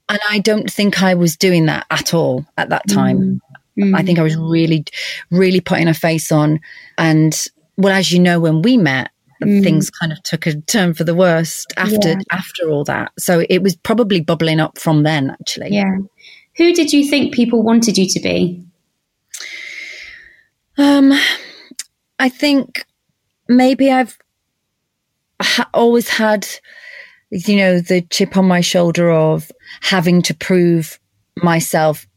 and 0.10 0.20
I 0.30 0.40
don't 0.40 0.70
think 0.70 1.02
I 1.02 1.14
was 1.14 1.38
doing 1.38 1.68
that 1.68 1.86
at 1.92 2.14
all 2.14 2.46
at 2.58 2.70
that 2.70 2.88
time. 2.90 3.42
Mm. 3.80 3.96
I 3.96 4.04
think 4.04 4.20
I 4.20 4.24
was 4.24 4.36
really, 4.36 4.84
really 5.32 5.62
putting 5.62 5.88
a 5.88 5.94
face 5.94 6.32
on 6.32 6.60
and 6.98 7.48
well, 7.78 7.94
as 7.94 8.12
you 8.12 8.20
know, 8.20 8.40
when 8.40 8.62
we 8.62 8.78
met, 8.78 9.12
mm. 9.44 9.64
things 9.64 9.90
kind 9.90 10.12
of 10.12 10.22
took 10.24 10.46
a 10.46 10.60
turn 10.62 10.94
for 10.94 11.04
the 11.04 11.16
worst 11.16 11.74
after 11.78 12.10
yeah. 12.10 12.22
after 12.32 12.70
all 12.70 12.84
that. 12.86 13.12
So 13.18 13.46
it 13.50 13.62
was 13.62 13.76
probably 13.76 14.22
bubbling 14.22 14.60
up 14.60 14.78
from 14.78 15.04
then, 15.04 15.32
actually. 15.32 15.70
Yeah. 15.72 15.98
Who 16.58 16.74
did 16.74 16.94
you 16.94 17.10
think 17.10 17.34
people 17.34 17.64
wanted 17.64 17.98
you 17.98 18.08
to 18.08 18.20
be? 18.20 18.64
Um, 20.78 21.14
I 22.20 22.30
think 22.30 22.86
maybe 23.48 23.92
I've 23.92 24.18
ha- 25.42 25.70
always 25.74 26.10
had, 26.10 26.48
you 27.30 27.58
know, 27.58 27.80
the 27.80 28.02
chip 28.02 28.38
on 28.38 28.46
my 28.46 28.62
shoulder 28.62 29.12
of 29.12 29.52
having 29.82 30.22
to 30.24 30.34
prove 30.34 31.00
myself 31.38 32.08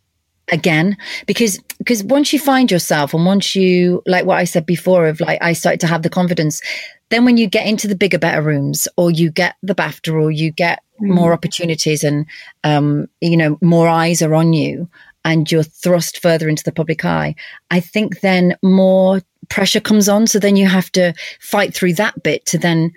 again 0.51 0.97
because 1.27 1.59
because 1.89 2.05
once 2.05 2.35
you 2.35 2.39
find 2.39 2.71
yourself 2.71 3.15
and 3.15 3.25
once 3.25 3.57
you 3.57 4.03
like 4.05 4.27
what 4.27 4.37
I 4.37 4.45
said 4.45 4.67
before 4.67 5.07
of 5.07 5.21
like 5.21 5.39
I 5.41 5.55
started 5.55 5.81
to 5.81 5.87
have 5.87 6.03
the 6.03 6.11
confidence 6.11 6.61
then 7.09 7.25
when 7.25 7.39
you 7.39 7.47
get 7.47 7.67
into 7.67 7.89
the 7.89 7.97
bigger 7.97 8.19
better 8.19 8.43
rooms 8.43 8.87
or 8.99 9.11
you 9.11 9.31
get 9.31 9.57
the 9.63 9.75
BAFTA 9.75 10.13
or 10.13 10.31
you 10.31 10.51
get 10.51 10.83
mm. 11.01 11.09
more 11.09 11.33
opportunities 11.33 12.05
and 12.05 12.27
um 12.63 13.07
you 13.23 13.39
know 13.39 13.57
more 13.63 13.89
eyes 13.89 14.21
are 14.21 14.35
on 14.35 14.53
you 14.53 14.87
and 15.25 15.51
you're 15.51 15.63
thrust 15.63 16.21
further 16.21 16.47
into 16.47 16.63
the 16.63 16.73
public 16.73 17.07
eye 17.07 17.35
I 17.71 17.81
think 17.81 18.21
then 18.21 18.55
more 18.63 19.23
pressure 19.49 19.81
comes 19.81 20.11
on 20.11 20.27
so 20.27 20.39
then 20.39 20.57
you 20.57 20.67
have 20.67 20.93
to 20.93 21.15
fight 21.41 21.73
through 21.73 21.95
that 21.95 22.23
bit 22.23 22.45
to 22.47 22.59
then 22.59 22.93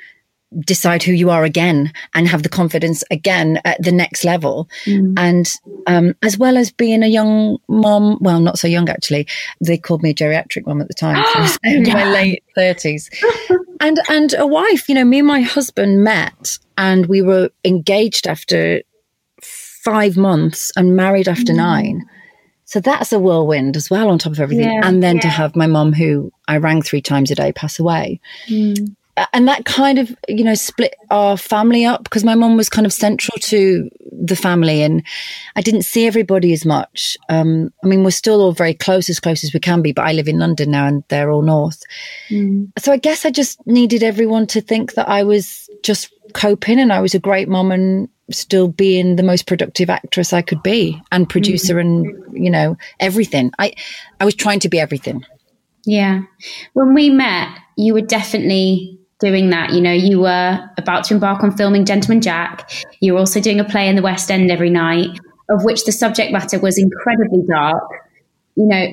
decide 0.60 1.02
who 1.04 1.14
you 1.14 1.30
are 1.30 1.44
again 1.44 1.94
and 2.14 2.28
have 2.28 2.44
the 2.44 2.50
confidence 2.50 3.04
again 3.10 3.62
at 3.64 3.82
the 3.82 3.92
next 3.92 4.24
level. 4.24 4.70
Mm. 4.86 5.14
And 5.18 5.52
um, 5.88 6.16
as 6.22 6.38
well 6.38 6.58
as 6.58 6.72
being 6.72 7.04
a 7.04 7.08
young 7.08 7.58
mom, 7.68 8.18
well, 8.22 8.40
not 8.40 8.60
so 8.60 8.68
young 8.68 8.90
actually. 8.90 9.28
They 9.66 9.78
called 9.78 10.04
me 10.04 10.12
a 10.12 10.14
geriatric 10.14 10.66
mom 10.66 10.82
at 10.82 10.88
the 10.88 10.94
time, 10.94 11.24
so 11.48 11.58
in 11.64 11.86
yeah. 11.86 11.94
my 11.94 12.12
late 12.12 12.44
thirties, 12.56 13.10
and 13.80 13.98
and 14.10 14.34
a 14.34 14.46
wife. 14.46 14.90
You 14.90 14.96
know, 14.96 15.06
me 15.06 15.20
and 15.20 15.28
my 15.28 15.42
husband 15.42 16.04
met, 16.04 16.58
and 16.78 17.06
we 17.06 17.22
were 17.22 17.50
engaged 17.64 18.28
after 18.28 18.82
five 19.42 20.18
months 20.18 20.72
and 20.76 20.96
married 20.96 21.28
after 21.28 21.54
mm. 21.54 21.58
nine. 21.58 22.06
So 22.66 22.80
that's 22.80 23.12
a 23.12 23.20
whirlwind 23.20 23.76
as 23.76 23.90
well 23.90 24.10
on 24.10 24.18
top 24.18 24.32
of 24.32 24.40
everything. 24.40 24.72
Yeah, 24.72 24.82
and 24.84 25.04
then 25.04 25.16
yeah. 25.16 25.24
to 25.24 25.28
have 25.28 25.58
my 25.58 25.68
mom, 25.68 25.92
who 25.92 26.32
I 26.48 26.58
rang 26.58 26.82
three 26.82 27.02
times 27.02 27.30
a 27.30 27.36
day, 27.36 27.52
pass 27.52 27.80
away. 27.80 28.22
Mm 28.48 28.96
and 29.34 29.48
that 29.48 29.66
kind 29.66 29.98
of 30.00 30.16
you 30.28 30.44
know 30.44 30.54
split 30.54 30.96
our 31.10 31.38
family 31.38 31.86
up 31.86 32.04
because 32.04 32.24
my 32.24 32.36
mom 32.36 32.58
was 32.58 32.70
kind 32.70 32.86
of 32.86 32.94
central 32.94 33.38
to 33.40 33.90
the 34.12 34.36
family 34.36 34.82
and 34.82 35.04
i 35.56 35.62
didn't 35.62 35.84
see 35.84 36.06
everybody 36.06 36.54
as 36.54 36.66
much. 36.66 37.18
Um, 37.30 37.74
i 37.84 37.88
mean 37.88 38.04
we're 38.04 38.12
still 38.12 38.42
all 38.42 38.54
very 38.54 38.74
close 38.74 39.10
as 39.10 39.20
close 39.20 39.44
as 39.44 39.54
we 39.54 39.60
can 39.60 39.82
be 39.82 39.92
but 39.92 40.06
i 40.06 40.14
live 40.14 40.28
in 40.28 40.40
london 40.40 40.72
now 40.72 40.88
and 40.88 41.04
they're 41.10 41.32
all 41.32 41.42
north. 41.42 41.84
Mm. 42.30 42.72
so 42.78 42.92
i 42.92 42.98
guess 42.98 43.26
i 43.26 43.32
just 43.32 43.66
needed 43.68 44.04
everyone 44.04 44.48
to 44.48 44.62
think 44.62 44.94
that 44.94 45.08
i 45.10 45.24
was 45.24 45.70
just 45.84 46.14
coping 46.34 46.80
and 46.80 46.94
i 46.94 47.00
was 47.00 47.14
a 47.14 47.20
great 47.20 47.50
mom 47.50 47.72
and 47.72 48.10
still 48.30 48.68
being 48.68 49.16
the 49.16 49.24
most 49.24 49.46
productive 49.46 49.90
actress 49.90 50.34
i 50.34 50.42
could 50.42 50.64
be 50.64 51.02
and 51.12 51.30
producer 51.30 51.76
mm. 51.76 51.82
and 51.82 52.44
you 52.44 52.50
know 52.50 52.78
everything. 53.00 53.52
I 53.60 53.74
i 54.20 54.26
was 54.26 54.36
trying 54.36 54.60
to 54.62 54.70
be 54.70 54.80
everything. 54.80 55.24
Yeah. 55.86 56.22
When 56.74 56.94
we 56.94 57.10
met 57.10 57.58
you 57.78 57.94
were 57.94 58.02
definitely 58.02 59.00
doing 59.22 59.52
that. 59.52 59.72
You 59.72 59.82
know, 59.82 59.94
you 59.94 60.20
were 60.20 60.60
about 60.78 61.06
to 61.06 61.14
embark 61.14 61.44
on 61.44 61.56
filming 61.56 61.86
Gentleman 61.86 62.20
Jack. 62.22 62.70
You 63.00 63.14
were 63.14 63.20
also 63.20 63.40
doing 63.40 63.60
a 63.60 63.64
play 63.64 63.88
in 63.88 63.96
the 63.96 64.02
West 64.02 64.30
End 64.30 64.52
every 64.52 64.70
night, 64.70 65.18
of 65.50 65.64
which 65.64 65.86
the 65.86 65.92
subject 65.92 66.34
matter 66.34 66.60
was 66.60 66.78
incredibly 66.78 67.44
dark. 67.48 67.84
You 68.56 68.68
know, 68.68 68.88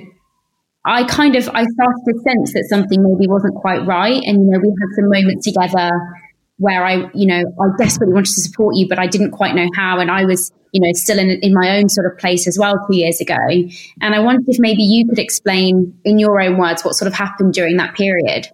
I 0.85 1.05
kind 1.05 1.35
of 1.35 1.49
I 1.49 1.65
started 1.65 2.03
to 2.07 2.15
sense 2.21 2.53
that 2.55 2.67
something 2.69 3.03
maybe 3.03 3.29
wasn't 3.29 3.57
quite 3.57 3.85
right, 3.87 4.23
and 4.25 4.45
you 4.45 4.51
know, 4.51 4.59
we 4.59 4.69
had 4.69 4.95
some 4.95 5.11
moments 5.11 5.45
together 5.45 5.91
where 6.59 6.85
I, 6.85 7.09
you 7.15 7.27
know, 7.27 7.43
I 7.61 7.67
desperately 7.79 8.15
wanted 8.15 8.35
to 8.35 8.41
support 8.41 8.75
you, 8.77 8.89
but 8.89 8.99
I 8.99 9.07
didn't 9.07 9.31
quite 9.31 9.55
know 9.55 9.69
how, 9.77 10.01
and 10.01 10.11
I 10.11 10.25
was, 10.25 10.53
you 10.73 10.81
know, 10.81 10.93
still 10.93 11.19
in 11.19 11.31
in 11.43 11.53
my 11.55 11.79
own 11.79 11.89
sort 11.89 12.11
of 12.11 12.19
place 12.19 12.47
as 12.47 12.59
well 12.59 12.75
two 12.87 12.97
years 12.97 13.21
ago. 13.21 13.37
And 14.01 14.15
I 14.15 14.21
wondered 14.21 14.49
if 14.49 14.59
maybe 14.59 14.83
you 14.83 15.07
could 15.09 15.19
explain 15.19 15.99
in 16.05 16.19
your 16.19 16.41
own 16.41 16.59
words 16.59 16.85
what 16.85 16.95
sort 16.95 17.07
of 17.07 17.15
happened 17.15 17.55
during 17.55 17.77
that 17.77 17.95
period. 17.95 18.49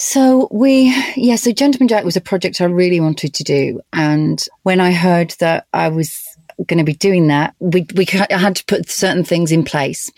So 0.00 0.46
we, 0.52 0.94
yeah, 1.16 1.34
so 1.34 1.50
Gentleman 1.50 1.88
Jack 1.88 2.04
was 2.04 2.16
a 2.16 2.20
project 2.20 2.60
I 2.60 2.66
really 2.66 3.00
wanted 3.00 3.34
to 3.34 3.42
do. 3.42 3.80
And 3.92 4.40
when 4.62 4.80
I 4.80 4.92
heard 4.92 5.34
that 5.40 5.66
I 5.72 5.88
was 5.88 6.24
going 6.68 6.78
to 6.78 6.84
be 6.84 6.94
doing 6.94 7.26
that, 7.26 7.56
we, 7.58 7.84
we 7.96 8.06
I 8.30 8.38
had 8.38 8.54
to 8.54 8.64
put 8.66 8.88
certain 8.88 9.24
things 9.24 9.50
in 9.50 9.64
place. 9.64 10.08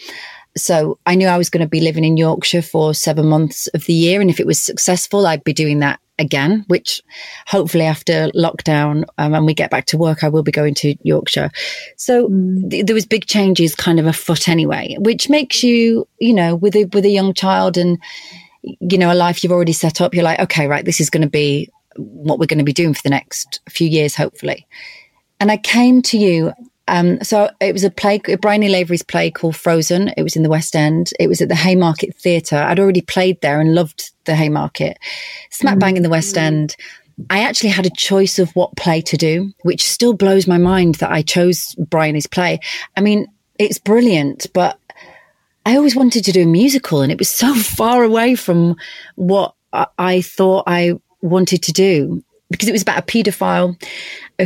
So 0.55 0.99
I 1.07 1.15
knew 1.15 1.29
I 1.29 1.39
was 1.39 1.49
going 1.49 1.63
to 1.63 1.69
be 1.69 1.81
living 1.81 2.05
in 2.05 2.19
Yorkshire 2.19 2.61
for 2.61 2.93
seven 2.93 3.27
months 3.27 3.69
of 3.69 3.87
the 3.87 3.95
year. 3.95 4.21
And 4.21 4.29
if 4.29 4.39
it 4.39 4.47
was 4.47 4.63
successful, 4.63 5.27
I'd 5.27 5.45
be 5.45 5.55
doing 5.55 5.79
that 5.79 5.99
again, 6.19 6.67
which 6.69 7.03
hopefully 7.47 7.87
after 7.87 8.29
lockdown 8.33 9.05
um, 9.17 9.33
and 9.33 9.47
we 9.47 9.55
get 9.55 9.71
back 9.71 9.87
to 9.87 9.97
work, 9.97 10.23
I 10.23 10.29
will 10.29 10.43
be 10.43 10.53
going 10.53 10.75
to 10.75 10.95
Yorkshire. 11.05 11.51
So 11.97 12.29
mm. 12.29 12.71
th- 12.71 12.85
there 12.85 12.95
was 12.95 13.07
big 13.07 13.25
changes 13.25 13.75
kind 13.75 13.99
of 13.99 14.05
afoot 14.05 14.47
anyway, 14.47 14.97
which 14.99 15.31
makes 15.31 15.63
you, 15.63 16.07
you 16.19 16.35
know, 16.35 16.55
with 16.55 16.77
a, 16.77 16.85
with 16.85 17.07
a 17.07 17.11
young 17.11 17.33
child 17.33 17.79
and, 17.79 17.99
you 18.63 18.99
know, 18.99 19.13
a 19.13 19.15
life 19.15 19.43
you've 19.43 19.53
already 19.53 19.73
set 19.73 20.01
up, 20.01 20.15
you're 20.15 20.25
like, 20.25 20.41
okay, 20.41 20.67
right, 20.67 20.85
this 20.85 21.01
is 21.01 21.11
going 21.11 21.23
to 21.23 21.29
be 21.29 21.71
what 21.97 22.39
we're 22.39 22.47
going 22.47 22.59
to 22.59 22.65
be 22.65 22.73
doing 22.73 22.95
for 22.95 23.03
the 23.03 23.11
next 23.11 23.61
few 23.69 23.89
years, 23.89 24.15
hopefully. 24.15 24.67
And 25.39 25.51
I 25.51 25.57
came 25.57 26.03
to 26.03 26.19
you. 26.19 26.53
Um, 26.89 27.23
so 27.23 27.51
it 27.61 27.73
was 27.73 27.85
a 27.85 27.91
play, 27.91 28.19
Bryony 28.19 28.69
Lavery's 28.69 29.03
play 29.03 29.31
called 29.31 29.57
Frozen. 29.57 30.13
It 30.17 30.23
was 30.23 30.37
in 30.37 30.43
the 30.43 30.49
West 30.49 30.75
End. 30.75 31.13
It 31.21 31.29
was 31.29 31.41
at 31.41 31.49
the 31.49 31.55
Haymarket 31.55 32.17
Theatre. 32.17 32.57
I'd 32.57 32.81
already 32.81 33.01
played 33.01 33.41
there 33.41 33.61
and 33.61 33.75
loved 33.75 34.11
the 34.25 34.35
Haymarket. 34.35 34.99
Smack 35.51 35.79
bang 35.79 35.97
in 35.97 36.03
the 36.03 36.11
West 36.11 36.35
mm. 36.35 36.43
End. 36.43 36.77
I 37.29 37.43
actually 37.43 37.71
had 37.71 37.87
a 37.87 37.91
choice 37.91 38.39
of 38.39 38.51
what 38.57 38.77
play 38.77 39.03
to 39.03 39.17
do, 39.17 39.53
which 39.63 39.89
still 39.89 40.15
blows 40.15 40.47
my 40.47 40.59
mind 40.59 40.97
that 40.97 41.13
I 41.13 41.23
chose 41.23 41.75
Bryony's 41.79 42.27
play. 42.27 42.61
I 42.97 43.03
mean, 43.03 43.27
it's 43.59 43.79
brilliant, 43.79 44.47
but 44.55 44.79
I 45.67 45.77
always 45.77 45.97
wanted 45.97 46.25
to 46.25 46.33
do 46.33 46.43
a 46.43 46.47
musical 46.47 47.03
and 47.03 47.13
it 47.13 47.19
was 47.19 47.29
so 47.29 47.55
far 47.79 48.03
away 48.03 48.35
from 48.35 48.77
what 49.17 49.55
I 49.99 50.21
thought 50.21 50.65
I 50.67 50.95
wanted 51.23 51.63
to 51.65 51.73
do 51.73 52.23
because 52.51 52.69
it 52.69 52.73
was 52.73 52.83
about 52.83 52.99
a 52.99 53.03
paedophile 53.03 53.81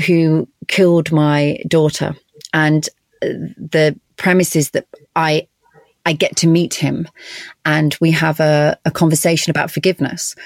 who 0.06 0.46
killed 0.68 1.10
my 1.10 1.58
daughter. 1.66 2.14
And 2.52 2.86
uh, 3.22 3.28
the 3.56 3.98
premise 4.16 4.54
is 4.54 4.70
that 4.70 4.86
I 5.16 5.48
I 6.06 6.12
get 6.12 6.36
to 6.36 6.46
meet 6.46 6.74
him 6.74 7.08
and 7.64 7.96
we 7.98 8.10
have 8.10 8.38
a, 8.38 8.78
a 8.84 8.90
conversation 8.90 9.50
about 9.50 9.70
forgiveness 9.70 10.36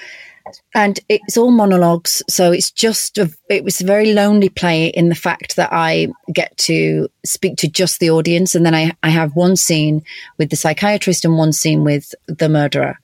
and 0.75 0.99
it's 1.09 1.37
all 1.37 1.51
monologues 1.51 2.21
so 2.29 2.51
it's 2.51 2.71
just 2.71 3.17
a, 3.17 3.31
it 3.49 3.63
was 3.63 3.81
a 3.81 3.85
very 3.85 4.13
lonely 4.13 4.49
play 4.49 4.87
in 4.87 5.09
the 5.09 5.15
fact 5.15 5.55
that 5.55 5.69
i 5.71 6.07
get 6.33 6.55
to 6.57 7.07
speak 7.25 7.57
to 7.57 7.67
just 7.67 7.99
the 7.99 8.09
audience 8.09 8.55
and 8.55 8.65
then 8.65 8.75
I, 8.75 8.91
I 9.03 9.09
have 9.09 9.35
one 9.35 9.55
scene 9.55 10.03
with 10.37 10.49
the 10.49 10.55
psychiatrist 10.55 11.25
and 11.25 11.37
one 11.37 11.53
scene 11.53 11.83
with 11.83 12.13
the 12.27 12.49
murderer. 12.49 12.99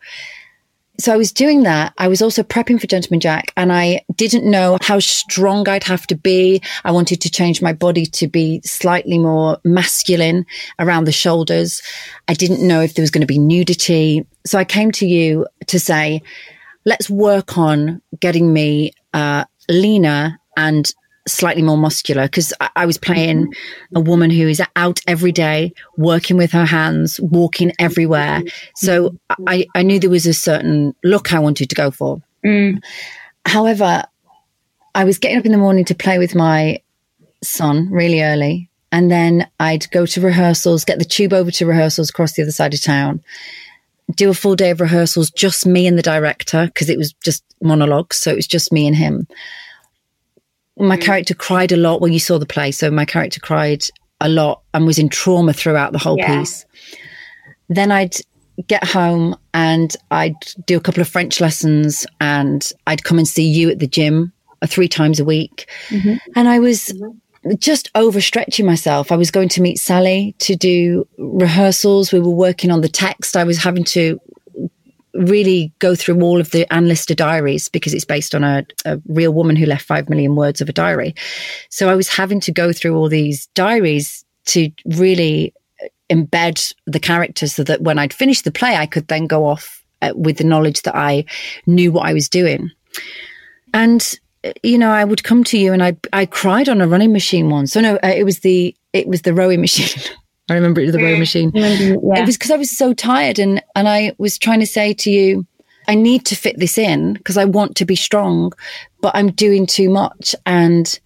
So 0.98 1.14
i 1.14 1.18
was 1.18 1.34
doing 1.34 1.64
that. 1.64 1.94
I 1.98 2.08
was 2.08 2.22
also 2.22 2.42
prepping 2.42 2.80
for 2.80 2.88
gentleman 2.88 3.20
jack 3.20 3.52
and 3.58 3.72
i 3.74 4.02
didn't 4.16 4.50
know 4.50 4.78
how 4.82 5.00
strong 5.00 5.68
i'd 5.68 5.84
have 5.84 6.08
to 6.08 6.16
be. 6.16 6.62
I 6.84 6.92
wanted 6.92 7.22
to 7.22 7.30
change 7.30 7.62
my 7.62 7.74
body 7.74 8.06
to 8.06 8.28
be 8.28 8.62
slightly 8.64 9.18
more 9.18 9.58
masculine 9.64 10.46
around 10.80 11.04
the 11.04 11.12
shoulders. 11.12 11.82
I 12.28 12.34
didn't 12.34 12.66
know 12.66 12.82
if 12.82 12.94
there 12.94 13.04
was 13.04 13.12
going 13.12 13.28
to 13.28 13.28
be 13.28 13.40
nudity. 13.40 14.26
So 14.46 14.58
i 14.58 14.64
came 14.64 14.92
to 14.94 15.06
you 15.06 15.48
to 15.68 15.80
say 15.80 16.22
let's 16.86 17.10
work 17.10 17.58
on 17.58 18.02
getting 18.20 18.54
me 18.54 18.92
uh, 19.14 19.46
leaner 19.70 20.40
and 20.56 20.94
slightly 21.28 21.64
more 21.64 21.78
muscular 21.78 22.24
because 22.24 22.54
I, 22.60 22.70
I, 22.76 22.86
was 22.86 22.98
playing 22.98 23.52
a 23.96 24.00
woman 24.00 24.30
who 24.30 24.48
is 24.48 24.62
out 24.76 25.00
every 25.08 25.32
day, 25.32 25.74
working 25.98 26.38
with 26.38 26.52
her 26.52 26.66
hands, 26.66 27.20
walking 27.20 27.72
everywhere. 27.80 28.44
So 28.76 29.18
I, 29.48 29.66
I 29.74 29.82
knew 29.82 30.00
there 30.00 30.10
was 30.10 30.28
a 30.28 30.34
certain 30.34 30.96
look 31.04 31.34
I 31.34 31.40
wanted 31.40 31.70
to 31.70 31.76
go 31.76 31.90
for. 31.90 32.22
Mm. 32.46 32.84
However, 33.46 34.04
I 34.94 35.04
was 35.04 35.18
getting 35.18 35.40
up 35.40 35.46
in 35.46 35.52
the 35.52 35.58
morning 35.58 35.86
to 35.86 35.96
play 35.96 36.20
with 36.20 36.36
my 36.36 36.82
son 37.44 37.90
really 37.92 38.22
early. 38.22 38.70
And 38.92 39.12
then 39.12 39.50
I'd 39.60 39.90
go 39.92 40.06
to 40.06 40.22
rehearsals, 40.22 40.86
get 40.86 41.00
the 41.00 41.06
tube 41.06 41.34
over 41.34 41.52
to 41.52 41.66
rehearsals 41.66 42.10
across 42.10 42.34
the 42.34 42.44
other 42.44 42.52
side 42.52 42.74
of 42.74 42.82
town 42.82 43.24
do 44.14 44.30
a 44.30 44.34
full 44.34 44.56
day 44.56 44.70
of 44.70 44.82
rehearsals, 44.82 45.32
just 45.32 45.66
me 45.66 45.88
and 45.88 45.98
the 45.98 46.04
director, 46.04 46.66
because 46.68 46.90
it 46.90 46.98
was 46.98 47.14
just 47.24 47.44
monologues. 47.62 48.18
So 48.18 48.32
it 48.32 48.36
was 48.36 48.48
just 48.48 48.72
me 48.72 48.86
and 48.88 48.96
him. 48.96 49.28
My 50.78 50.98
mm. 50.98 51.02
character 51.02 51.34
cried 51.34 51.72
a 51.72 51.78
lot 51.78 52.02
when 52.02 52.14
you 52.14 52.20
saw 52.20 52.38
the 52.38 52.46
play. 52.46 52.72
So 52.72 52.92
my 52.92 53.06
character 53.06 53.40
cried 53.40 53.84
a 54.22 54.30
lot 54.30 54.62
and 54.74 54.86
was 54.86 55.00
in 55.00 55.10
trauma 55.10 55.54
throughout 55.54 55.92
the 55.92 55.98
whole 56.00 56.18
yeah. 56.18 56.40
piece. 56.40 56.66
Then 57.70 57.92
I'd 57.92 58.16
get 58.68 58.84
home 58.84 59.36
and 59.54 59.96
I'd 60.12 60.36
do 60.66 60.78
a 60.78 60.82
couple 60.82 61.02
of 61.02 61.10
French 61.10 61.42
lessons 61.42 62.06
and 62.22 62.72
I'd 62.88 63.04
come 63.04 63.18
and 63.18 63.28
see 63.28 63.48
you 63.48 63.70
at 63.70 63.80
the 63.80 63.88
gym 63.88 64.32
uh, 64.62 64.68
three 64.68 64.88
times 64.88 65.20
a 65.20 65.26
week. 65.26 65.70
Mm-hmm. 65.90 66.16
And 66.36 66.48
I 66.48 66.60
was 66.60 66.90
mm-hmm 66.90 67.18
just 67.58 67.92
overstretching 67.94 68.66
myself. 68.66 69.12
I 69.12 69.16
was 69.16 69.32
going 69.32 69.50
to 69.50 69.62
meet 69.62 69.80
Sally 69.80 70.36
to 70.40 70.56
do 70.56 71.08
rehearsals. 71.18 72.12
We 72.12 72.20
were 72.20 72.30
working 72.30 72.72
on 72.72 72.82
the 72.82 72.90
text. 72.90 73.38
I 73.38 73.44
was 73.44 73.58
having 73.58 73.84
to 73.86 74.20
really 75.14 75.72
go 75.80 75.96
through 75.96 76.22
all 76.22 76.42
of 76.42 76.52
the 76.52 76.72
Anne 76.74 76.88
Lister 76.88 77.16
diaries 77.16 77.70
because 77.70 77.94
it's 77.94 78.06
based 78.06 78.36
on 78.36 78.44
a, 78.44 78.66
a, 78.84 79.00
real 79.08 79.34
woman 79.34 79.56
who 79.56 79.66
left 79.66 79.86
five 79.86 80.10
million 80.10 80.36
words 80.36 80.60
of 80.60 80.68
a 80.68 80.74
diary. 80.74 81.16
So 81.70 81.90
I 81.90 81.96
was 81.96 82.10
having 82.10 82.42
to 82.42 82.52
go 82.52 82.74
through 82.74 82.98
all 82.98 83.08
these 83.08 83.48
diaries 83.48 84.26
to 84.48 84.70
really 84.86 85.54
embed 86.10 86.74
the 86.86 87.00
characters 87.00 87.54
so 87.54 87.64
that 87.64 87.82
when 87.82 87.98
I'd 87.98 88.14
finished 88.14 88.44
the 88.44 88.52
play, 88.52 88.76
I 88.76 88.86
could 88.86 89.08
then 89.08 89.26
go 89.26 89.46
off 89.46 89.84
uh, 90.02 90.12
with 90.16 90.38
the 90.38 90.44
knowledge 90.44 90.82
that 90.84 90.96
I 90.96 91.26
knew 91.66 91.92
what 91.92 92.08
I 92.08 92.14
was 92.14 92.30
doing. 92.30 92.72
And 93.74 94.20
you 94.64 94.78
know, 94.78 94.92
I 94.92 95.04
would 95.04 95.24
come 95.24 95.44
to 95.46 95.58
you 95.58 95.74
and 95.74 95.84
I 95.84 95.96
I 96.14 96.26
cried 96.26 96.70
on 96.70 96.82
a 96.82 96.88
running 96.88 97.12
machine 97.12 97.50
once. 97.50 97.74
So 97.74 97.82
no, 97.82 97.96
uh, 97.96 98.08
it 98.08 98.24
was 98.24 98.40
the 98.40 98.76
it 98.94 99.08
was 99.08 99.24
the 99.24 99.34
rowing 99.34 99.62
machine. 99.68 100.02
I 100.50 100.54
remember 100.54 100.82
it 100.82 100.86
was 100.86 100.94
the 100.94 101.04
rowing 101.04 101.20
machine. 101.20 101.52
Yeah. 101.54 101.68
It 101.68 102.26
was 102.26 102.38
because 102.38 102.52
I 102.52 102.58
was 102.58 102.76
so 102.76 102.94
tired 102.94 103.40
and 103.40 103.64
and 103.76 103.88
I 103.88 104.14
was 104.18 104.38
trying 104.38 104.60
to 104.60 104.68
say 104.68 104.94
to 104.94 105.12
you, 105.12 105.46
I 105.88 105.96
need 105.96 106.26
to 106.28 106.36
fit 106.36 106.60
this 106.60 106.78
in 106.78 107.14
because 107.14 107.38
I 107.38 107.46
want 107.46 107.76
to 107.78 107.86
be 107.86 107.96
strong, 107.96 108.54
but 109.02 109.16
I'm 109.16 109.32
doing 109.32 109.66
too 109.66 109.90
much 109.90 110.36
and 110.46 111.00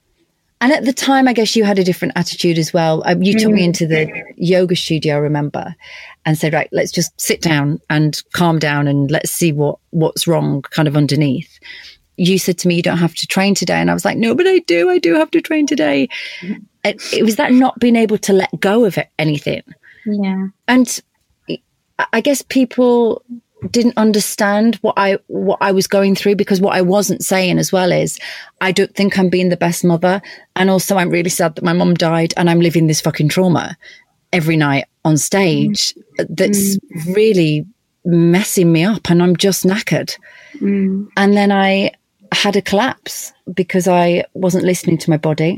and 0.62 0.74
at 0.74 0.84
the 0.84 0.92
time, 0.92 1.28
I 1.28 1.34
guess 1.34 1.56
you 1.56 1.64
had 1.64 1.80
a 1.80 1.86
different 1.86 2.18
attitude 2.18 2.58
as 2.58 2.74
well. 2.74 3.02
Um, 3.06 3.24
you 3.24 3.38
took 3.40 3.52
me 3.52 3.62
mm. 3.62 3.68
into 3.68 3.88
the 3.88 4.12
yoga 4.36 4.76
studio, 4.76 5.16
I 5.16 5.20
remember, 5.20 5.74
and 6.26 6.38
said, 6.38 6.54
"Right, 6.54 6.68
let's 6.74 6.92
just 6.92 7.20
sit 7.20 7.42
down 7.42 7.80
and 7.90 8.22
calm 8.34 8.60
down, 8.60 8.86
and 8.86 9.10
let's 9.10 9.32
see 9.32 9.54
what 9.54 9.80
what's 9.92 10.28
wrong, 10.28 10.62
kind 10.64 10.88
of 10.90 10.98
underneath." 10.98 11.60
You 12.20 12.38
said 12.38 12.58
to 12.60 12.68
me, 12.68 12.76
"You 12.76 12.82
don't 12.82 12.98
have 12.98 13.16
to 13.16 13.28
train 13.28 13.56
today," 13.56 13.76
and 13.76 13.90
I 13.90 13.94
was 13.94 14.06
like, 14.06 14.18
"No, 14.18 14.36
but 14.36 14.48
I 14.48 14.60
do. 14.60 14.90
I 14.90 15.00
do 15.00 15.16
have 15.16 15.32
to 15.32 15.42
train 15.42 15.66
today." 15.68 16.10
It, 16.84 17.02
it 17.14 17.24
was 17.24 17.36
that 17.38 17.52
not 17.52 17.80
being 17.80 17.96
able 17.96 18.18
to 18.20 18.34
let 18.34 18.50
go 18.60 18.86
of 18.86 18.98
it, 18.98 19.10
anything. 19.18 19.64
Yeah, 20.06 20.48
and 20.68 21.00
I 22.14 22.22
guess 22.22 22.42
people 22.42 23.24
didn't 23.72 23.98
understand 23.98 24.76
what 24.76 24.94
I 24.98 25.18
what 25.28 25.58
I 25.62 25.72
was 25.72 25.88
going 25.88 26.16
through 26.16 26.36
because 26.36 26.62
what 26.62 26.76
I 26.76 26.82
wasn't 26.82 27.24
saying 27.24 27.60
as 27.60 27.72
well 27.72 27.92
is 27.92 28.20
I 28.62 28.72
don't 28.72 28.96
think 28.96 29.18
I'm 29.20 29.30
being 29.30 29.50
the 29.50 29.58
best 29.58 29.84
mother 29.84 30.22
and 30.56 30.70
also 30.70 30.98
I'm 30.98 31.10
really 31.10 31.30
sad 31.30 31.56
that 31.56 31.64
my 31.64 31.74
mum 31.74 31.94
died 31.94 32.34
and 32.38 32.50
I'm 32.50 32.62
living 32.62 32.88
this 32.88 33.02
fucking 33.02 33.30
trauma 33.30 33.78
every 34.32 34.56
night 34.56 34.86
on 35.04 35.18
stage 35.18 35.94
mm. 35.94 36.26
that's 36.30 36.78
mm. 36.78 37.16
really 37.16 37.66
messing 38.06 38.72
me 38.72 38.84
up 38.86 39.10
and 39.10 39.22
I'm 39.22 39.36
just 39.36 39.66
knackered. 39.66 40.18
Mm. 40.56 41.08
And 41.18 41.36
then 41.36 41.52
I 41.52 41.92
had 42.32 42.56
a 42.56 42.62
collapse 42.62 43.34
because 43.54 43.88
I 43.88 44.26
wasn't 44.34 44.66
listening 44.66 44.98
to 45.00 45.10
my 45.10 45.18
body. 45.18 45.58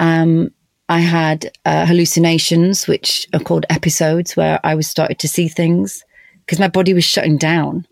Um, 0.00 0.50
I 0.88 1.00
had 1.00 1.50
uh, 1.64 1.86
hallucinations, 1.86 2.86
which 2.86 3.26
are 3.32 3.40
called 3.40 3.66
episodes, 3.70 4.36
where 4.36 4.60
I 4.62 4.74
was 4.74 4.86
started 4.86 5.18
to 5.20 5.28
see 5.28 5.48
things 5.48 6.04
because 6.44 6.60
my 6.60 6.68
body 6.68 6.94
was 6.94 7.04
shutting 7.04 7.38
down. 7.38 7.86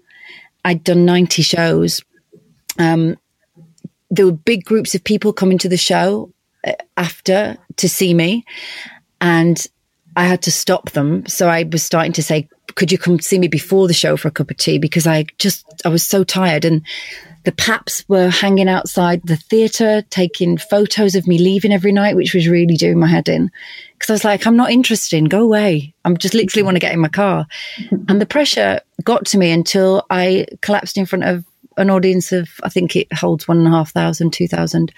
I'd 0.64 0.84
done 0.84 1.04
90 1.04 1.42
shows. 1.42 2.02
Um, 2.78 3.16
there 4.10 4.26
were 4.26 4.32
big 4.32 4.64
groups 4.64 4.94
of 4.94 5.02
people 5.02 5.32
coming 5.32 5.58
to 5.58 5.68
the 5.68 5.76
show 5.76 6.32
uh, 6.64 6.72
after 6.96 7.56
to 7.76 7.88
see 7.88 8.14
me. 8.14 8.44
And 9.20 9.66
I 10.16 10.24
had 10.24 10.42
to 10.42 10.52
stop 10.52 10.90
them. 10.92 11.26
So 11.26 11.48
I 11.48 11.64
was 11.64 11.82
starting 11.82 12.12
to 12.12 12.22
say, 12.22 12.48
could 12.76 12.92
you 12.92 12.98
come 12.98 13.18
see 13.18 13.38
me 13.38 13.48
before 13.48 13.88
the 13.88 13.94
show 13.94 14.16
for 14.16 14.28
a 14.28 14.32
cup 14.32 14.50
of 14.50 14.56
tea? 14.56 14.78
Because 14.78 15.06
I 15.06 15.24
just, 15.38 15.64
I 15.84 15.88
was 15.88 16.04
so 16.04 16.22
tired. 16.22 16.64
And 16.64 16.82
the 17.44 17.52
paps 17.52 18.04
were 18.08 18.30
hanging 18.30 18.68
outside 18.68 19.20
the 19.24 19.36
theatre, 19.36 20.02
taking 20.10 20.56
photos 20.56 21.14
of 21.14 21.26
me 21.26 21.38
leaving 21.38 21.72
every 21.72 21.92
night, 21.92 22.16
which 22.16 22.34
was 22.34 22.48
really 22.48 22.74
doing 22.76 22.98
my 22.98 23.06
head 23.06 23.28
in. 23.28 23.50
Because 23.92 24.10
I 24.10 24.14
was 24.14 24.24
like, 24.24 24.46
I'm 24.46 24.56
not 24.56 24.70
interested. 24.70 25.28
Go 25.28 25.42
away. 25.42 25.94
I'm 26.04 26.16
just 26.16 26.34
literally 26.34 26.62
want 26.62 26.76
to 26.76 26.80
get 26.80 26.92
in 26.92 27.00
my 27.00 27.08
car. 27.08 27.46
and 28.08 28.20
the 28.20 28.26
pressure 28.26 28.80
got 29.04 29.26
to 29.26 29.38
me 29.38 29.50
until 29.50 30.06
I 30.10 30.46
collapsed 30.62 30.96
in 30.96 31.06
front 31.06 31.24
of 31.24 31.44
an 31.76 31.90
audience 31.90 32.32
of, 32.32 32.48
I 32.62 32.70
think 32.70 32.96
it 32.96 33.12
holds 33.12 33.46
one 33.46 33.58
and 33.58 33.66
a 33.66 33.70
half 33.70 33.90
thousand, 33.90 34.32
two 34.32 34.48
thousand, 34.48 34.92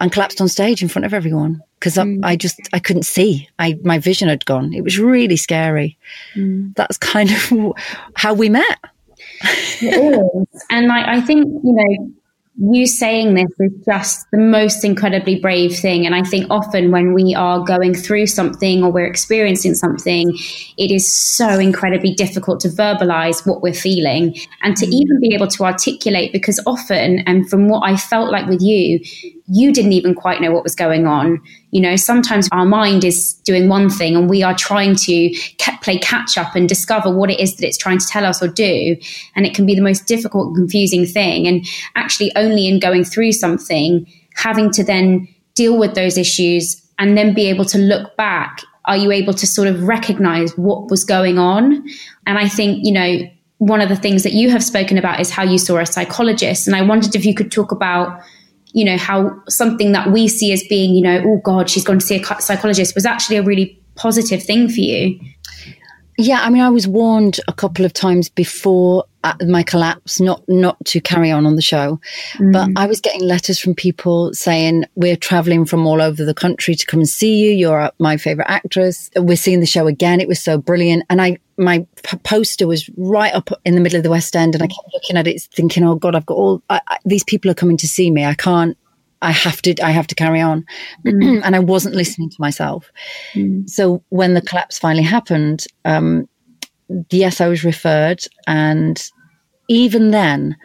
and 0.00 0.10
collapsed 0.10 0.40
on 0.40 0.48
stage 0.48 0.82
in 0.82 0.88
front 0.88 1.04
of 1.04 1.12
everyone 1.12 1.62
because 1.78 1.96
mm. 1.96 2.24
I, 2.24 2.30
I, 2.30 2.36
just 2.36 2.60
I 2.72 2.78
couldn't 2.78 3.04
see. 3.04 3.48
I 3.58 3.78
my 3.82 3.98
vision 3.98 4.28
had 4.28 4.44
gone. 4.46 4.72
It 4.72 4.82
was 4.82 4.98
really 4.98 5.36
scary. 5.36 5.98
Mm. 6.34 6.74
That's 6.74 6.96
kind 6.96 7.30
of 7.30 7.74
how 8.14 8.34
we 8.34 8.48
met 8.48 8.78
and 10.70 10.86
like, 10.86 11.06
I 11.06 11.20
think, 11.20 11.46
you 11.46 11.72
know, 11.72 12.12
you 12.58 12.86
saying 12.86 13.34
this 13.34 13.50
is 13.60 13.84
just 13.84 14.30
the 14.30 14.38
most 14.38 14.84
incredibly 14.84 15.40
brave 15.40 15.74
thing. 15.74 16.04
And 16.04 16.14
I 16.14 16.22
think 16.22 16.46
often 16.50 16.90
when 16.90 17.14
we 17.14 17.34
are 17.34 17.60
going 17.64 17.94
through 17.94 18.26
something 18.26 18.84
or 18.84 18.92
we're 18.92 19.06
experiencing 19.06 19.74
something, 19.74 20.30
it 20.76 20.90
is 20.90 21.10
so 21.10 21.58
incredibly 21.58 22.12
difficult 22.12 22.60
to 22.60 22.68
verbalize 22.68 23.46
what 23.46 23.62
we're 23.62 23.72
feeling 23.72 24.36
and 24.62 24.76
to 24.76 24.86
mm. 24.86 24.92
even 24.92 25.20
be 25.20 25.34
able 25.34 25.48
to 25.48 25.64
articulate 25.64 26.32
because 26.32 26.60
often, 26.66 27.20
and 27.20 27.48
from 27.48 27.68
what 27.68 27.88
I 27.88 27.96
felt 27.96 28.30
like 28.30 28.46
with 28.46 28.60
you, 28.60 29.00
you 29.52 29.70
didn't 29.70 29.92
even 29.92 30.14
quite 30.14 30.40
know 30.40 30.50
what 30.50 30.62
was 30.64 30.74
going 30.74 31.06
on. 31.06 31.38
You 31.72 31.82
know, 31.82 31.94
sometimes 31.94 32.48
our 32.52 32.64
mind 32.64 33.04
is 33.04 33.34
doing 33.44 33.68
one 33.68 33.90
thing 33.90 34.16
and 34.16 34.30
we 34.30 34.42
are 34.42 34.54
trying 34.54 34.96
to 34.96 35.34
play 35.82 35.98
catch 35.98 36.38
up 36.38 36.56
and 36.56 36.66
discover 36.66 37.14
what 37.14 37.30
it 37.30 37.38
is 37.38 37.56
that 37.56 37.66
it's 37.66 37.76
trying 37.76 37.98
to 37.98 38.06
tell 38.06 38.24
us 38.24 38.42
or 38.42 38.48
do. 38.48 38.96
And 39.36 39.44
it 39.44 39.54
can 39.54 39.66
be 39.66 39.74
the 39.74 39.82
most 39.82 40.06
difficult 40.06 40.46
and 40.48 40.56
confusing 40.56 41.04
thing. 41.04 41.46
And 41.46 41.66
actually, 41.96 42.34
only 42.34 42.66
in 42.66 42.78
going 42.78 43.04
through 43.04 43.32
something, 43.32 44.06
having 44.36 44.70
to 44.70 44.82
then 44.82 45.28
deal 45.54 45.78
with 45.78 45.94
those 45.94 46.16
issues 46.16 46.80
and 46.98 47.18
then 47.18 47.34
be 47.34 47.46
able 47.50 47.66
to 47.66 47.78
look 47.78 48.16
back, 48.16 48.62
are 48.86 48.96
you 48.96 49.12
able 49.12 49.34
to 49.34 49.46
sort 49.46 49.68
of 49.68 49.82
recognize 49.82 50.56
what 50.56 50.90
was 50.90 51.04
going 51.04 51.38
on? 51.38 51.86
And 52.26 52.38
I 52.38 52.48
think, 52.48 52.86
you 52.86 52.92
know, 52.92 53.18
one 53.58 53.82
of 53.82 53.90
the 53.90 53.96
things 53.96 54.22
that 54.22 54.32
you 54.32 54.48
have 54.48 54.64
spoken 54.64 54.96
about 54.96 55.20
is 55.20 55.28
how 55.28 55.42
you 55.42 55.58
saw 55.58 55.78
a 55.78 55.84
psychologist. 55.84 56.66
And 56.66 56.74
I 56.74 56.80
wondered 56.80 57.14
if 57.14 57.26
you 57.26 57.34
could 57.34 57.52
talk 57.52 57.70
about 57.70 58.18
you 58.72 58.84
know, 58.84 58.96
how 58.96 59.42
something 59.48 59.92
that 59.92 60.10
we 60.10 60.28
see 60.28 60.52
as 60.52 60.62
being, 60.68 60.94
you 60.94 61.02
know, 61.02 61.22
oh 61.24 61.40
God, 61.44 61.68
she's 61.68 61.84
gone 61.84 61.98
to 61.98 62.06
see 62.06 62.16
a 62.20 62.40
psychologist 62.40 62.94
was 62.94 63.06
actually 63.06 63.36
a 63.36 63.42
really 63.42 63.78
positive 63.94 64.42
thing 64.42 64.68
for 64.68 64.80
you. 64.80 65.20
Yeah, 66.22 66.40
I 66.42 66.50
mean, 66.50 66.62
I 66.62 66.70
was 66.70 66.86
warned 66.86 67.40
a 67.48 67.52
couple 67.52 67.84
of 67.84 67.92
times 67.92 68.28
before 68.28 69.04
my 69.46 69.62
collapse 69.62 70.20
not 70.20 70.42
not 70.48 70.84
to 70.84 71.00
carry 71.00 71.30
on 71.30 71.46
on 71.46 71.56
the 71.56 71.62
show, 71.62 72.00
mm. 72.34 72.52
but 72.52 72.68
I 72.76 72.86
was 72.86 73.00
getting 73.00 73.22
letters 73.22 73.58
from 73.58 73.74
people 73.74 74.32
saying 74.34 74.84
we're 74.94 75.16
traveling 75.16 75.64
from 75.64 75.86
all 75.86 76.02
over 76.02 76.24
the 76.24 76.34
country 76.34 76.74
to 76.74 76.86
come 76.86 77.00
and 77.00 77.08
see 77.08 77.38
you. 77.38 77.50
You're 77.50 77.90
my 77.98 78.16
favorite 78.16 78.48
actress. 78.48 79.10
We're 79.16 79.36
seeing 79.36 79.60
the 79.60 79.66
show 79.66 79.86
again. 79.86 80.20
It 80.20 80.28
was 80.28 80.40
so 80.40 80.58
brilliant, 80.58 81.04
and 81.10 81.20
I 81.20 81.38
my 81.56 81.86
p- 82.02 82.16
poster 82.18 82.66
was 82.66 82.88
right 82.96 83.34
up 83.34 83.50
in 83.64 83.74
the 83.74 83.80
middle 83.80 83.96
of 83.96 84.02
the 84.02 84.10
West 84.10 84.34
End, 84.34 84.54
and 84.54 84.62
I 84.62 84.66
kept 84.66 84.88
looking 84.92 85.16
at 85.16 85.26
it, 85.26 85.42
thinking, 85.52 85.84
"Oh 85.84 85.96
God, 85.96 86.14
I've 86.14 86.26
got 86.26 86.36
all 86.36 86.62
I, 86.70 86.80
I, 86.88 86.98
these 87.04 87.24
people 87.24 87.50
are 87.50 87.54
coming 87.54 87.76
to 87.78 87.88
see 87.88 88.10
me. 88.10 88.24
I 88.24 88.34
can't 88.34 88.76
I 89.22 89.30
have 89.30 89.62
to, 89.62 89.74
I 89.82 89.90
have 89.90 90.06
to 90.08 90.14
carry 90.14 90.40
on. 90.40 90.66
Mm. 91.06 91.42
and 91.44 91.56
I 91.56 91.60
wasn't 91.60 91.94
listening 91.94 92.30
to 92.30 92.36
myself. 92.38 92.90
Mm. 93.34 93.68
So 93.68 94.02
when 94.10 94.34
the 94.34 94.42
collapse 94.42 94.78
finally 94.78 95.04
happened, 95.04 95.66
um, 95.84 96.28
yes, 97.10 97.40
I 97.40 97.48
was 97.48 97.64
referred. 97.64 98.24
And 98.46 99.02
even 99.68 100.10
then, 100.10 100.56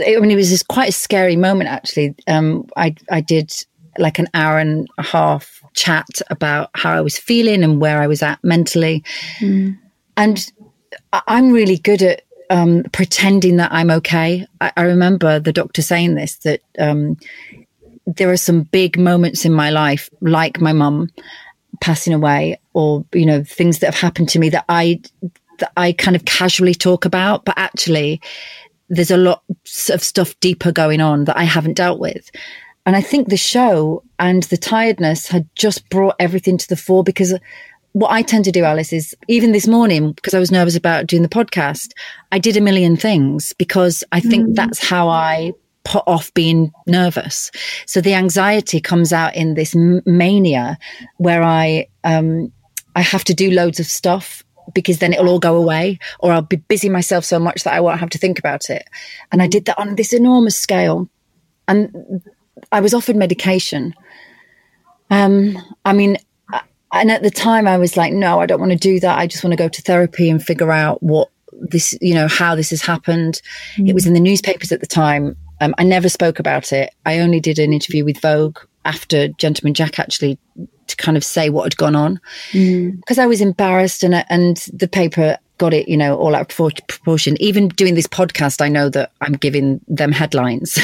I 0.00 0.18
mean, 0.18 0.30
it 0.30 0.36
was 0.36 0.50
just 0.50 0.68
quite 0.68 0.88
a 0.88 0.92
scary 0.92 1.36
moment, 1.36 1.70
actually. 1.70 2.14
Um, 2.26 2.66
I, 2.76 2.96
I 3.10 3.20
did 3.20 3.52
like 3.98 4.18
an 4.18 4.26
hour 4.34 4.58
and 4.58 4.88
a 4.98 5.02
half 5.02 5.62
chat 5.74 6.08
about 6.30 6.70
how 6.74 6.92
I 6.92 7.00
was 7.00 7.16
feeling 7.16 7.62
and 7.62 7.80
where 7.80 8.00
I 8.00 8.08
was 8.08 8.22
at 8.22 8.42
mentally. 8.42 9.04
Mm. 9.38 9.78
And 10.16 10.52
I'm 11.12 11.52
really 11.52 11.78
good 11.78 12.02
at 12.02 12.22
um, 12.50 12.84
pretending 12.92 13.56
that 13.56 13.72
I'm 13.72 13.90
okay. 13.90 14.46
I, 14.60 14.72
I, 14.76 14.82
remember 14.82 15.38
the 15.38 15.52
doctor 15.52 15.82
saying 15.82 16.14
this 16.14 16.36
that 16.38 16.60
um, 16.78 17.16
there 18.06 18.30
are 18.30 18.36
some 18.36 18.62
big 18.62 18.98
moments 18.98 19.44
in 19.44 19.52
my 19.52 19.70
life, 19.70 20.10
like 20.20 20.60
my 20.60 20.72
mum 20.72 21.10
passing 21.80 22.12
away, 22.12 22.58
or 22.72 23.04
you 23.12 23.26
know 23.26 23.42
things 23.42 23.78
that 23.78 23.86
have 23.86 24.00
happened 24.00 24.28
to 24.30 24.38
me 24.38 24.50
that 24.50 24.64
I 24.68 25.00
that 25.58 25.72
I 25.76 25.92
kind 25.92 26.16
of 26.16 26.24
casually 26.24 26.74
talk 26.74 27.04
about, 27.04 27.44
but 27.44 27.56
actually 27.56 28.20
there's 28.88 29.10
a 29.10 29.16
lot 29.16 29.42
of 29.90 30.02
stuff 30.02 30.38
deeper 30.40 30.70
going 30.70 31.00
on 31.00 31.24
that 31.24 31.36
I 31.36 31.44
haven't 31.44 31.74
dealt 31.74 31.98
with. 31.98 32.30
And 32.86 32.94
I 32.94 33.00
think 33.00 33.28
the 33.28 33.36
show 33.36 34.02
and 34.18 34.42
the 34.44 34.58
tiredness 34.58 35.26
had 35.26 35.48
just 35.54 35.88
brought 35.88 36.16
everything 36.20 36.58
to 36.58 36.68
the 36.68 36.76
fore 36.76 37.02
because 37.02 37.34
what 37.92 38.10
I 38.10 38.22
tend 38.22 38.44
to 38.44 38.52
do, 38.52 38.64
Alice, 38.64 38.92
is 38.92 39.16
even 39.28 39.52
this 39.52 39.66
morning, 39.66 40.12
because 40.12 40.34
I 40.34 40.38
was 40.38 40.50
nervous 40.50 40.76
about 40.76 41.06
doing 41.06 41.22
the 41.22 41.28
podcast, 41.28 41.92
I 42.32 42.38
did 42.38 42.56
a 42.56 42.60
million 42.60 42.96
things 42.96 43.54
because 43.54 44.04
I 44.12 44.20
think 44.20 44.48
mm. 44.48 44.54
that's 44.54 44.84
how 44.84 45.08
I 45.08 45.52
put 45.84 46.02
off 46.06 46.32
being 46.34 46.72
nervous. 46.86 47.50
So 47.86 48.00
the 48.00 48.14
anxiety 48.14 48.80
comes 48.80 49.12
out 49.12 49.36
in 49.36 49.54
this 49.54 49.74
mania 49.74 50.78
where 51.18 51.42
I, 51.42 51.86
um, 52.04 52.52
I 52.96 53.02
have 53.02 53.24
to 53.24 53.34
do 53.34 53.50
loads 53.50 53.80
of 53.80 53.86
stuff 53.86 54.42
because 54.72 54.98
then 54.98 55.12
it'll 55.12 55.28
all 55.28 55.38
go 55.38 55.56
away 55.56 55.98
or 56.20 56.32
I'll 56.32 56.42
be 56.42 56.56
busy 56.56 56.88
myself 56.88 57.24
so 57.24 57.38
much 57.38 57.64
that 57.64 57.74
I 57.74 57.80
won't 57.80 58.00
have 58.00 58.10
to 58.10 58.18
think 58.18 58.38
about 58.38 58.70
it. 58.70 58.88
And 59.30 59.42
I 59.42 59.46
did 59.46 59.66
that 59.66 59.78
on 59.78 59.96
this 59.96 60.12
enormous 60.12 60.56
scale. 60.56 61.08
And 61.68 62.22
I 62.72 62.80
was 62.80 62.94
offered 62.94 63.16
medication. 63.16 63.94
Um, 65.10 65.58
I 65.84 65.92
mean, 65.92 66.16
and 66.92 67.10
at 67.10 67.22
the 67.22 67.30
time 67.30 67.66
I 67.66 67.76
was 67.76 67.96
like, 67.96 68.12
no, 68.12 68.40
I 68.40 68.46
don't 68.46 68.60
want 68.60 68.72
to 68.72 68.78
do 68.78 69.00
that. 69.00 69.18
I 69.18 69.26
just 69.26 69.42
want 69.42 69.52
to 69.52 69.56
go 69.62 69.68
to 69.68 69.82
therapy 69.82 70.30
and 70.30 70.42
figure 70.42 70.70
out 70.70 71.02
what 71.02 71.28
this, 71.52 71.96
you 72.00 72.14
know, 72.14 72.28
how 72.28 72.54
this 72.54 72.70
has 72.70 72.82
happened. 72.82 73.42
Mm. 73.76 73.88
It 73.88 73.94
was 73.94 74.06
in 74.06 74.14
the 74.14 74.20
newspapers 74.20 74.72
at 74.72 74.80
the 74.80 74.86
time. 74.86 75.36
Um, 75.60 75.74
I 75.78 75.84
never 75.84 76.08
spoke 76.08 76.38
about 76.38 76.72
it. 76.72 76.94
I 77.06 77.20
only 77.20 77.40
did 77.40 77.58
an 77.58 77.72
interview 77.72 78.04
with 78.04 78.20
Vogue 78.20 78.58
after 78.84 79.28
Gentleman 79.28 79.74
Jack 79.74 79.98
actually 79.98 80.38
to 80.86 80.96
kind 80.96 81.16
of 81.16 81.24
say 81.24 81.48
what 81.48 81.64
had 81.64 81.76
gone 81.76 81.96
on 81.96 82.20
because 82.52 83.16
mm. 83.16 83.22
I 83.22 83.26
was 83.26 83.40
embarrassed 83.40 84.02
and 84.02 84.24
and 84.28 84.58
the 84.72 84.88
paper 84.88 85.38
got 85.58 85.72
it, 85.72 85.88
you 85.88 85.96
know, 85.96 86.16
all 86.16 86.34
out 86.34 86.52
of 86.52 86.86
proportion. 86.88 87.40
Even 87.40 87.68
doing 87.68 87.94
this 87.94 88.06
podcast, 88.06 88.60
I 88.60 88.68
know 88.68 88.88
that 88.90 89.12
I'm 89.20 89.34
giving 89.34 89.80
them 89.88 90.12
headlines, 90.12 90.78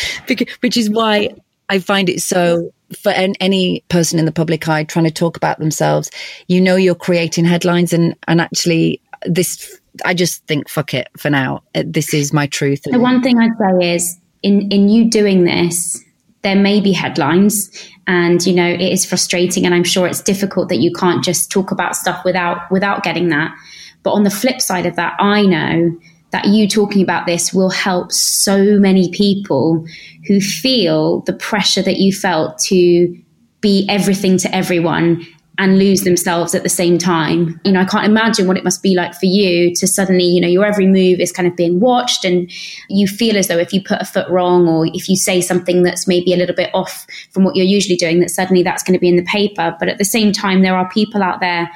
which 0.60 0.76
is 0.76 0.90
why 0.90 1.30
I 1.68 1.78
find 1.78 2.08
it 2.08 2.20
so 2.20 2.72
for 3.00 3.10
any 3.10 3.84
person 3.88 4.18
in 4.18 4.24
the 4.24 4.32
public 4.32 4.66
eye 4.68 4.84
trying 4.84 5.04
to 5.04 5.10
talk 5.10 5.36
about 5.36 5.58
themselves, 5.58 6.10
you 6.46 6.60
know, 6.60 6.76
you're 6.76 6.94
creating 6.94 7.44
headlines 7.44 7.92
and, 7.92 8.16
and 8.26 8.40
actually 8.40 9.00
this, 9.26 9.78
I 10.04 10.14
just 10.14 10.44
think, 10.46 10.68
fuck 10.68 10.94
it 10.94 11.08
for 11.16 11.30
now. 11.30 11.62
Uh, 11.74 11.84
this 11.86 12.14
is 12.14 12.32
my 12.32 12.46
truth. 12.46 12.82
The 12.84 12.98
one 12.98 13.22
thing 13.22 13.38
I'd 13.38 13.50
say 13.58 13.94
is 13.94 14.18
in, 14.42 14.70
in 14.70 14.88
you 14.88 15.10
doing 15.10 15.44
this, 15.44 16.02
there 16.42 16.56
may 16.56 16.80
be 16.80 16.92
headlines 16.92 17.70
and 18.06 18.44
you 18.46 18.54
know 18.54 18.66
it 18.66 18.80
is 18.80 19.04
frustrating 19.04 19.66
and 19.66 19.74
i'm 19.74 19.84
sure 19.84 20.06
it's 20.06 20.22
difficult 20.22 20.68
that 20.68 20.78
you 20.78 20.92
can't 20.92 21.24
just 21.24 21.50
talk 21.50 21.70
about 21.70 21.96
stuff 21.96 22.24
without 22.24 22.70
without 22.70 23.02
getting 23.02 23.28
that 23.28 23.54
but 24.02 24.12
on 24.12 24.24
the 24.24 24.30
flip 24.30 24.60
side 24.60 24.86
of 24.86 24.96
that 24.96 25.14
i 25.18 25.42
know 25.42 25.96
that 26.30 26.46
you 26.46 26.68
talking 26.68 27.02
about 27.02 27.26
this 27.26 27.52
will 27.52 27.70
help 27.70 28.12
so 28.12 28.78
many 28.78 29.10
people 29.10 29.84
who 30.26 30.40
feel 30.40 31.20
the 31.22 31.32
pressure 31.32 31.82
that 31.82 31.96
you 31.96 32.12
felt 32.12 32.58
to 32.58 33.16
be 33.60 33.86
everything 33.88 34.38
to 34.38 34.54
everyone 34.54 35.26
and 35.58 35.78
lose 35.78 36.02
themselves 36.02 36.54
at 36.54 36.62
the 36.62 36.68
same 36.68 36.98
time. 36.98 37.60
You 37.64 37.72
know, 37.72 37.80
I 37.80 37.84
can't 37.84 38.06
imagine 38.06 38.46
what 38.46 38.56
it 38.56 38.62
must 38.62 38.82
be 38.82 38.94
like 38.94 39.12
for 39.14 39.26
you 39.26 39.74
to 39.74 39.86
suddenly, 39.88 40.24
you 40.24 40.40
know, 40.40 40.48
your 40.48 40.64
every 40.64 40.86
move 40.86 41.18
is 41.18 41.32
kind 41.32 41.48
of 41.48 41.56
being 41.56 41.80
watched 41.80 42.24
and 42.24 42.50
you 42.88 43.08
feel 43.08 43.36
as 43.36 43.48
though 43.48 43.58
if 43.58 43.72
you 43.72 43.82
put 43.82 44.00
a 44.00 44.04
foot 44.04 44.28
wrong 44.30 44.68
or 44.68 44.86
if 44.86 45.08
you 45.08 45.16
say 45.16 45.40
something 45.40 45.82
that's 45.82 46.06
maybe 46.06 46.32
a 46.32 46.36
little 46.36 46.54
bit 46.54 46.70
off 46.74 47.06
from 47.32 47.42
what 47.42 47.56
you're 47.56 47.66
usually 47.66 47.96
doing, 47.96 48.20
that 48.20 48.30
suddenly 48.30 48.62
that's 48.62 48.84
going 48.84 48.94
to 48.94 49.00
be 49.00 49.08
in 49.08 49.16
the 49.16 49.24
paper. 49.24 49.76
But 49.80 49.88
at 49.88 49.98
the 49.98 50.04
same 50.04 50.32
time, 50.32 50.62
there 50.62 50.76
are 50.76 50.88
people 50.90 51.22
out 51.22 51.40
there 51.40 51.68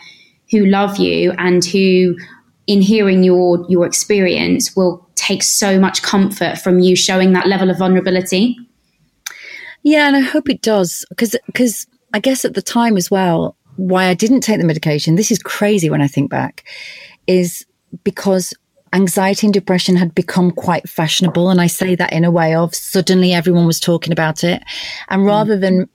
who 0.53 0.65
love 0.67 0.99
you 0.99 1.33
and 1.39 1.65
who 1.65 2.17
in 2.69 2.81
hearing 2.81 3.25
your 3.25 3.67
your 3.69 3.85
experience 3.85 4.77
will 4.77 5.05
take 5.17 5.43
so 5.43 5.81
much 5.81 6.03
comfort 6.03 6.59
from 6.59 6.79
you 6.79 6.95
showing 6.95 7.33
that 7.33 7.49
level 7.49 7.69
of 7.69 7.79
vulnerability. 7.79 8.57
Yeah, 9.83 10.07
and 10.07 10.15
I 10.15 10.21
hope 10.21 10.49
it 10.49 10.63
does 10.63 11.05
because 11.09 11.35
because 11.47 11.87
I 12.15 12.21
guess 12.21 12.45
at 12.45 12.55
the 12.55 12.63
time 12.63 12.97
as 12.97 13.11
well, 13.11 13.57
why 13.77 14.07
I 14.07 14.15
didn't 14.15 14.41
take 14.41 14.59
the 14.59 14.67
medication. 14.67 15.17
This 15.17 15.31
is 15.31 15.39
crazy 15.39 15.91
when 15.91 16.03
I 16.03 16.09
think 16.09 16.31
back, 16.31 16.65
is 17.27 17.67
because 18.05 18.55
anxiety 18.93 19.47
and 19.47 19.55
depression 19.55 19.97
had 19.97 20.15
become 20.15 20.51
quite 20.51 20.89
fashionable, 20.89 21.51
and 21.51 21.61
I 21.61 21.67
say 21.67 21.95
that 21.95 22.13
in 22.13 22.25
a 22.25 22.31
way 22.31 22.55
of 22.55 22.75
suddenly 22.75 23.33
everyone 23.33 23.67
was 23.67 23.81
talking 23.81 24.13
about 24.13 24.45
it, 24.45 24.63
and 25.09 25.25
rather 25.25 25.59
than 25.59 25.89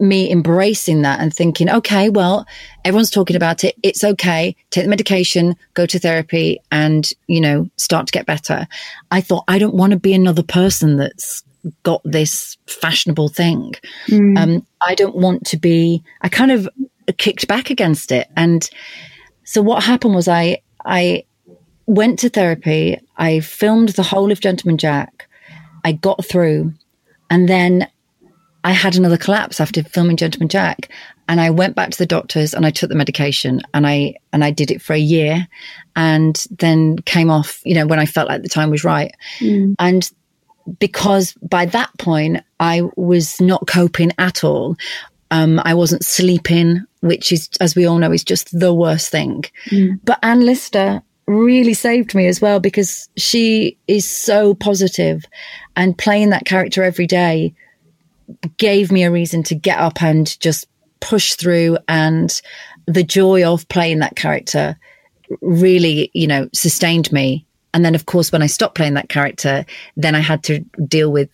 me 0.00 0.30
embracing 0.30 1.02
that 1.02 1.20
and 1.20 1.32
thinking, 1.32 1.70
okay, 1.70 2.08
well, 2.08 2.46
everyone's 2.84 3.10
talking 3.10 3.36
about 3.36 3.62
it. 3.62 3.76
It's 3.82 4.02
okay. 4.02 4.56
Take 4.70 4.84
the 4.84 4.90
medication, 4.90 5.54
go 5.74 5.86
to 5.86 6.00
therapy 6.00 6.60
and, 6.72 7.08
you 7.28 7.40
know, 7.40 7.70
start 7.76 8.08
to 8.08 8.12
get 8.12 8.26
better. 8.26 8.66
I 9.12 9.20
thought, 9.20 9.44
I 9.46 9.60
don't 9.60 9.76
want 9.76 9.92
to 9.92 9.98
be 9.98 10.14
another 10.14 10.42
person 10.42 10.96
that's 10.96 11.44
got 11.84 12.00
this 12.04 12.56
fashionable 12.66 13.28
thing. 13.28 13.74
Mm. 14.08 14.38
Um, 14.38 14.66
I 14.84 14.96
don't 14.96 15.14
want 15.14 15.46
to 15.46 15.56
be, 15.56 16.02
I 16.22 16.28
kind 16.28 16.50
of 16.50 16.68
kicked 17.12 17.48
back 17.48 17.70
against 17.70 18.12
it. 18.12 18.28
And 18.36 18.68
so 19.44 19.62
what 19.62 19.82
happened 19.82 20.14
was 20.14 20.28
I, 20.28 20.62
I 20.84 21.24
went 21.86 22.18
to 22.20 22.28
therapy. 22.28 23.00
I 23.16 23.40
filmed 23.40 23.90
the 23.90 24.02
whole 24.02 24.30
of 24.30 24.40
Gentleman 24.40 24.78
Jack. 24.78 25.28
I 25.84 25.92
got 25.92 26.24
through 26.24 26.74
and 27.30 27.48
then 27.48 27.88
I 28.64 28.72
had 28.72 28.96
another 28.96 29.16
collapse 29.16 29.60
after 29.60 29.82
filming 29.82 30.16
Gentleman 30.16 30.48
Jack, 30.48 30.88
and 31.28 31.40
I 31.40 31.50
went 31.50 31.76
back 31.76 31.90
to 31.90 31.98
the 31.98 32.06
doctors 32.06 32.52
and 32.54 32.66
I 32.66 32.70
took 32.70 32.88
the 32.88 32.96
medication 32.96 33.62
and 33.72 33.86
I 33.86 34.16
and 34.32 34.44
I 34.44 34.50
did 34.50 34.70
it 34.70 34.82
for 34.82 34.92
a 34.92 34.98
year, 34.98 35.46
and 35.96 36.44
then 36.50 36.98
came 36.98 37.30
off. 37.30 37.62
You 37.64 37.74
know 37.74 37.86
when 37.86 37.98
I 37.98 38.06
felt 38.06 38.28
like 38.28 38.42
the 38.42 38.48
time 38.48 38.70
was 38.70 38.84
right, 38.84 39.14
mm. 39.38 39.74
and 39.78 40.10
because 40.80 41.34
by 41.34 41.66
that 41.66 41.90
point 41.98 42.42
I 42.60 42.82
was 42.96 43.40
not 43.40 43.66
coping 43.66 44.12
at 44.18 44.44
all. 44.44 44.76
Um, 45.30 45.60
I 45.64 45.74
wasn't 45.74 46.04
sleeping, 46.04 46.84
which 47.00 47.32
is, 47.32 47.48
as 47.60 47.76
we 47.76 47.86
all 47.86 47.98
know, 47.98 48.12
is 48.12 48.24
just 48.24 48.58
the 48.58 48.72
worst 48.72 49.10
thing. 49.10 49.44
Mm. 49.66 50.00
But 50.04 50.18
Anne 50.22 50.46
Lister 50.46 51.02
really 51.26 51.74
saved 51.74 52.14
me 52.14 52.26
as 52.26 52.40
well 52.40 52.58
because 52.58 53.08
she 53.16 53.76
is 53.86 54.08
so 54.08 54.54
positive 54.54 55.24
and 55.76 55.98
playing 55.98 56.30
that 56.30 56.46
character 56.46 56.82
every 56.82 57.06
day 57.06 57.54
gave 58.56 58.90
me 58.90 59.04
a 59.04 59.10
reason 59.10 59.42
to 59.42 59.54
get 59.54 59.78
up 59.78 60.02
and 60.02 60.38
just 60.40 60.66
push 61.00 61.34
through. 61.34 61.76
And 61.86 62.40
the 62.86 63.04
joy 63.04 63.44
of 63.44 63.68
playing 63.68 63.98
that 63.98 64.16
character 64.16 64.78
really, 65.42 66.10
you 66.14 66.26
know, 66.26 66.48
sustained 66.54 67.12
me. 67.12 67.44
And 67.74 67.84
then, 67.84 67.94
of 67.94 68.06
course, 68.06 68.32
when 68.32 68.42
I 68.42 68.46
stopped 68.46 68.74
playing 68.74 68.94
that 68.94 69.10
character, 69.10 69.66
then 69.96 70.14
I 70.14 70.20
had 70.20 70.42
to 70.44 70.60
deal 70.86 71.12
with 71.12 71.28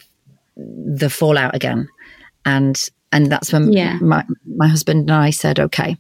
the 0.57 1.09
fallout 1.09 1.55
again. 1.55 1.89
And 2.45 2.91
and 3.15 3.33
that's 3.33 3.53
when 3.53 3.73
yeah. 3.73 3.97
my 4.01 4.25
my 4.45 4.69
husband 4.69 5.01
and 5.01 5.13
I 5.13 5.31
said, 5.31 5.59
okay, 5.59 5.97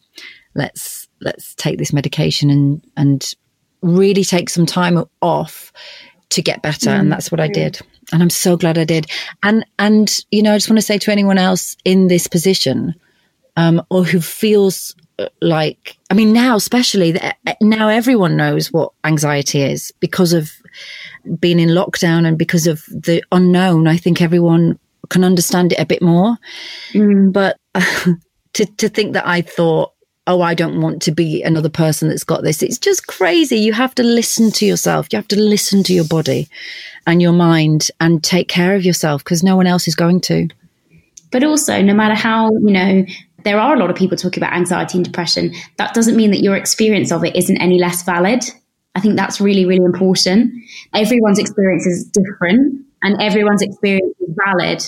let's 0.54 1.08
let's 1.22 1.54
take 1.54 1.78
this 1.78 1.94
medication 1.94 2.50
and 2.50 2.86
and 2.96 3.34
really 3.80 4.24
take 4.24 4.50
some 4.50 4.66
time 4.66 5.02
off 5.22 5.72
to 6.30 6.42
get 6.42 6.60
better. 6.60 6.90
Mm. 6.90 7.00
And 7.00 7.12
that's 7.12 7.30
what 7.30 7.40
I 7.40 7.48
did 7.48 7.80
and 8.12 8.22
I'm 8.22 8.30
so 8.30 8.56
glad 8.56 8.78
I 8.78 8.84
did. 8.84 9.06
And 9.42 9.64
and 9.78 10.24
you 10.30 10.42
know, 10.42 10.52
I 10.52 10.56
just 10.56 10.68
want 10.68 10.78
to 10.78 10.82
say 10.82 10.98
to 10.98 11.12
anyone 11.12 11.38
else 11.38 11.76
in 11.84 12.08
this 12.08 12.26
position, 12.26 12.94
um, 13.56 13.82
or 13.90 14.04
who 14.04 14.20
feels 14.20 14.94
uh, 15.18 15.28
like, 15.40 15.96
I 16.10 16.14
mean, 16.14 16.32
now 16.32 16.56
especially 16.56 17.18
uh, 17.18 17.32
now 17.60 17.88
everyone 17.88 18.36
knows 18.36 18.72
what 18.72 18.92
anxiety 19.04 19.62
is 19.62 19.92
because 20.00 20.32
of 20.32 20.52
being 21.38 21.60
in 21.60 21.70
lockdown 21.70 22.26
and 22.26 22.38
because 22.38 22.66
of 22.66 22.84
the 22.86 23.22
unknown. 23.32 23.86
I 23.86 23.96
think 23.96 24.20
everyone 24.20 24.78
can 25.11 25.24
understand 25.24 25.72
it 25.72 25.80
a 25.80 25.86
bit 25.86 26.02
more. 26.02 26.36
Mm. 26.92 27.32
But 27.32 27.59
to 28.55 28.66
to 28.66 28.88
think 28.88 29.14
that 29.14 29.26
I 29.26 29.42
thought 29.42 29.94
oh, 30.26 30.40
I 30.40 30.55
don't 30.55 30.80
want 30.80 31.02
to 31.02 31.12
be 31.12 31.42
another 31.42 31.68
person 31.68 32.09
that's 32.09 32.24
got 32.24 32.42
this. 32.42 32.62
It's 32.62 32.78
just 32.78 33.07
crazy. 33.07 33.59
You 33.59 33.72
have 33.72 33.94
to 33.96 34.02
listen 34.02 34.50
to 34.52 34.66
yourself. 34.66 35.09
You 35.12 35.16
have 35.18 35.28
to 35.28 35.38
listen 35.38 35.82
to 35.84 35.92
your 35.92 36.05
body 36.05 36.48
and 37.07 37.20
your 37.20 37.32
mind 37.32 37.90
and 38.00 38.24
take 38.24 38.48
care 38.48 38.74
of 38.74 38.84
yourself 38.84 39.22
because 39.22 39.42
no 39.42 39.57
one 39.57 39.66
else 39.66 39.86
is 39.86 39.94
going 39.94 40.20
to. 40.22 40.48
But 41.30 41.44
also, 41.44 41.82
no 41.82 41.94
matter 41.94 42.14
how, 42.14 42.50
you 42.52 42.72
know, 42.72 43.05
there 43.44 43.61
are 43.61 43.74
a 43.74 43.78
lot 43.78 43.90
of 43.90 43.96
people 43.96 44.16
talking 44.16 44.42
about 44.42 44.55
anxiety 44.55 44.96
and 44.96 45.05
depression, 45.05 45.52
that 45.76 45.92
doesn't 45.92 46.16
mean 46.16 46.30
that 46.30 46.40
your 46.40 46.57
experience 46.57 47.12
of 47.12 47.24
it 47.24 47.36
isn't 47.36 47.59
any 47.59 47.78
less 47.78 48.02
valid. 48.02 48.44
I 48.94 49.00
think 49.00 49.16
that's 49.16 49.40
really, 49.40 49.66
really 49.66 49.84
important. 49.84 50.52
Everyone's 50.94 51.38
experience 51.38 51.84
is 51.86 52.05
different 52.05 52.84
and 53.05 53.22
everyone's 53.22 53.62
experience 53.62 54.16
is 54.20 54.34
valid. 54.44 54.82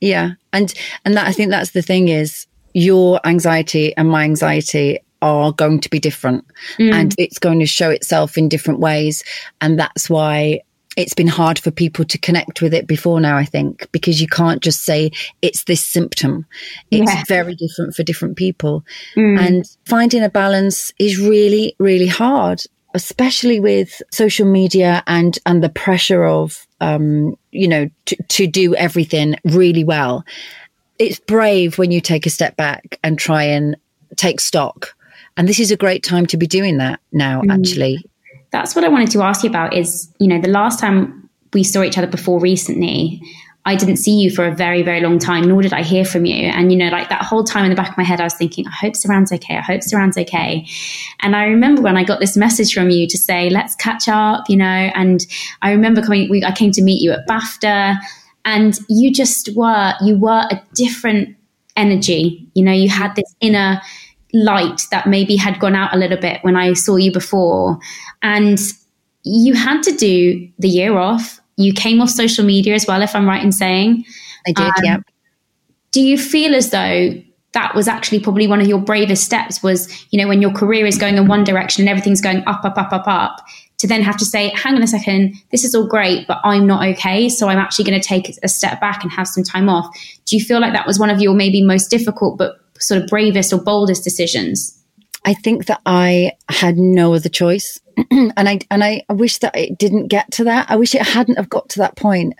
Yeah. 0.00 0.32
And 0.52 0.74
and 1.04 1.16
that 1.16 1.26
I 1.26 1.32
think 1.32 1.50
that's 1.50 1.70
the 1.70 1.82
thing 1.82 2.08
is 2.08 2.46
your 2.74 3.20
anxiety 3.24 3.96
and 3.96 4.08
my 4.08 4.24
anxiety 4.24 4.98
are 5.20 5.52
going 5.52 5.80
to 5.80 5.90
be 5.90 5.98
different 5.98 6.44
mm. 6.76 6.92
and 6.92 7.14
it's 7.18 7.38
going 7.38 7.58
to 7.58 7.66
show 7.66 7.90
itself 7.90 8.38
in 8.38 8.48
different 8.48 8.80
ways. 8.80 9.24
And 9.60 9.78
that's 9.78 10.08
why 10.08 10.60
it's 10.96 11.14
been 11.14 11.28
hard 11.28 11.58
for 11.58 11.70
people 11.70 12.04
to 12.04 12.18
connect 12.18 12.62
with 12.62 12.74
it 12.74 12.86
before 12.86 13.20
now, 13.20 13.36
I 13.36 13.44
think, 13.44 13.88
because 13.92 14.20
you 14.20 14.26
can't 14.26 14.62
just 14.62 14.84
say 14.84 15.10
it's 15.42 15.64
this 15.64 15.84
symptom. 15.84 16.46
It's 16.90 17.12
yeah. 17.12 17.22
very 17.28 17.54
different 17.54 17.94
for 17.94 18.02
different 18.02 18.36
people. 18.36 18.84
Mm. 19.16 19.38
And 19.38 19.76
finding 19.84 20.22
a 20.22 20.28
balance 20.28 20.92
is 20.98 21.20
really, 21.20 21.74
really 21.78 22.08
hard, 22.08 22.64
especially 22.94 23.60
with 23.60 24.02
social 24.10 24.46
media 24.46 25.02
and, 25.06 25.38
and 25.46 25.62
the 25.62 25.68
pressure 25.68 26.24
of, 26.24 26.66
um, 26.80 27.36
you 27.50 27.68
know, 27.68 27.88
to, 28.06 28.16
to 28.24 28.46
do 28.46 28.74
everything 28.74 29.36
really 29.44 29.84
well 29.84 30.24
it's 30.98 31.20
brave 31.20 31.78
when 31.78 31.90
you 31.90 32.00
take 32.00 32.26
a 32.26 32.30
step 32.30 32.56
back 32.56 32.98
and 33.02 33.18
try 33.18 33.42
and 33.44 33.76
take 34.16 34.40
stock. 34.40 34.94
And 35.36 35.48
this 35.48 35.60
is 35.60 35.70
a 35.70 35.76
great 35.76 36.02
time 36.02 36.26
to 36.26 36.36
be 36.36 36.46
doing 36.46 36.78
that 36.78 37.00
now, 37.12 37.42
mm. 37.42 37.52
actually. 37.52 38.04
That's 38.50 38.74
what 38.74 38.84
I 38.84 38.88
wanted 38.88 39.10
to 39.12 39.22
ask 39.22 39.44
you 39.44 39.50
about 39.50 39.74
is, 39.74 40.12
you 40.18 40.26
know, 40.26 40.40
the 40.40 40.48
last 40.48 40.80
time 40.80 41.28
we 41.52 41.62
saw 41.62 41.82
each 41.82 41.96
other 41.96 42.06
before 42.06 42.40
recently, 42.40 43.22
I 43.68 43.76
didn't 43.76 43.96
see 43.96 44.18
you 44.18 44.30
for 44.30 44.46
a 44.46 44.54
very, 44.54 44.82
very 44.82 45.00
long 45.00 45.18
time, 45.18 45.46
nor 45.46 45.60
did 45.60 45.74
I 45.74 45.82
hear 45.82 46.04
from 46.04 46.24
you. 46.24 46.46
And, 46.46 46.72
you 46.72 46.78
know, 46.78 46.88
like 46.88 47.10
that 47.10 47.22
whole 47.22 47.44
time 47.44 47.64
in 47.64 47.70
the 47.70 47.76
back 47.76 47.90
of 47.90 47.98
my 47.98 48.02
head, 48.02 48.18
I 48.18 48.24
was 48.24 48.32
thinking, 48.32 48.66
I 48.66 48.70
hope 48.70 48.94
Suranne's 48.94 49.30
okay. 49.30 49.58
I 49.58 49.60
hope 49.60 49.82
Suranne's 49.82 50.16
okay. 50.16 50.66
And 51.20 51.36
I 51.36 51.44
remember 51.44 51.82
when 51.82 51.96
I 51.96 52.02
got 52.02 52.18
this 52.18 52.34
message 52.34 52.72
from 52.72 52.88
you 52.88 53.06
to 53.06 53.18
say, 53.18 53.50
let's 53.50 53.76
catch 53.76 54.08
up, 54.08 54.48
you 54.48 54.56
know, 54.56 54.64
and 54.64 55.26
I 55.60 55.72
remember 55.72 56.00
coming, 56.00 56.30
we, 56.30 56.42
I 56.42 56.52
came 56.52 56.72
to 56.72 56.82
meet 56.82 57.02
you 57.02 57.12
at 57.12 57.28
BAFTA 57.28 57.98
and 58.46 58.78
you 58.88 59.12
just 59.12 59.54
were 59.54 59.92
you 60.02 60.16
were 60.16 60.46
a 60.50 60.62
different 60.74 61.36
energy 61.76 62.48
you 62.54 62.64
know 62.64 62.72
you 62.72 62.88
had 62.88 63.14
this 63.16 63.34
inner 63.40 63.80
light 64.32 64.82
that 64.92 65.06
maybe 65.06 65.34
had 65.36 65.58
gone 65.58 65.74
out 65.74 65.92
a 65.92 65.98
little 65.98 66.16
bit 66.16 66.38
when 66.42 66.56
i 66.56 66.72
saw 66.72 66.96
you 66.96 67.12
before 67.12 67.78
and 68.22 68.58
you 69.28 69.54
had 69.54 69.82
to 69.82 69.92
do 69.92 70.48
the 70.58 70.68
year 70.68 70.96
off. 70.96 71.37
You 71.58 71.72
came 71.72 72.00
off 72.00 72.08
social 72.08 72.44
media 72.44 72.74
as 72.74 72.86
well, 72.86 73.02
if 73.02 73.14
I'm 73.14 73.28
right 73.28 73.42
in 73.42 73.52
saying. 73.52 74.04
I 74.46 74.52
did, 74.52 74.66
um, 74.66 74.84
yeah. 74.84 74.96
Do 75.90 76.00
you 76.00 76.16
feel 76.16 76.54
as 76.54 76.70
though 76.70 77.20
that 77.52 77.74
was 77.74 77.88
actually 77.88 78.20
probably 78.20 78.46
one 78.46 78.60
of 78.60 78.66
your 78.66 78.78
bravest 78.78 79.24
steps 79.24 79.62
was, 79.62 80.06
you 80.10 80.20
know, 80.20 80.28
when 80.28 80.40
your 80.40 80.52
career 80.52 80.86
is 80.86 80.96
going 80.96 81.16
in 81.16 81.26
one 81.26 81.44
direction 81.44 81.82
and 81.82 81.88
everything's 81.88 82.20
going 82.20 82.44
up, 82.46 82.64
up, 82.64 82.78
up, 82.78 82.92
up, 82.92 83.08
up, 83.08 83.44
to 83.78 83.86
then 83.86 84.02
have 84.02 84.16
to 84.18 84.24
say, 84.24 84.50
hang 84.50 84.74
on 84.74 84.82
a 84.82 84.86
second, 84.86 85.34
this 85.50 85.64
is 85.64 85.74
all 85.74 85.86
great, 85.86 86.26
but 86.26 86.40
I'm 86.44 86.66
not 86.66 86.86
okay. 86.90 87.28
So 87.28 87.48
I'm 87.48 87.58
actually 87.58 87.86
going 87.86 88.00
to 88.00 88.06
take 88.06 88.36
a 88.42 88.48
step 88.48 88.80
back 88.80 89.02
and 89.02 89.12
have 89.12 89.26
some 89.26 89.44
time 89.44 89.68
off. 89.68 89.86
Do 90.26 90.36
you 90.36 90.44
feel 90.44 90.60
like 90.60 90.72
that 90.72 90.86
was 90.86 90.98
one 90.98 91.10
of 91.10 91.20
your 91.20 91.34
maybe 91.34 91.62
most 91.62 91.88
difficult, 91.88 92.38
but 92.38 92.56
sort 92.78 93.02
of 93.02 93.08
bravest 93.08 93.52
or 93.52 93.60
boldest 93.60 94.04
decisions? 94.04 94.77
I 95.28 95.34
think 95.34 95.66
that 95.66 95.82
I 95.84 96.32
had 96.48 96.78
no 96.78 97.12
other 97.12 97.28
choice. 97.28 97.78
and 98.10 98.32
I 98.48 98.60
and 98.70 98.82
I, 98.82 99.04
wish 99.10 99.40
that 99.40 99.54
it 99.54 99.76
didn't 99.76 100.06
get 100.06 100.32
to 100.32 100.44
that. 100.44 100.70
I 100.70 100.76
wish 100.76 100.94
it 100.94 101.02
hadn't 101.02 101.36
have 101.36 101.50
got 101.50 101.68
to 101.70 101.80
that 101.80 101.96
point. 101.96 102.32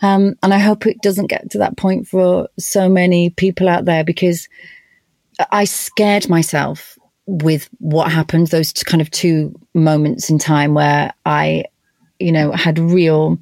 Um, 0.00 0.34
and 0.42 0.54
I 0.54 0.58
hope 0.58 0.86
it 0.86 1.02
doesn't 1.02 1.26
get 1.26 1.50
to 1.50 1.58
that 1.58 1.76
point 1.76 2.08
for 2.08 2.48
so 2.58 2.88
many 2.88 3.28
people 3.28 3.68
out 3.68 3.84
there 3.84 4.04
because 4.04 4.48
I 5.52 5.64
scared 5.64 6.30
myself 6.30 6.98
with 7.26 7.68
what 7.76 8.10
happened, 8.10 8.46
those 8.46 8.72
kind 8.72 9.02
of 9.02 9.10
two 9.10 9.54
moments 9.74 10.30
in 10.30 10.38
time 10.38 10.72
where 10.72 11.12
I, 11.26 11.64
you 12.18 12.32
know, 12.32 12.52
had 12.52 12.78
real, 12.78 13.38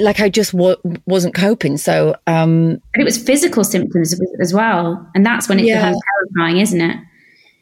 like 0.00 0.20
I 0.20 0.28
just 0.28 0.52
w- 0.52 0.76
wasn't 1.06 1.34
coping. 1.34 1.76
So, 1.76 2.14
um, 2.28 2.80
but 2.92 3.00
it 3.00 3.04
was 3.04 3.18
physical 3.20 3.64
symptoms 3.64 4.14
as 4.40 4.54
well. 4.54 5.10
And 5.16 5.26
that's 5.26 5.48
when 5.48 5.58
it 5.58 5.64
yeah. 5.64 5.80
becomes 5.80 5.98
terrifying, 6.36 6.60
isn't 6.60 6.80
it? 6.80 6.98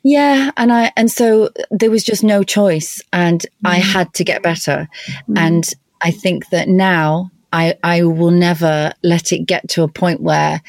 Yeah, 0.03 0.51
and 0.57 0.73
I 0.73 0.93
and 0.97 1.11
so 1.11 1.51
there 1.71 1.91
was 1.91 2.03
just 2.05 2.25
no 2.25 2.43
choice, 2.43 3.03
and 3.13 3.41
mm. 3.41 3.47
I 3.65 3.77
had 3.77 4.13
to 4.15 4.25
get 4.25 4.43
better. 4.43 4.89
Mm. 5.29 5.39
And 5.39 5.75
I 6.01 6.11
think 6.11 6.49
that 6.51 6.69
now 6.69 7.31
I 7.53 7.77
I 7.83 8.03
will 8.03 8.31
never 8.31 8.93
let 9.03 9.33
it 9.33 9.47
get 9.47 9.69
to 9.71 9.83
a 9.83 9.89
point 9.89 10.21
where 10.21 10.61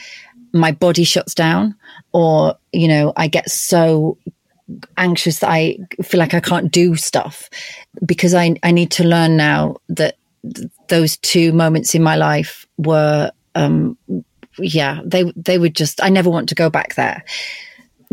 my 0.54 0.72
body 0.72 1.04
shuts 1.04 1.34
down, 1.34 1.76
or 2.12 2.56
you 2.72 2.88
know 2.88 3.14
I 3.16 3.28
get 3.28 3.50
so 3.50 4.18
anxious 4.98 5.40
that 5.40 5.50
I 5.50 5.78
feel 6.04 6.20
like 6.20 6.34
I 6.34 6.40
can't 6.40 6.72
do 6.72 6.96
stuff 6.96 7.50
because 8.06 8.34
I 8.34 8.56
I 8.64 8.72
need 8.72 8.92
to 8.92 9.04
learn 9.04 9.36
now 9.36 9.78
that 9.90 10.18
th- 10.44 10.70
those 10.90 11.18
two 11.18 11.54
moments 11.54 11.96
in 11.96 12.04
my 12.04 12.16
life 12.16 12.68
were 12.78 13.32
um 13.56 13.98
yeah 14.58 15.02
they 15.04 15.32
they 15.36 15.58
were 15.58 15.70
just 15.70 16.02
I 16.04 16.10
never 16.10 16.30
want 16.30 16.50
to 16.50 16.56
go 16.56 16.70
back 16.70 16.96
there. 16.96 17.24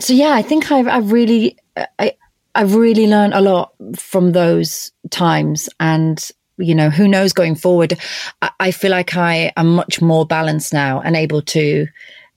So 0.01 0.13
yeah, 0.13 0.33
I 0.33 0.43
think 0.43 0.71
I've 0.73 0.89
I've 0.89 1.13
really 1.13 1.57
I 1.99 2.15
I've 2.55 2.75
really 2.75 3.07
learned 3.07 3.35
a 3.35 3.41
lot 3.41 3.73
from 3.97 4.33
those 4.33 4.93
times 5.11 5.69
and 5.79 6.29
you 6.59 6.75
know 6.75 6.91
who 6.91 7.09
knows 7.09 7.33
going 7.33 7.55
forward 7.55 7.99
I, 8.43 8.51
I 8.61 8.71
feel 8.71 8.91
like 8.91 9.17
I 9.17 9.51
am 9.57 9.75
much 9.75 10.03
more 10.03 10.27
balanced 10.27 10.75
now 10.75 11.01
and 11.01 11.17
able 11.17 11.41
to 11.43 11.87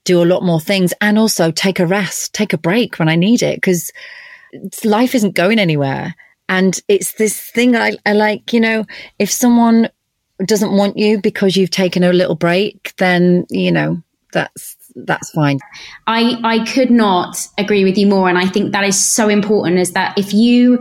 do 0.04 0.22
a 0.22 0.26
lot 0.26 0.44
more 0.44 0.60
things 0.60 0.94
and 1.02 1.18
also 1.18 1.52
take 1.52 1.80
a 1.80 1.88
rest, 1.88 2.34
take 2.34 2.54
a 2.54 2.58
break 2.58 3.00
when 3.00 3.10
I 3.10 3.16
need 3.16 3.42
it 3.42 3.58
because 3.58 3.92
life 4.84 5.16
isn't 5.16 5.36
going 5.36 5.60
anywhere. 5.60 6.16
And 6.50 6.80
it's 6.88 7.14
this 7.14 7.40
thing 7.40 7.76
I, 7.76 7.94
I 8.06 8.14
like, 8.14 8.54
you 8.54 8.60
know, 8.60 8.86
if 9.18 9.32
someone 9.32 9.90
doesn't 10.46 10.76
want 10.76 10.98
you 10.98 11.22
because 11.22 11.56
you've 11.56 11.72
taken 11.72 12.04
a 12.04 12.14
little 12.14 12.36
break, 12.36 12.94
then, 12.98 13.46
you 13.50 13.72
know, 13.72 14.02
that's 14.34 14.76
that's 14.96 15.32
fine. 15.32 15.60
I 16.08 16.40
I 16.44 16.66
could 16.66 16.92
not 16.92 17.48
agree 17.58 17.84
with 17.84 17.98
you 17.98 18.08
more 18.08 18.30
and 18.30 18.38
I 18.38 18.48
think 18.48 18.72
that 18.72 18.84
is 18.84 19.04
so 19.04 19.30
important 19.30 19.80
is 19.80 19.92
that 19.94 20.18
if 20.18 20.34
you 20.34 20.80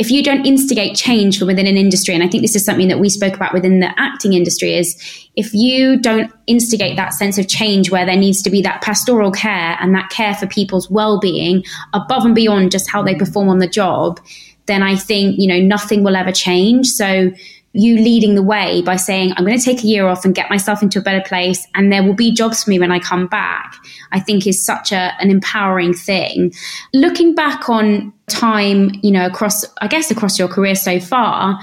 if 0.00 0.10
you 0.10 0.22
don't 0.22 0.46
instigate 0.46 0.96
change 0.96 1.38
from 1.38 1.46
within 1.46 1.66
an 1.66 1.76
industry, 1.76 2.14
and 2.14 2.24
I 2.24 2.26
think 2.26 2.40
this 2.42 2.56
is 2.56 2.64
something 2.64 2.88
that 2.88 2.98
we 2.98 3.10
spoke 3.10 3.34
about 3.34 3.52
within 3.52 3.80
the 3.80 3.92
acting 4.00 4.32
industry, 4.32 4.74
is 4.74 4.96
if 5.36 5.52
you 5.52 6.00
don't 6.00 6.32
instigate 6.46 6.96
that 6.96 7.12
sense 7.12 7.36
of 7.36 7.48
change 7.48 7.90
where 7.90 8.06
there 8.06 8.16
needs 8.16 8.40
to 8.44 8.50
be 8.50 8.62
that 8.62 8.80
pastoral 8.80 9.30
care 9.30 9.76
and 9.78 9.94
that 9.94 10.08
care 10.08 10.34
for 10.34 10.46
people's 10.46 10.90
well-being 10.90 11.62
above 11.92 12.24
and 12.24 12.34
beyond 12.34 12.70
just 12.70 12.90
how 12.90 13.02
they 13.02 13.14
perform 13.14 13.50
on 13.50 13.58
the 13.58 13.68
job, 13.68 14.18
then 14.64 14.82
I 14.82 14.96
think, 14.96 15.38
you 15.38 15.46
know, 15.46 15.60
nothing 15.60 16.02
will 16.02 16.16
ever 16.16 16.32
change. 16.32 16.86
So 16.86 17.30
you 17.72 17.96
leading 17.96 18.34
the 18.34 18.42
way 18.42 18.82
by 18.82 18.96
saying, 18.96 19.32
I'm 19.36 19.44
going 19.44 19.58
to 19.58 19.64
take 19.64 19.84
a 19.84 19.86
year 19.86 20.08
off 20.08 20.24
and 20.24 20.34
get 20.34 20.50
myself 20.50 20.82
into 20.82 20.98
a 20.98 21.02
better 21.02 21.22
place, 21.24 21.64
and 21.74 21.92
there 21.92 22.02
will 22.02 22.14
be 22.14 22.32
jobs 22.32 22.64
for 22.64 22.70
me 22.70 22.78
when 22.78 22.90
I 22.90 22.98
come 22.98 23.28
back, 23.28 23.76
I 24.10 24.18
think 24.18 24.46
is 24.46 24.64
such 24.64 24.90
a, 24.90 25.12
an 25.20 25.30
empowering 25.30 25.94
thing. 25.94 26.52
Looking 26.92 27.34
back 27.34 27.68
on 27.68 28.12
time, 28.26 28.90
you 29.02 29.12
know, 29.12 29.26
across, 29.26 29.64
I 29.80 29.86
guess, 29.86 30.10
across 30.10 30.38
your 30.38 30.48
career 30.48 30.74
so 30.74 30.98
far, 30.98 31.60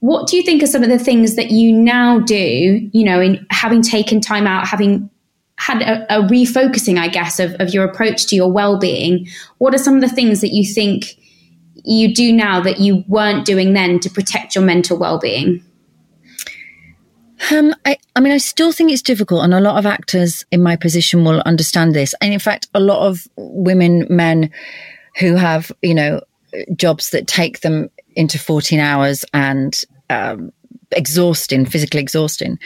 what 0.00 0.28
do 0.28 0.36
you 0.36 0.42
think 0.42 0.62
are 0.62 0.66
some 0.66 0.82
of 0.82 0.90
the 0.90 0.98
things 0.98 1.36
that 1.36 1.50
you 1.50 1.72
now 1.72 2.20
do, 2.20 2.90
you 2.92 3.04
know, 3.04 3.20
in 3.20 3.46
having 3.50 3.80
taken 3.80 4.20
time 4.20 4.46
out, 4.46 4.66
having 4.66 5.08
had 5.58 5.80
a, 5.80 6.18
a 6.18 6.22
refocusing, 6.28 6.98
I 6.98 7.08
guess, 7.08 7.40
of, 7.40 7.54
of 7.54 7.72
your 7.72 7.84
approach 7.84 8.26
to 8.26 8.36
your 8.36 8.52
well 8.52 8.78
being? 8.78 9.26
What 9.56 9.74
are 9.74 9.78
some 9.78 9.94
of 9.94 10.02
the 10.02 10.08
things 10.08 10.42
that 10.42 10.52
you 10.52 10.70
think? 10.70 11.16
You 11.86 12.14
do 12.14 12.32
now 12.32 12.60
that 12.60 12.80
you 12.80 13.04
weren't 13.08 13.44
doing 13.44 13.72
then 13.72 14.00
to 14.00 14.10
protect 14.10 14.54
your 14.54 14.64
mental 14.64 14.98
well-being? 14.98 15.62
Um, 17.50 17.74
I, 17.84 17.98
I 18.16 18.20
mean, 18.20 18.32
I 18.32 18.38
still 18.38 18.72
think 18.72 18.90
it's 18.90 19.02
difficult, 19.02 19.44
and 19.44 19.54
a 19.54 19.60
lot 19.60 19.78
of 19.78 19.86
actors 19.86 20.44
in 20.50 20.62
my 20.62 20.74
position 20.74 21.24
will 21.24 21.40
understand 21.44 21.94
this. 21.94 22.14
And 22.20 22.32
in 22.32 22.38
fact, 22.38 22.68
a 22.74 22.80
lot 22.80 23.06
of 23.06 23.26
women, 23.36 24.06
men 24.08 24.50
who 25.18 25.36
have, 25.36 25.70
you 25.82 25.94
know, 25.94 26.22
jobs 26.74 27.10
that 27.10 27.26
take 27.26 27.60
them 27.60 27.90
into 28.14 28.38
14 28.38 28.80
hours 28.80 29.24
and 29.34 29.78
um, 30.08 30.50
exhausting, 30.92 31.66
physically 31.66 32.00
exhausting, 32.00 32.58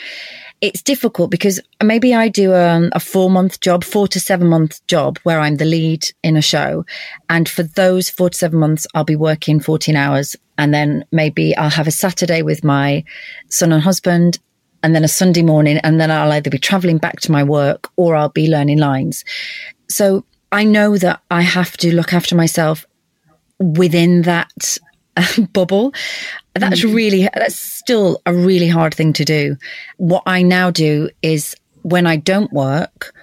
it's 0.61 0.83
difficult 0.83 1.31
because 1.31 1.59
maybe 1.83 2.15
I 2.15 2.29
do 2.29 2.55
um, 2.55 2.91
a 2.93 3.01
four 3.01 3.31
month 3.31 3.61
job, 3.61 3.83
four 3.83 4.07
to 4.09 4.21
seven 4.21 4.49
month 4.49 4.87
job 4.87 5.19
where 5.23 5.41
I'm 5.41 5.57
the 5.57 5.65
lead 5.65 6.07
in 6.23 6.37
a 6.37 6.43
show. 6.43 6.85
And 7.29 7.49
for 7.49 7.63
those 7.63 8.11
four 8.11 8.31
to 8.31 8.37
seven 8.37 8.59
months, 8.61 8.87
I'll 8.95 9.05
be 9.05 9.17
working 9.17 9.61
14 9.61 9.97
hours. 9.97 10.37
And 10.59 10.75
then 10.75 11.05
maybe 11.13 11.57
I'll 11.57 11.71
have 11.71 11.87
a 11.87 11.93
Saturday 11.93 12.43
with 12.43 12.63
my 12.63 13.05
son 13.49 13.73
and 13.73 13.83
husband 13.83 14.39
and 14.83 14.95
then 14.95 15.05
a 15.05 15.09
Sunday 15.09 15.43
morning. 15.43 15.79
And 15.79 15.99
then 15.99 16.11
I'll 16.11 16.33
either 16.33 16.51
be 16.51 16.59
traveling 16.59 16.99
back 16.99 17.21
to 17.21 17.33
my 17.33 17.43
work 17.43 17.89
or 17.97 18.15
I'll 18.15 18.29
be 18.29 18.49
learning 18.49 18.79
lines. 18.79 19.25
So 19.89 20.25
I 20.53 20.65
know 20.65 20.99
that 20.99 21.23
I 21.31 21.41
have 21.41 21.77
to 21.79 21.95
look 21.95 22.13
after 22.13 22.35
myself 22.35 22.85
within 23.59 24.23
that 24.23 24.79
bubble. 25.53 25.93
That's 26.55 26.81
mm-hmm. 26.81 26.95
really, 26.95 27.29
that's 27.35 27.57
still 27.57 28.21
a 28.27 28.35
really 28.35 28.69
hard 28.69 28.95
thing 28.95 29.13
to 29.15 29.25
do. 29.25 29.57
What 29.97 30.23
I 30.27 30.43
now 30.43 30.71
do 30.71 31.11
is 31.23 31.57
when 31.83 32.07
I 32.07 32.17
don't 32.17 32.53
work, 32.53 33.15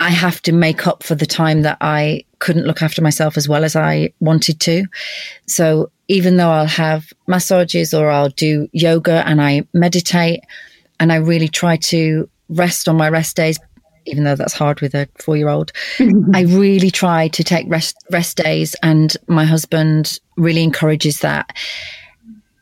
I 0.00 0.10
have 0.10 0.42
to 0.42 0.52
make 0.52 0.86
up 0.86 1.02
for 1.02 1.14
the 1.14 1.26
time 1.26 1.62
that 1.62 1.78
I 1.80 2.24
couldn't 2.40 2.66
look 2.66 2.82
after 2.82 3.02
myself 3.02 3.36
as 3.36 3.48
well 3.48 3.64
as 3.64 3.76
I 3.76 4.12
wanted 4.18 4.58
to. 4.60 4.84
So 5.46 5.92
even 6.08 6.36
though 6.36 6.50
I'll 6.50 6.66
have 6.66 7.12
massages 7.28 7.94
or 7.94 8.10
I'll 8.10 8.30
do 8.30 8.68
yoga 8.72 9.22
and 9.26 9.40
I 9.40 9.62
meditate 9.72 10.40
and 10.98 11.12
I 11.12 11.16
really 11.16 11.48
try 11.48 11.76
to 11.76 12.28
rest 12.48 12.88
on 12.88 12.96
my 12.96 13.08
rest 13.08 13.36
days, 13.36 13.58
even 14.06 14.24
though 14.24 14.36
that's 14.36 14.52
hard 14.52 14.80
with 14.80 14.94
a 14.94 15.08
four 15.18 15.36
year 15.36 15.48
old, 15.48 15.72
I 16.34 16.42
really 16.42 16.90
try 16.90 17.28
to 17.28 17.44
take 17.44 17.66
rest, 17.68 17.96
rest 18.10 18.36
days 18.36 18.74
and 18.82 19.16
my 19.26 19.44
husband 19.44 20.18
really 20.36 20.62
encourages 20.62 21.20
that. 21.20 21.56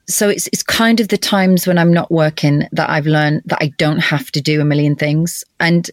So 0.07 0.29
it's 0.29 0.49
it's 0.49 0.65
kind 0.65 0.99
of 1.01 1.09
the 1.09 1.19
times 1.19 1.67
when 1.67 1.79
I'm 1.79 1.93
not 1.93 2.11
working 2.11 2.69
that 2.73 2.91
I've 2.91 3.07
learned 3.07 3.43
that 3.47 3.59
I 3.61 3.69
don't 3.79 4.01
have 4.01 4.31
to 4.33 4.41
do 4.41 4.61
a 4.61 4.65
million 4.65 4.97
things, 4.97 5.45
and 5.61 5.89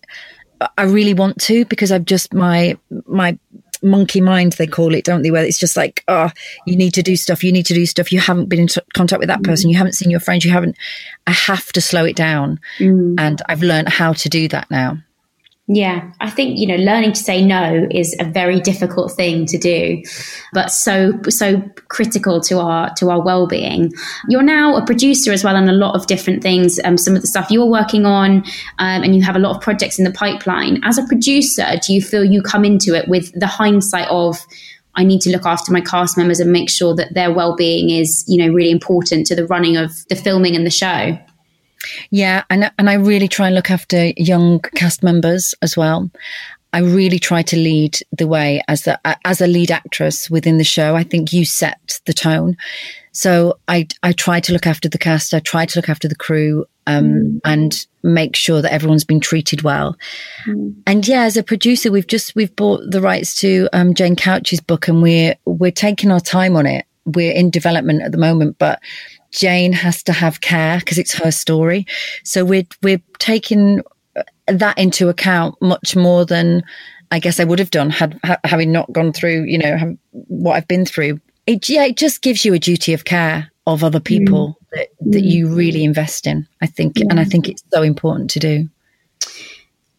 I 0.78 0.84
really 0.84 1.14
want 1.14 1.40
to 1.42 1.66
because 1.66 1.92
I've 1.92 2.06
just 2.06 2.34
my 2.34 2.78
my 3.06 3.38
monkey 3.84 4.22
mind 4.22 4.54
they 4.54 4.66
call 4.66 4.96
it 4.96 5.06
don't 5.06 5.22
they? 5.22 5.30
Where 5.30 5.46
it's 5.46 5.60
just 5.60 5.78
like 5.78 6.04
oh 6.08 6.32
you 6.66 6.76
need 6.76 6.96
to 6.96 7.04
do 7.04 7.16
stuff 7.16 7.44
you 7.44 7.52
need 7.52 7.68
to 7.68 7.76
do 7.76 7.86
stuff. 7.86 8.12
You 8.12 8.20
haven't 8.20 8.50
been 8.50 8.62
in 8.62 8.68
t- 8.68 8.82
contact 8.94 9.20
with 9.20 9.30
that 9.30 9.44
person 9.44 9.70
you 9.70 9.78
haven't 9.78 9.94
seen 9.94 10.10
your 10.10 10.20
friends 10.20 10.44
you 10.44 10.52
haven't 10.52 10.76
i 11.28 11.32
have 11.32 11.72
to 11.74 11.82
slow 11.82 12.06
it 12.06 12.16
down. 12.16 12.60
Mm. 12.80 13.16
and 13.20 13.42
i've 13.48 13.62
learned 13.62 13.90
how 13.90 14.14
to 14.14 14.30
do 14.30 14.48
that 14.48 14.70
now 14.72 14.98
yeah, 15.70 16.12
I 16.22 16.30
think, 16.30 16.58
you 16.58 16.66
know, 16.66 16.78
learning 16.78 17.12
to 17.12 17.20
say 17.20 17.44
no 17.44 17.88
is 17.92 18.16
a 18.22 18.24
very 18.24 18.62
difficult 18.62 19.12
thing 19.12 19.46
to 19.48 19.58
do, 19.58 20.02
but 20.54 20.72
so, 20.72 21.12
so 21.28 21.62
critical 21.90 22.40
to 22.42 22.60
our, 22.60 22.94
to 22.96 23.10
our 23.10 23.22
well-being. 23.22 23.92
You're 24.30 24.44
now 24.44 24.78
a 24.78 24.86
producer 24.86 25.34
as 25.34 25.44
well 25.44 25.58
on 25.58 25.68
a 25.68 25.74
lot 25.74 25.94
of 25.94 26.08
different 26.08 26.42
things. 26.42 26.80
Um, 26.86 26.98
some 26.98 27.18
of 27.18 27.22
the 27.22 27.28
stuff 27.28 27.52
you're 27.52 27.66
working 27.66 28.06
on, 28.06 28.46
um, 28.80 29.04
and 29.04 29.14
you 29.14 29.22
have 29.24 29.36
a 29.36 29.40
lot 29.40 29.58
of 29.58 29.62
projects 29.62 30.00
in 30.00 30.06
the 30.06 30.12
pipeline. 30.12 30.80
As 30.86 30.98
a 30.98 31.06
producer, 31.06 31.66
do 31.86 31.94
you 31.94 32.02
feel 32.02 32.24
you 32.24 32.42
come 32.42 32.64
into 32.64 32.96
it 32.96 33.10
with 33.10 33.38
the 33.38 33.48
hindsight 33.48 34.08
of, 34.10 34.38
I 34.96 35.04
need 35.04 35.20
to 35.22 35.32
look 35.32 35.46
after 35.46 35.74
my 35.74 35.82
cast 35.82 36.18
members 36.18 36.40
and 36.40 36.50
make 36.50 36.70
sure 36.70 36.96
that 36.96 37.14
their 37.14 37.34
well-being 37.34 37.90
is, 37.90 38.24
you 38.26 38.38
know, 38.38 38.54
really 38.54 38.72
important 38.72 39.28
to 39.28 39.36
the 39.36 39.46
running 39.48 39.76
of 39.76 39.92
the 40.08 40.16
filming 40.16 40.56
and 40.56 40.66
the 40.66 40.72
show? 40.72 41.20
Yeah, 42.12 42.44
and 42.50 42.72
and 42.78 42.90
I 42.90 42.94
really 42.94 43.28
try 43.28 43.48
and 43.48 43.56
look 43.56 43.72
after 43.72 44.12
young 44.18 44.60
cast 44.76 45.04
members 45.04 45.54
as 45.62 45.78
well. 45.78 46.10
I 46.74 46.80
really 46.80 47.20
try 47.20 47.42
to 47.44 47.56
lead 47.56 47.98
the 48.12 48.28
way 48.28 48.62
as 48.68 48.88
a 48.88 49.00
as 49.26 49.42
a 49.42 49.48
lead 49.48 49.72
actress 49.72 50.30
within 50.30 50.58
the 50.58 50.64
show. 50.64 50.96
I 50.96 51.04
think 51.04 51.34
you 51.34 51.46
set 51.46 52.00
the 52.06 52.14
tone. 52.14 52.58
So 53.14 53.58
I 53.68 53.88
I 54.04 54.12
try 54.12 54.40
to 54.42 54.54
look 54.54 54.68
after 54.68 54.90
the 54.90 54.98
cast. 54.98 55.34
I 55.34 55.40
try 55.40 55.66
to 55.66 55.80
look 55.80 55.90
after 55.90 56.08
the 56.08 56.16
crew 56.16 56.66
um, 56.86 57.06
mm. 57.06 57.40
and 57.46 57.86
make 58.04 58.36
sure 58.36 58.62
that 58.62 58.72
everyone's 58.72 59.04
been 59.04 59.20
treated 59.20 59.64
well. 59.64 59.98
Mm. 60.46 60.76
And 60.86 61.08
yeah, 61.08 61.24
as 61.24 61.38
a 61.38 61.44
producer, 61.44 61.92
we've 61.92 62.08
just 62.08 62.36
we've 62.36 62.56
bought 62.56 62.82
the 62.90 63.02
rights 63.02 63.36
to 63.42 63.70
um, 63.74 63.94
Jane 63.94 64.16
Couch's 64.16 64.62
book, 64.62 64.88
and 64.88 65.02
we're 65.02 65.36
we're 65.46 65.72
taking 65.72 66.12
our 66.12 66.20
time 66.20 66.56
on 66.56 66.66
it. 66.66 66.86
We're 67.06 67.34
in 67.34 67.50
development 67.50 68.02
at 68.02 68.12
the 68.12 68.18
moment, 68.18 68.58
but 68.60 68.82
Jane 69.32 69.74
has 69.74 70.04
to 70.04 70.14
have 70.14 70.42
care 70.42 70.80
because 70.80 70.98
it's 70.98 71.14
her 71.14 71.32
story. 71.32 71.86
So 72.24 72.46
we're 72.46 72.68
we're 72.82 73.02
taking 73.20 73.82
that 74.48 74.78
into 74.78 75.10
account 75.10 75.56
much 75.62 75.96
more 75.96 76.26
than 76.26 76.64
I 77.12 77.20
guess 77.20 77.40
I 77.40 77.44
would 77.44 77.60
have 77.60 77.72
done 77.72 77.90
had 77.90 78.20
ha- 78.24 78.40
having 78.44 78.72
not 78.72 78.92
gone 78.92 79.14
through, 79.14 79.44
you 79.44 79.58
know, 79.58 79.78
have, 79.78 79.98
what 80.12 80.56
I've 80.56 80.68
been 80.68 80.86
through. 80.86 81.20
It 81.46 81.70
yeah, 81.70 81.86
it 81.86 81.98
just 81.98 82.22
gives 82.22 82.44
you 82.44 82.54
a 82.54 82.60
duty 82.60 82.94
of 82.94 83.06
care 83.06 83.52
of 83.66 83.84
other 83.84 84.00
people 84.00 84.50
mm. 84.50 84.66
that, 84.74 84.88
that 85.12 85.24
mm. 85.24 85.30
you 85.30 85.54
really 85.54 85.84
invest 85.84 86.28
in. 86.28 86.48
I 86.62 86.68
think, 86.68 86.98
yeah. 86.98 87.06
and 87.10 87.20
I 87.20 87.26
think 87.26 87.48
it's 87.48 87.64
so 87.74 87.82
important 87.82 88.30
to 88.32 88.40
do. 88.40 88.70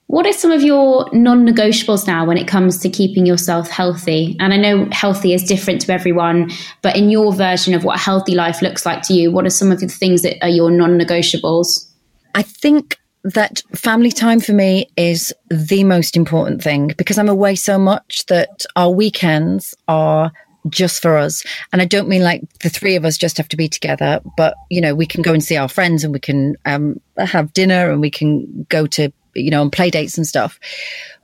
What 0.08 0.26
are 0.26 0.32
some 0.32 0.50
of 0.50 0.62
your 0.62 1.06
non 1.12 1.46
negotiables 1.46 2.06
now 2.06 2.24
when 2.24 2.38
it 2.38 2.48
comes 2.48 2.78
to 2.78 2.88
keeping 2.88 3.26
yourself 3.26 3.68
healthy? 3.68 4.36
And 4.40 4.54
I 4.54 4.56
know 4.56 4.88
healthy 4.90 5.34
is 5.34 5.44
different 5.44 5.82
to 5.82 5.92
everyone, 5.92 6.50
but 6.80 6.96
in 6.96 7.10
your 7.10 7.30
version 7.30 7.74
of 7.74 7.84
what 7.84 7.96
a 7.96 8.00
healthy 8.00 8.34
life 8.34 8.62
looks 8.62 8.86
like 8.86 9.02
to 9.02 9.12
you, 9.12 9.30
what 9.30 9.44
are 9.44 9.50
some 9.50 9.70
of 9.70 9.80
the 9.80 9.86
things 9.86 10.22
that 10.22 10.42
are 10.42 10.48
your 10.48 10.70
non 10.70 10.98
negotiables? 10.98 11.92
I 12.34 12.40
think 12.40 12.98
that 13.22 13.62
family 13.74 14.10
time 14.10 14.40
for 14.40 14.54
me 14.54 14.88
is 14.96 15.34
the 15.50 15.84
most 15.84 16.16
important 16.16 16.62
thing 16.62 16.94
because 16.96 17.18
I'm 17.18 17.28
away 17.28 17.54
so 17.54 17.78
much 17.78 18.24
that 18.26 18.64
our 18.76 18.90
weekends 18.90 19.74
are 19.88 20.32
just 20.70 21.02
for 21.02 21.16
us. 21.16 21.44
And 21.72 21.82
I 21.82 21.84
don't 21.84 22.08
mean 22.08 22.22
like 22.22 22.42
the 22.60 22.70
three 22.70 22.96
of 22.96 23.04
us 23.04 23.16
just 23.16 23.36
have 23.36 23.48
to 23.48 23.56
be 23.56 23.68
together, 23.68 24.20
but 24.36 24.54
you 24.70 24.80
know, 24.80 24.94
we 24.94 25.06
can 25.06 25.22
go 25.22 25.32
and 25.32 25.44
see 25.44 25.56
our 25.56 25.68
friends 25.68 26.04
and 26.04 26.12
we 26.12 26.20
can 26.20 26.56
um, 26.64 27.00
have 27.18 27.52
dinner 27.52 27.90
and 27.90 28.00
we 28.00 28.10
can 28.10 28.66
go 28.68 28.86
to, 28.86 29.12
you 29.40 29.50
know, 29.50 29.60
on 29.60 29.70
play 29.70 29.90
dates 29.90 30.16
and 30.16 30.26
stuff. 30.26 30.58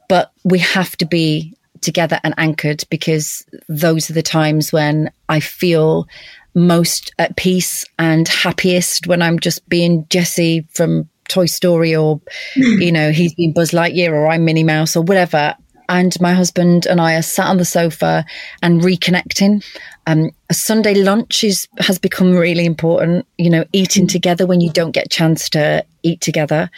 But 0.09 0.33
we 0.45 0.59
have 0.59 0.97
to 0.99 1.07
be 1.07 1.57
together 1.81 2.21
and 2.25 2.35
anchored 2.37 2.85
because 2.91 3.45
those 3.69 4.11
are 4.11 4.15
the 4.15 4.23
times 4.23 4.73
when 4.73 5.11
I 5.29 5.41
feel 5.41 6.07
most 6.55 7.13
at 7.19 7.37
peace 7.37 7.85
and 7.99 8.29
happiest 8.29 9.07
when 9.07 9.23
I'm 9.23 9.39
just 9.39 9.69
being 9.69 10.07
Jesse 10.09 10.67
from 10.71 11.09
Toy 11.29 11.47
Story 11.47 11.97
or, 11.97 12.21
you 12.55 12.93
know, 12.93 13.11
he's 13.11 13.35
been 13.35 13.53
Buzz 13.53 13.73
Lightyear 13.73 14.13
or 14.13 14.29
I'm 14.29 14.45
Minnie 14.45 14.65
Mouse 14.65 14.97
or 14.97 15.03
whatever 15.03 15.57
and 15.89 16.19
my 16.21 16.33
husband 16.33 16.87
and 16.87 17.01
I 17.01 17.15
are 17.15 17.23
sat 17.23 17.47
on 17.47 17.59
the 17.59 17.65
sofa 17.65 18.25
and 18.63 18.81
reconnecting. 18.81 19.65
Um, 20.07 20.31
a 20.51 20.55
Sunday 20.55 20.95
lunch 20.95 21.45
is 21.45 21.69
has 21.79 21.99
become 21.99 22.35
really 22.35 22.65
important. 22.65 23.27
You 23.39 23.51
know, 23.51 23.65
eating 23.73 24.07
together 24.07 24.47
when 24.47 24.61
you 24.61 24.71
don't 24.71 24.93
get 24.93 25.07
a 25.07 25.11
chance 25.11 25.49
to 25.51 25.85
eat 26.05 26.21
together. 26.21 26.71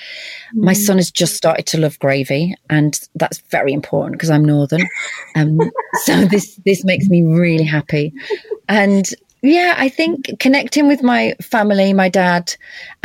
Mm. 0.55 0.65
My 0.65 0.73
son 0.73 0.97
has 0.97 1.11
just 1.11 1.37
started 1.37 1.67
to 1.67 1.79
love 1.79 1.99
gravy, 1.99 2.55
and 2.71 2.99
that's 3.15 3.39
very 3.51 3.73
important 3.73 4.13
because 4.13 4.31
I'm 4.31 4.45
northern. 4.45 4.87
Um, 5.35 5.61
so 6.05 6.25
this 6.25 6.59
this 6.65 6.85
makes 6.85 7.09
me 7.09 7.23
really 7.23 7.65
happy, 7.65 8.15
and 8.69 9.07
yeah, 9.43 9.75
I 9.77 9.89
think 9.89 10.39
connecting 10.41 10.89
with 10.89 11.03
my 11.03 11.35
family, 11.43 11.93
my 11.93 12.09
dad, 12.09 12.55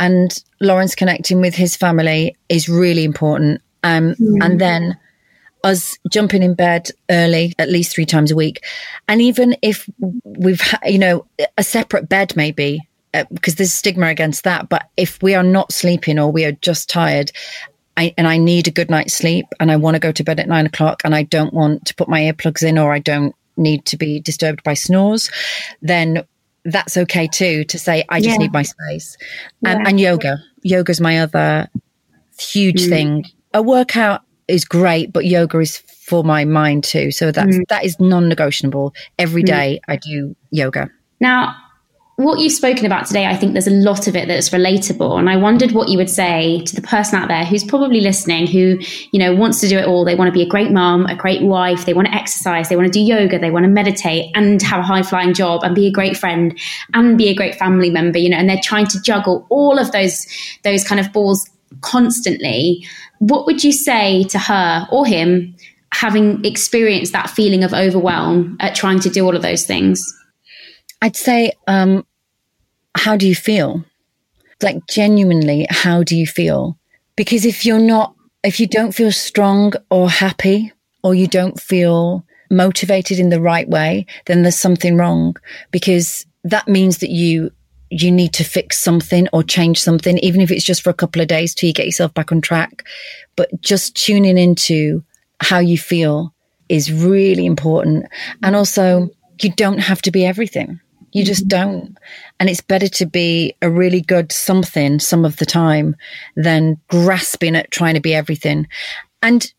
and 0.00 0.42
Lawrence 0.60 0.94
connecting 0.94 1.40
with 1.40 1.54
his 1.54 1.76
family 1.76 2.36
is 2.48 2.68
really 2.68 3.04
important. 3.04 3.60
Um, 3.84 4.14
mm. 4.14 4.38
And 4.40 4.60
then 4.60 4.96
us 5.64 5.96
jumping 6.10 6.42
in 6.42 6.54
bed 6.54 6.90
early 7.10 7.54
at 7.58 7.68
least 7.68 7.94
three 7.94 8.06
times 8.06 8.30
a 8.30 8.36
week 8.36 8.64
and 9.08 9.22
even 9.22 9.56
if 9.62 9.88
we've 10.24 10.60
ha- 10.60 10.80
you 10.86 10.98
know 10.98 11.24
a 11.56 11.62
separate 11.62 12.08
bed 12.08 12.34
maybe 12.36 12.80
uh, 13.14 13.24
because 13.32 13.56
there's 13.56 13.72
stigma 13.72 14.06
against 14.06 14.44
that 14.44 14.68
but 14.68 14.88
if 14.96 15.22
we 15.22 15.34
are 15.34 15.42
not 15.42 15.72
sleeping 15.72 16.18
or 16.18 16.30
we 16.30 16.44
are 16.44 16.52
just 16.52 16.88
tired 16.88 17.30
I, 17.96 18.14
and 18.16 18.26
I 18.26 18.38
need 18.38 18.68
a 18.68 18.70
good 18.70 18.90
night's 18.90 19.12
sleep 19.12 19.44
and 19.60 19.70
I 19.70 19.76
want 19.76 19.96
to 19.96 20.00
go 20.00 20.12
to 20.12 20.24
bed 20.24 20.40
at 20.40 20.48
nine 20.48 20.64
o'clock 20.64 21.02
and 21.04 21.14
I 21.14 21.24
don't 21.24 21.52
want 21.52 21.84
to 21.86 21.94
put 21.94 22.08
my 22.08 22.20
earplugs 22.20 22.66
in 22.66 22.78
or 22.78 22.92
I 22.92 22.98
don't 22.98 23.34
need 23.56 23.84
to 23.86 23.96
be 23.96 24.20
disturbed 24.20 24.62
by 24.62 24.74
snores, 24.74 25.30
then 25.80 26.24
that's 26.64 26.96
okay 26.96 27.26
too 27.26 27.64
to 27.64 27.78
say, 27.78 28.04
I 28.08 28.20
just 28.20 28.34
yeah. 28.34 28.36
need 28.38 28.52
my 28.52 28.62
space. 28.62 29.16
Um, 29.66 29.80
yeah. 29.80 29.88
And 29.88 30.00
yoga. 30.00 30.38
Yoga's 30.62 31.00
my 31.00 31.18
other 31.18 31.68
huge 32.38 32.82
mm. 32.82 32.88
thing. 32.88 33.24
A 33.52 33.62
workout 33.62 34.22
is 34.48 34.64
great, 34.64 35.12
but 35.12 35.26
yoga 35.26 35.58
is 35.58 35.78
for 35.78 36.24
my 36.24 36.44
mind 36.44 36.84
too. 36.84 37.10
So 37.10 37.32
that's 37.32 37.56
mm. 37.56 37.62
that 37.68 37.84
is 37.84 37.98
non-negotiable. 37.98 38.94
Every 39.18 39.42
mm. 39.42 39.48
mm. 39.48 39.80
I 39.88 39.96
do 39.96 40.36
yoga. 40.50 40.90
Now, 41.20 41.56
what 42.22 42.38
you've 42.38 42.52
spoken 42.52 42.86
about 42.86 43.06
today, 43.06 43.26
I 43.26 43.36
think 43.36 43.52
there's 43.52 43.66
a 43.66 43.70
lot 43.70 44.06
of 44.06 44.16
it 44.16 44.28
that's 44.28 44.50
relatable. 44.50 45.18
And 45.18 45.28
I 45.28 45.36
wondered 45.36 45.72
what 45.72 45.88
you 45.88 45.98
would 45.98 46.10
say 46.10 46.62
to 46.66 46.74
the 46.74 46.82
person 46.82 47.18
out 47.18 47.28
there 47.28 47.44
who's 47.44 47.64
probably 47.64 48.00
listening, 48.00 48.46
who, 48.46 48.78
you 49.10 49.18
know, 49.18 49.34
wants 49.34 49.60
to 49.60 49.68
do 49.68 49.78
it 49.78 49.86
all. 49.86 50.04
They 50.04 50.14
want 50.14 50.28
to 50.28 50.32
be 50.32 50.42
a 50.42 50.48
great 50.48 50.70
mom, 50.70 51.06
a 51.06 51.16
great 51.16 51.42
wife, 51.42 51.86
they 51.86 51.94
want 51.94 52.08
to 52.08 52.14
exercise, 52.14 52.68
they 52.68 52.76
want 52.76 52.86
to 52.86 52.92
do 52.92 53.00
yoga, 53.00 53.38
they 53.38 53.50
want 53.50 53.64
to 53.64 53.70
meditate 53.70 54.30
and 54.34 54.60
have 54.62 54.80
a 54.80 54.84
high 54.84 55.02
flying 55.02 55.34
job 55.34 55.62
and 55.62 55.74
be 55.74 55.86
a 55.86 55.92
great 55.92 56.16
friend 56.16 56.58
and 56.94 57.18
be 57.18 57.28
a 57.28 57.34
great 57.34 57.54
family 57.56 57.90
member, 57.90 58.18
you 58.18 58.30
know, 58.30 58.36
and 58.36 58.48
they're 58.48 58.60
trying 58.62 58.86
to 58.86 59.00
juggle 59.02 59.46
all 59.50 59.78
of 59.78 59.92
those, 59.92 60.26
those 60.64 60.84
kind 60.84 61.00
of 61.00 61.12
balls 61.12 61.48
constantly 61.80 62.86
what 63.22 63.46
would 63.46 63.62
you 63.62 63.70
say 63.70 64.24
to 64.24 64.38
her 64.38 64.88
or 64.90 65.06
him 65.06 65.54
having 65.92 66.44
experienced 66.44 67.12
that 67.12 67.30
feeling 67.30 67.62
of 67.62 67.72
overwhelm 67.72 68.56
at 68.58 68.74
trying 68.74 68.98
to 68.98 69.08
do 69.08 69.24
all 69.24 69.36
of 69.36 69.42
those 69.42 69.64
things? 69.64 70.02
I'd 71.00 71.14
say, 71.14 71.52
um, 71.68 72.04
how 72.96 73.16
do 73.16 73.26
you 73.26 73.34
feel? 73.34 73.84
Like, 74.62 74.86
genuinely, 74.86 75.66
how 75.70 76.02
do 76.02 76.16
you 76.16 76.26
feel? 76.26 76.78
Because 77.16 77.44
if 77.44 77.66
you're 77.66 77.78
not, 77.78 78.14
if 78.44 78.60
you 78.60 78.66
don't 78.66 78.92
feel 78.92 79.12
strong 79.12 79.72
or 79.90 80.08
happy, 80.08 80.72
or 81.02 81.14
you 81.14 81.26
don't 81.26 81.60
feel 81.60 82.24
motivated 82.50 83.18
in 83.18 83.30
the 83.30 83.40
right 83.40 83.68
way, 83.68 84.06
then 84.26 84.42
there's 84.42 84.58
something 84.58 84.96
wrong 84.96 85.36
because 85.70 86.26
that 86.44 86.68
means 86.68 86.98
that 86.98 87.10
you 87.10 87.50
you 87.90 88.10
need 88.10 88.32
to 88.32 88.44
fix 88.44 88.78
something 88.78 89.28
or 89.34 89.42
change 89.42 89.78
something, 89.78 90.16
even 90.18 90.40
if 90.40 90.50
it's 90.50 90.64
just 90.64 90.80
for 90.80 90.88
a 90.88 90.94
couple 90.94 91.20
of 91.20 91.28
days 91.28 91.54
till 91.54 91.66
you 91.66 91.74
get 91.74 91.84
yourself 91.84 92.14
back 92.14 92.32
on 92.32 92.40
track. 92.40 92.84
But 93.36 93.50
just 93.60 93.94
tuning 93.94 94.38
into 94.38 95.04
how 95.40 95.58
you 95.58 95.76
feel 95.76 96.32
is 96.70 96.90
really 96.90 97.44
important. 97.44 98.06
And 98.42 98.56
also, 98.56 99.10
you 99.42 99.52
don't 99.52 99.76
have 99.78 100.00
to 100.02 100.10
be 100.10 100.24
everything. 100.24 100.80
You 101.12 101.24
just 101.24 101.46
don't. 101.46 101.96
And 102.40 102.48
it's 102.48 102.60
better 102.60 102.88
to 102.88 103.06
be 103.06 103.54
a 103.62 103.70
really 103.70 104.00
good 104.00 104.32
something 104.32 104.98
some 104.98 105.24
of 105.24 105.36
the 105.36 105.46
time 105.46 105.96
than 106.36 106.78
grasping 106.88 107.54
at 107.54 107.70
trying 107.70 107.94
to 107.94 108.00
be 108.00 108.14
everything. 108.14 108.66
And 109.22 109.52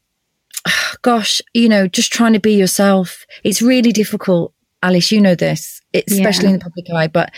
gosh, 1.01 1.41
you 1.53 1.69
know, 1.69 1.87
just 1.87 2.11
trying 2.11 2.33
to 2.33 2.39
be 2.39 2.53
yourself. 2.53 3.25
It's 3.43 3.61
really 3.61 3.91
difficult. 3.91 4.53
Alice, 4.81 5.11
you 5.11 5.21
know 5.21 5.35
this, 5.35 5.81
especially 5.93 6.45
yeah. 6.45 6.53
in 6.53 6.59
the 6.59 6.65
public 6.65 6.85
eye, 6.93 7.07
but 7.07 7.31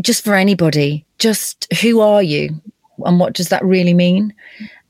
just 0.00 0.24
for 0.24 0.34
anybody, 0.34 1.04
just 1.18 1.72
who 1.80 2.00
are 2.00 2.22
you 2.22 2.60
and 3.04 3.18
what 3.18 3.32
does 3.32 3.48
that 3.48 3.64
really 3.64 3.94
mean? 3.94 4.32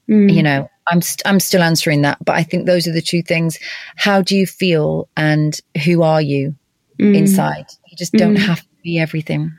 Mm. 0.09 0.33
You 0.33 0.43
know, 0.43 0.69
I'm 0.91 0.99
i 0.99 1.01
st- 1.01 1.23
I'm 1.25 1.41
still 1.41 1.63
answering 1.63 2.03
that, 2.03 2.23
but 2.25 2.35
I 2.35 2.43
think 2.43 2.67
those 2.67 2.87
are 2.87 2.93
the 2.93 3.01
two 3.01 3.23
things. 3.23 3.59
How 3.97 4.21
do 4.21 4.37
you 4.37 4.47
feel 4.47 5.09
and 5.17 5.59
who 5.85 6.03
are 6.03 6.21
you 6.21 6.55
mm. 6.99 7.17
inside? 7.17 7.67
You 7.95 7.99
just 7.99 8.13
don't 8.13 8.35
mm. 8.35 8.45
have 8.45 8.61
to 8.61 8.69
be 8.83 8.99
everything. 8.99 9.53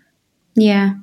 Yeah. 0.56 0.96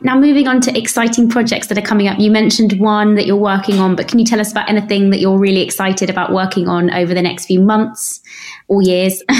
Now, 0.00 0.18
moving 0.18 0.48
on 0.48 0.62
to 0.62 0.78
exciting 0.78 1.28
projects 1.28 1.66
that 1.66 1.76
are 1.76 1.82
coming 1.82 2.08
up. 2.08 2.18
You 2.18 2.30
mentioned 2.30 2.80
one 2.80 3.14
that 3.16 3.26
you're 3.26 3.36
working 3.36 3.78
on, 3.78 3.94
but 3.94 4.08
can 4.08 4.18
you 4.18 4.24
tell 4.24 4.40
us 4.40 4.50
about 4.50 4.70
anything 4.70 5.10
that 5.10 5.20
you're 5.20 5.38
really 5.38 5.60
excited 5.60 6.08
about 6.08 6.32
working 6.32 6.66
on 6.66 6.90
over 6.90 7.12
the 7.12 7.20
next 7.20 7.44
few 7.44 7.60
months 7.60 8.22
or 8.68 8.80
years? 8.80 9.22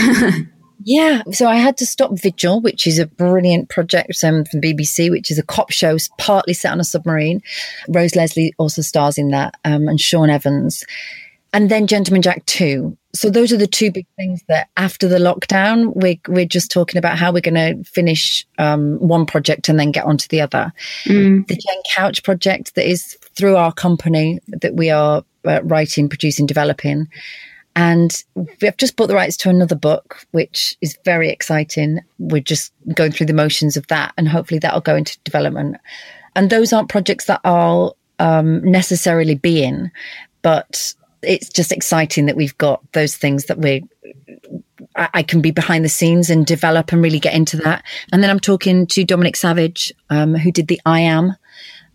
Yeah. 0.84 1.22
So 1.30 1.46
I 1.46 1.54
had 1.58 1.76
to 1.76 1.86
stop 1.86 2.18
Vigil, 2.18 2.60
which 2.60 2.88
is 2.88 2.98
a 2.98 3.06
brilliant 3.06 3.68
project 3.68 4.12
um, 4.24 4.44
from 4.44 4.60
BBC, 4.60 5.12
which 5.12 5.30
is 5.30 5.38
a 5.38 5.44
cop 5.44 5.70
show 5.70 5.96
partly 6.18 6.54
set 6.54 6.72
on 6.72 6.80
a 6.80 6.84
submarine. 6.84 7.40
Rose 7.86 8.16
Leslie 8.16 8.52
also 8.58 8.82
stars 8.82 9.16
in 9.16 9.28
that, 9.28 9.54
um, 9.64 9.86
and 9.86 10.00
Shaun 10.00 10.28
Evans. 10.28 10.84
And 11.52 11.70
then 11.70 11.86
Gentleman 11.86 12.20
Jack 12.20 12.44
2. 12.46 12.98
So 13.14 13.28
those 13.28 13.52
are 13.52 13.58
the 13.58 13.66
two 13.66 13.90
big 13.90 14.06
things 14.16 14.42
that 14.48 14.68
after 14.76 15.06
the 15.06 15.18
lockdown, 15.18 15.92
we're, 15.94 16.16
we're 16.28 16.46
just 16.46 16.70
talking 16.70 16.98
about 16.98 17.18
how 17.18 17.30
we're 17.30 17.40
going 17.40 17.54
to 17.54 17.84
finish 17.84 18.46
um, 18.58 18.96
one 18.96 19.26
project 19.26 19.68
and 19.68 19.78
then 19.78 19.92
get 19.92 20.04
on 20.04 20.16
to 20.16 20.28
the 20.28 20.40
other. 20.40 20.72
Mm. 21.04 21.46
The 21.46 21.54
Jane 21.54 21.82
Couch 21.94 22.22
project 22.22 22.74
that 22.74 22.88
is 22.88 23.18
through 23.36 23.56
our 23.56 23.72
company 23.72 24.40
that 24.48 24.74
we 24.74 24.90
are 24.90 25.24
uh, 25.44 25.62
writing, 25.62 26.08
producing, 26.08 26.46
developing 26.46 27.08
and 27.74 28.22
we've 28.34 28.76
just 28.76 28.96
bought 28.96 29.06
the 29.06 29.14
rights 29.14 29.36
to 29.38 29.50
another 29.50 29.74
book, 29.74 30.26
which 30.32 30.76
is 30.80 30.98
very 31.04 31.30
exciting. 31.30 32.00
We're 32.18 32.42
just 32.42 32.72
going 32.94 33.12
through 33.12 33.26
the 33.26 33.32
motions 33.32 33.76
of 33.76 33.86
that, 33.86 34.12
and 34.18 34.28
hopefully 34.28 34.58
that'll 34.58 34.80
go 34.80 34.96
into 34.96 35.18
development. 35.20 35.76
And 36.36 36.50
those 36.50 36.72
aren't 36.72 36.90
projects 36.90 37.26
that 37.26 37.40
I'll 37.44 37.96
um, 38.18 38.62
necessarily 38.62 39.34
be 39.34 39.62
in, 39.62 39.90
but 40.42 40.94
it's 41.22 41.48
just 41.48 41.72
exciting 41.72 42.26
that 42.26 42.36
we've 42.36 42.56
got 42.58 42.80
those 42.92 43.16
things 43.16 43.46
that 43.46 43.58
we're 43.58 43.80
I 44.94 45.22
can 45.22 45.40
be 45.40 45.52
behind 45.52 45.84
the 45.84 45.88
scenes 45.88 46.28
and 46.28 46.44
develop 46.44 46.92
and 46.92 47.02
really 47.02 47.18
get 47.18 47.34
into 47.34 47.56
that. 47.58 47.82
And 48.12 48.22
then 48.22 48.28
I'm 48.28 48.40
talking 48.40 48.86
to 48.88 49.04
Dominic 49.04 49.36
Savage, 49.36 49.90
um, 50.10 50.34
who 50.34 50.52
did 50.52 50.68
the 50.68 50.80
I 50.84 51.00
Am 51.00 51.34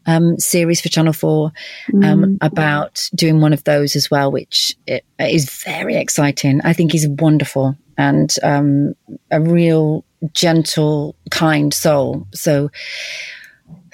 um, 0.08 0.40
series 0.40 0.82
for 0.82 0.90
Channel 0.90 1.14
4 1.14 1.52
um, 1.94 2.02
mm. 2.02 2.38
about 2.42 3.08
doing 3.14 3.40
one 3.40 3.54
of 3.54 3.64
those 3.66 3.96
as 3.96 4.10
well, 4.10 4.32
which 4.32 4.76
is 5.20 5.64
very 5.64 5.96
exciting. 5.96 6.62
I 6.64 6.74
think 6.74 6.92
he's 6.92 7.08
wonderful 7.08 7.76
and 7.98 8.34
um, 8.42 8.96
a 9.32 9.42
real 9.42 10.04
gentle, 10.34 11.16
kind 11.30 11.74
soul. 11.74 12.26
So 12.34 12.72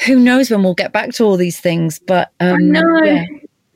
who 0.05 0.19
knows 0.19 0.49
when 0.49 0.63
we'll 0.63 0.75
get 0.75 0.93
back 0.93 1.11
to 1.13 1.23
all 1.23 1.35
these 1.37 1.59
things, 1.59 1.99
but 1.99 2.31
um, 2.39 2.73
yeah, 2.73 3.25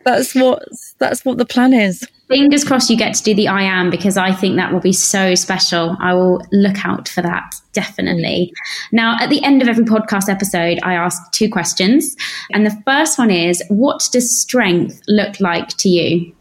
that's 0.08 0.34
what 0.34 0.64
that's 1.00 1.24
what 1.26 1.38
the 1.38 1.46
plan 1.46 1.74
is 1.74 2.08
fingers 2.28 2.64
crossed 2.64 2.90
you 2.90 2.98
get 2.98 3.14
to 3.16 3.24
do 3.24 3.34
the 3.34 3.48
I 3.48 3.62
am 3.62 3.90
because 3.90 4.18
I 4.18 4.34
think 4.34 4.58
that 4.58 4.74
will 4.74 4.82
be 4.82 4.94
so 4.94 5.36
special. 5.36 5.96
I 6.00 6.14
will 6.14 6.46
look 6.52 6.86
out 6.86 7.08
for 7.08 7.22
that 7.22 7.56
definitely. 7.74 8.52
Now, 8.92 9.18
at 9.22 9.30
the 9.30 9.44
end 9.44 9.62
of 9.62 9.68
every 9.68 9.86
podcast 9.86 10.30
episode, 10.30 10.80
I 10.84 10.94
ask 10.94 11.32
two 11.32 11.50
questions. 11.50 12.16
And 12.52 12.66
the 12.66 12.82
first 12.86 13.18
one 13.18 13.32
is 13.32 13.64
What 13.70 14.10
does 14.12 14.36
strength 14.36 15.02
look 15.08 15.40
like 15.40 15.70
to 15.78 15.90
you? 15.90 16.34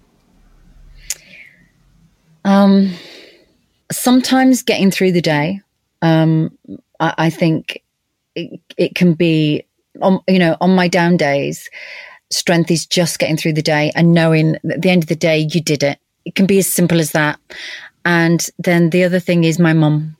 Um, 2.44 2.92
sometimes 3.92 4.62
getting 4.62 4.90
through 4.90 5.12
the 5.12 5.20
day. 5.20 5.60
Um, 6.02 6.56
I, 7.00 7.14
I 7.18 7.30
think 7.30 7.82
it, 8.34 8.60
it 8.76 8.94
can 8.94 9.14
be, 9.14 9.66
on, 10.00 10.20
you 10.28 10.38
know, 10.38 10.56
on 10.60 10.74
my 10.74 10.88
down 10.88 11.16
days 11.16 11.68
strength 12.30 12.70
is 12.70 12.86
just 12.86 13.18
getting 13.18 13.36
through 13.36 13.52
the 13.54 13.62
day 13.62 13.92
and 13.94 14.12
knowing 14.12 14.56
at 14.70 14.82
the 14.82 14.90
end 14.90 15.02
of 15.02 15.08
the 15.08 15.16
day 15.16 15.48
you 15.50 15.60
did 15.60 15.82
it. 15.82 15.98
It 16.24 16.34
can 16.34 16.46
be 16.46 16.58
as 16.58 16.66
simple 16.66 17.00
as 17.00 17.12
that. 17.12 17.38
And 18.04 18.48
then 18.58 18.90
the 18.90 19.04
other 19.04 19.20
thing 19.20 19.44
is 19.44 19.58
my 19.58 19.72
mum, 19.72 20.16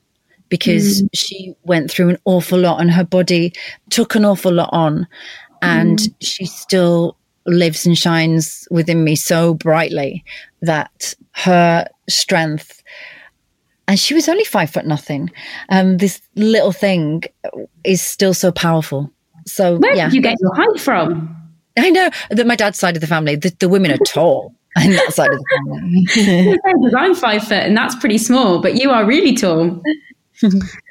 because 0.48 1.02
mm. 1.02 1.08
she 1.14 1.54
went 1.64 1.90
through 1.90 2.10
an 2.10 2.18
awful 2.24 2.58
lot 2.58 2.80
and 2.80 2.90
her 2.90 3.04
body 3.04 3.52
took 3.90 4.14
an 4.14 4.24
awful 4.24 4.52
lot 4.52 4.70
on. 4.72 5.06
And 5.62 5.98
mm. 5.98 6.14
she 6.20 6.46
still 6.46 7.16
lives 7.46 7.86
and 7.86 7.96
shines 7.96 8.66
within 8.70 9.04
me 9.04 9.16
so 9.16 9.54
brightly 9.54 10.24
that 10.62 11.14
her 11.32 11.86
strength 12.08 12.82
and 13.88 14.00
she 14.00 14.14
was 14.14 14.28
only 14.28 14.44
five 14.44 14.70
foot 14.70 14.84
nothing. 14.84 15.30
Um, 15.68 15.98
this 15.98 16.20
little 16.34 16.72
thing 16.72 17.22
is 17.84 18.02
still 18.02 18.34
so 18.34 18.50
powerful. 18.50 19.10
So 19.46 19.76
where 19.76 19.94
yeah. 19.94 20.06
did 20.06 20.14
you 20.14 20.22
get 20.22 20.36
your 20.40 20.54
height 20.54 20.80
from? 20.80 21.45
I 21.78 21.90
know 21.90 22.10
that 22.30 22.46
my 22.46 22.56
dad's 22.56 22.78
side 22.78 22.96
of 22.96 23.00
the 23.00 23.06
family, 23.06 23.36
the, 23.36 23.54
the 23.58 23.68
women 23.68 23.90
are 23.90 23.98
tall. 23.98 24.54
on 24.76 24.90
that 24.90 25.12
side 25.14 25.30
of 25.32 25.38
the 25.38 26.58
family. 26.64 26.92
I'm 26.96 27.14
five 27.14 27.42
foot 27.42 27.52
and 27.52 27.76
that's 27.76 27.94
pretty 27.96 28.18
small, 28.18 28.60
but 28.60 28.76
you 28.76 28.90
are 28.90 29.06
really 29.06 29.34
tall. 29.34 29.82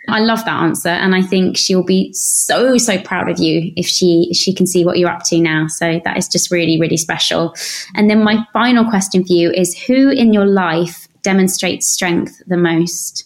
I 0.10 0.20
love 0.20 0.44
that 0.46 0.62
answer, 0.62 0.90
and 0.90 1.16
I 1.16 1.22
think 1.22 1.58
she'll 1.58 1.84
be 1.84 2.12
so 2.14 2.78
so 2.78 3.00
proud 3.00 3.30
of 3.30 3.40
you 3.40 3.72
if 3.76 3.88
she 3.88 4.34
she 4.34 4.54
can 4.54 4.66
see 4.66 4.84
what 4.86 4.98
you're 4.98 5.10
up 5.10 5.24
to 5.26 5.40
now. 5.40 5.68
So 5.68 6.02
that 6.04 6.18
is 6.18 6.28
just 6.28 6.52
really 6.52 6.80
really 6.80 6.98
special. 6.98 7.56
And 7.96 8.10
then 8.10 8.24
my 8.24 8.46
final 8.54 8.90
question 8.90 9.24
for 9.26 9.34
you 9.34 9.52
is: 9.52 9.78
Who 9.84 10.10
in 10.10 10.34
your 10.34 10.46
life 10.46 11.08
demonstrates 11.22 11.88
strength 11.88 12.42
the 12.48 12.58
most? 12.58 13.26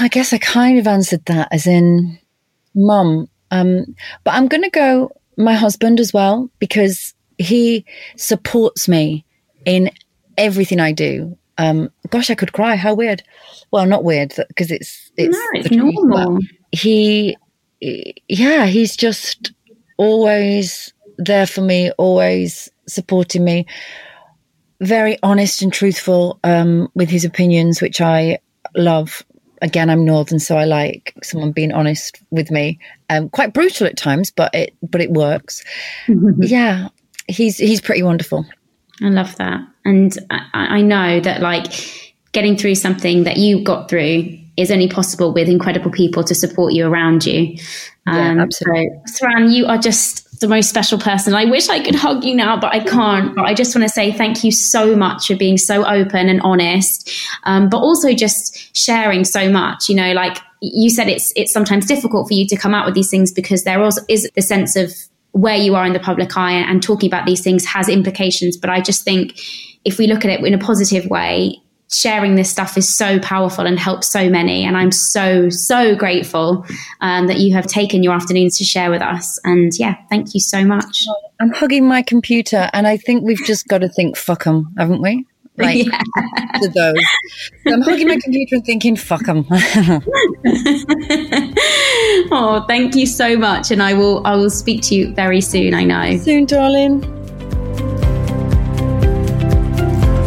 I 0.00 0.08
guess 0.08 0.32
I 0.32 0.38
kind 0.38 0.78
of 0.78 0.88
answered 0.88 1.24
that 1.26 1.48
as 1.52 1.66
in 1.66 2.18
mum, 2.74 3.28
um, 3.52 3.94
but 4.24 4.34
I'm 4.34 4.48
going 4.48 4.64
to 4.64 4.70
go 4.70 5.12
my 5.36 5.54
husband 5.54 6.00
as 6.00 6.12
well 6.12 6.50
because 6.58 7.14
he 7.38 7.84
supports 8.16 8.88
me 8.88 9.24
in 9.64 9.90
everything 10.38 10.80
I 10.80 10.92
do. 10.92 11.36
Um, 11.58 11.90
gosh, 12.10 12.30
I 12.30 12.34
could 12.34 12.52
cry. 12.52 12.76
How 12.76 12.94
weird. 12.94 13.22
Well, 13.70 13.86
not 13.86 14.04
weird 14.04 14.34
because 14.48 14.70
it's 14.70 15.10
it's, 15.16 15.36
no, 15.36 15.60
it's 15.60 15.70
normal. 15.70 16.38
He, 16.72 17.36
yeah, 17.80 18.66
he's 18.66 18.96
just 18.96 19.52
always 19.96 20.92
there 21.18 21.46
for 21.46 21.60
me, 21.60 21.90
always 21.92 22.70
supporting 22.86 23.44
me. 23.44 23.66
Very 24.80 25.16
honest 25.22 25.62
and 25.62 25.72
truthful 25.72 26.40
um, 26.42 26.88
with 26.94 27.08
his 27.08 27.24
opinions, 27.24 27.80
which 27.80 28.00
I 28.00 28.38
love 28.76 29.22
again, 29.64 29.90
I'm 29.90 30.04
northern, 30.04 30.38
so 30.38 30.56
I 30.56 30.64
like 30.64 31.14
someone 31.22 31.50
being 31.50 31.72
honest 31.72 32.22
with 32.30 32.50
me. 32.50 32.78
Um, 33.10 33.28
quite 33.30 33.52
brutal 33.52 33.86
at 33.86 33.96
times, 33.96 34.30
but 34.30 34.54
it 34.54 34.74
but 34.82 35.00
it 35.00 35.10
works. 35.10 35.64
yeah, 36.38 36.88
he's 37.26 37.56
he's 37.56 37.80
pretty 37.80 38.02
wonderful. 38.02 38.46
I 39.02 39.08
love 39.08 39.34
that, 39.36 39.60
and 39.84 40.16
I, 40.30 40.46
I 40.52 40.80
know 40.82 41.18
that 41.20 41.40
like 41.40 41.72
getting 42.32 42.56
through 42.56 42.74
something 42.76 43.24
that 43.24 43.38
you 43.38 43.64
got 43.64 43.88
through 43.88 44.38
is 44.56 44.70
only 44.70 44.88
possible 44.88 45.32
with 45.32 45.48
incredible 45.48 45.90
people 45.90 46.22
to 46.24 46.34
support 46.34 46.74
you 46.74 46.86
around 46.86 47.26
you. 47.26 47.56
Um, 48.06 48.36
yeah, 48.36 48.42
absolutely. 48.42 48.90
So, 49.06 49.26
Suranne, 49.26 49.52
you 49.52 49.66
are 49.66 49.78
just 49.78 50.33
the 50.40 50.48
most 50.48 50.68
special 50.68 50.98
person. 50.98 51.34
I 51.34 51.44
wish 51.44 51.68
I 51.68 51.82
could 51.82 51.94
hug 51.94 52.24
you 52.24 52.34
now, 52.34 52.58
but 52.58 52.72
I 52.72 52.80
can't. 52.80 53.34
But 53.34 53.44
I 53.44 53.54
just 53.54 53.74
want 53.74 53.84
to 53.84 53.88
say 53.88 54.12
thank 54.12 54.44
you 54.44 54.50
so 54.52 54.96
much 54.96 55.26
for 55.26 55.36
being 55.36 55.56
so 55.56 55.86
open 55.86 56.28
and 56.28 56.40
honest, 56.42 57.10
um, 57.44 57.68
but 57.68 57.78
also 57.78 58.12
just 58.12 58.76
sharing 58.76 59.24
so 59.24 59.50
much. 59.50 59.88
You 59.88 59.96
know, 59.96 60.12
like 60.12 60.38
you 60.60 60.90
said, 60.90 61.08
it's 61.08 61.32
it's 61.36 61.52
sometimes 61.52 61.86
difficult 61.86 62.28
for 62.28 62.34
you 62.34 62.46
to 62.48 62.56
come 62.56 62.74
out 62.74 62.86
with 62.86 62.94
these 62.94 63.10
things 63.10 63.32
because 63.32 63.64
there 63.64 63.82
also 63.82 64.02
is 64.08 64.28
the 64.34 64.42
sense 64.42 64.76
of 64.76 64.92
where 65.32 65.56
you 65.56 65.74
are 65.74 65.84
in 65.84 65.92
the 65.92 66.00
public 66.00 66.36
eye 66.36 66.52
and 66.52 66.82
talking 66.82 67.08
about 67.08 67.26
these 67.26 67.40
things 67.40 67.64
has 67.66 67.88
implications. 67.88 68.56
But 68.56 68.70
I 68.70 68.80
just 68.80 69.02
think 69.04 69.38
if 69.84 69.98
we 69.98 70.06
look 70.06 70.24
at 70.24 70.30
it 70.30 70.44
in 70.44 70.54
a 70.54 70.58
positive 70.58 71.06
way, 71.06 71.60
sharing 71.94 72.34
this 72.34 72.50
stuff 72.50 72.76
is 72.76 72.92
so 72.92 73.18
powerful 73.20 73.66
and 73.66 73.78
helps 73.78 74.08
so 74.08 74.28
many. 74.28 74.64
And 74.64 74.76
I'm 74.76 74.92
so, 74.92 75.48
so 75.48 75.94
grateful 75.94 76.66
um, 77.00 77.26
that 77.26 77.38
you 77.38 77.54
have 77.54 77.66
taken 77.66 78.02
your 78.02 78.12
afternoons 78.12 78.58
to 78.58 78.64
share 78.64 78.90
with 78.90 79.02
us. 79.02 79.38
And 79.44 79.72
yeah, 79.78 79.96
thank 80.10 80.34
you 80.34 80.40
so 80.40 80.64
much. 80.64 81.06
I'm 81.40 81.50
hugging 81.50 81.86
my 81.86 82.02
computer, 82.02 82.70
and 82.72 82.86
I 82.86 82.96
think 82.96 83.24
we've 83.24 83.44
just 83.44 83.66
got 83.66 83.78
to 83.78 83.88
think, 83.88 84.16
fuck 84.16 84.44
them, 84.44 84.72
haven't 84.78 85.02
we? 85.02 85.26
Like 85.56 85.86
yeah. 85.86 86.00
to 86.62 86.68
those. 86.68 87.04
So 87.66 87.74
I'm 87.74 87.82
hugging 87.82 88.08
my 88.08 88.18
computer 88.22 88.56
and 88.56 88.64
thinking, 88.64 88.96
fuck 88.96 89.24
them. 89.24 89.46
oh, 92.32 92.64
thank 92.66 92.96
you 92.96 93.06
so 93.06 93.36
much. 93.36 93.70
And 93.70 93.80
I 93.82 93.94
will, 93.94 94.26
I 94.26 94.34
will 94.34 94.50
speak 94.50 94.82
to 94.84 94.94
you 94.96 95.14
very 95.14 95.40
soon, 95.40 95.74
I 95.74 95.84
know. 95.84 96.16
Soon, 96.18 96.46
darling. 96.46 97.23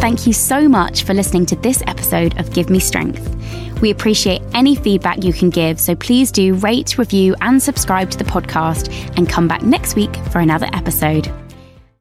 Thank 0.00 0.28
you 0.28 0.32
so 0.32 0.68
much 0.68 1.02
for 1.02 1.12
listening 1.12 1.44
to 1.46 1.56
this 1.56 1.82
episode 1.88 2.38
of 2.38 2.52
Give 2.52 2.70
Me 2.70 2.78
Strength. 2.78 3.80
We 3.82 3.90
appreciate 3.90 4.42
any 4.54 4.76
feedback 4.76 5.24
you 5.24 5.32
can 5.32 5.50
give, 5.50 5.80
so 5.80 5.96
please 5.96 6.30
do 6.30 6.54
rate, 6.54 6.98
review, 6.98 7.34
and 7.40 7.60
subscribe 7.60 8.08
to 8.12 8.18
the 8.18 8.24
podcast 8.24 8.92
and 9.16 9.28
come 9.28 9.48
back 9.48 9.62
next 9.62 9.96
week 9.96 10.14
for 10.30 10.38
another 10.38 10.68
episode. 10.72 11.28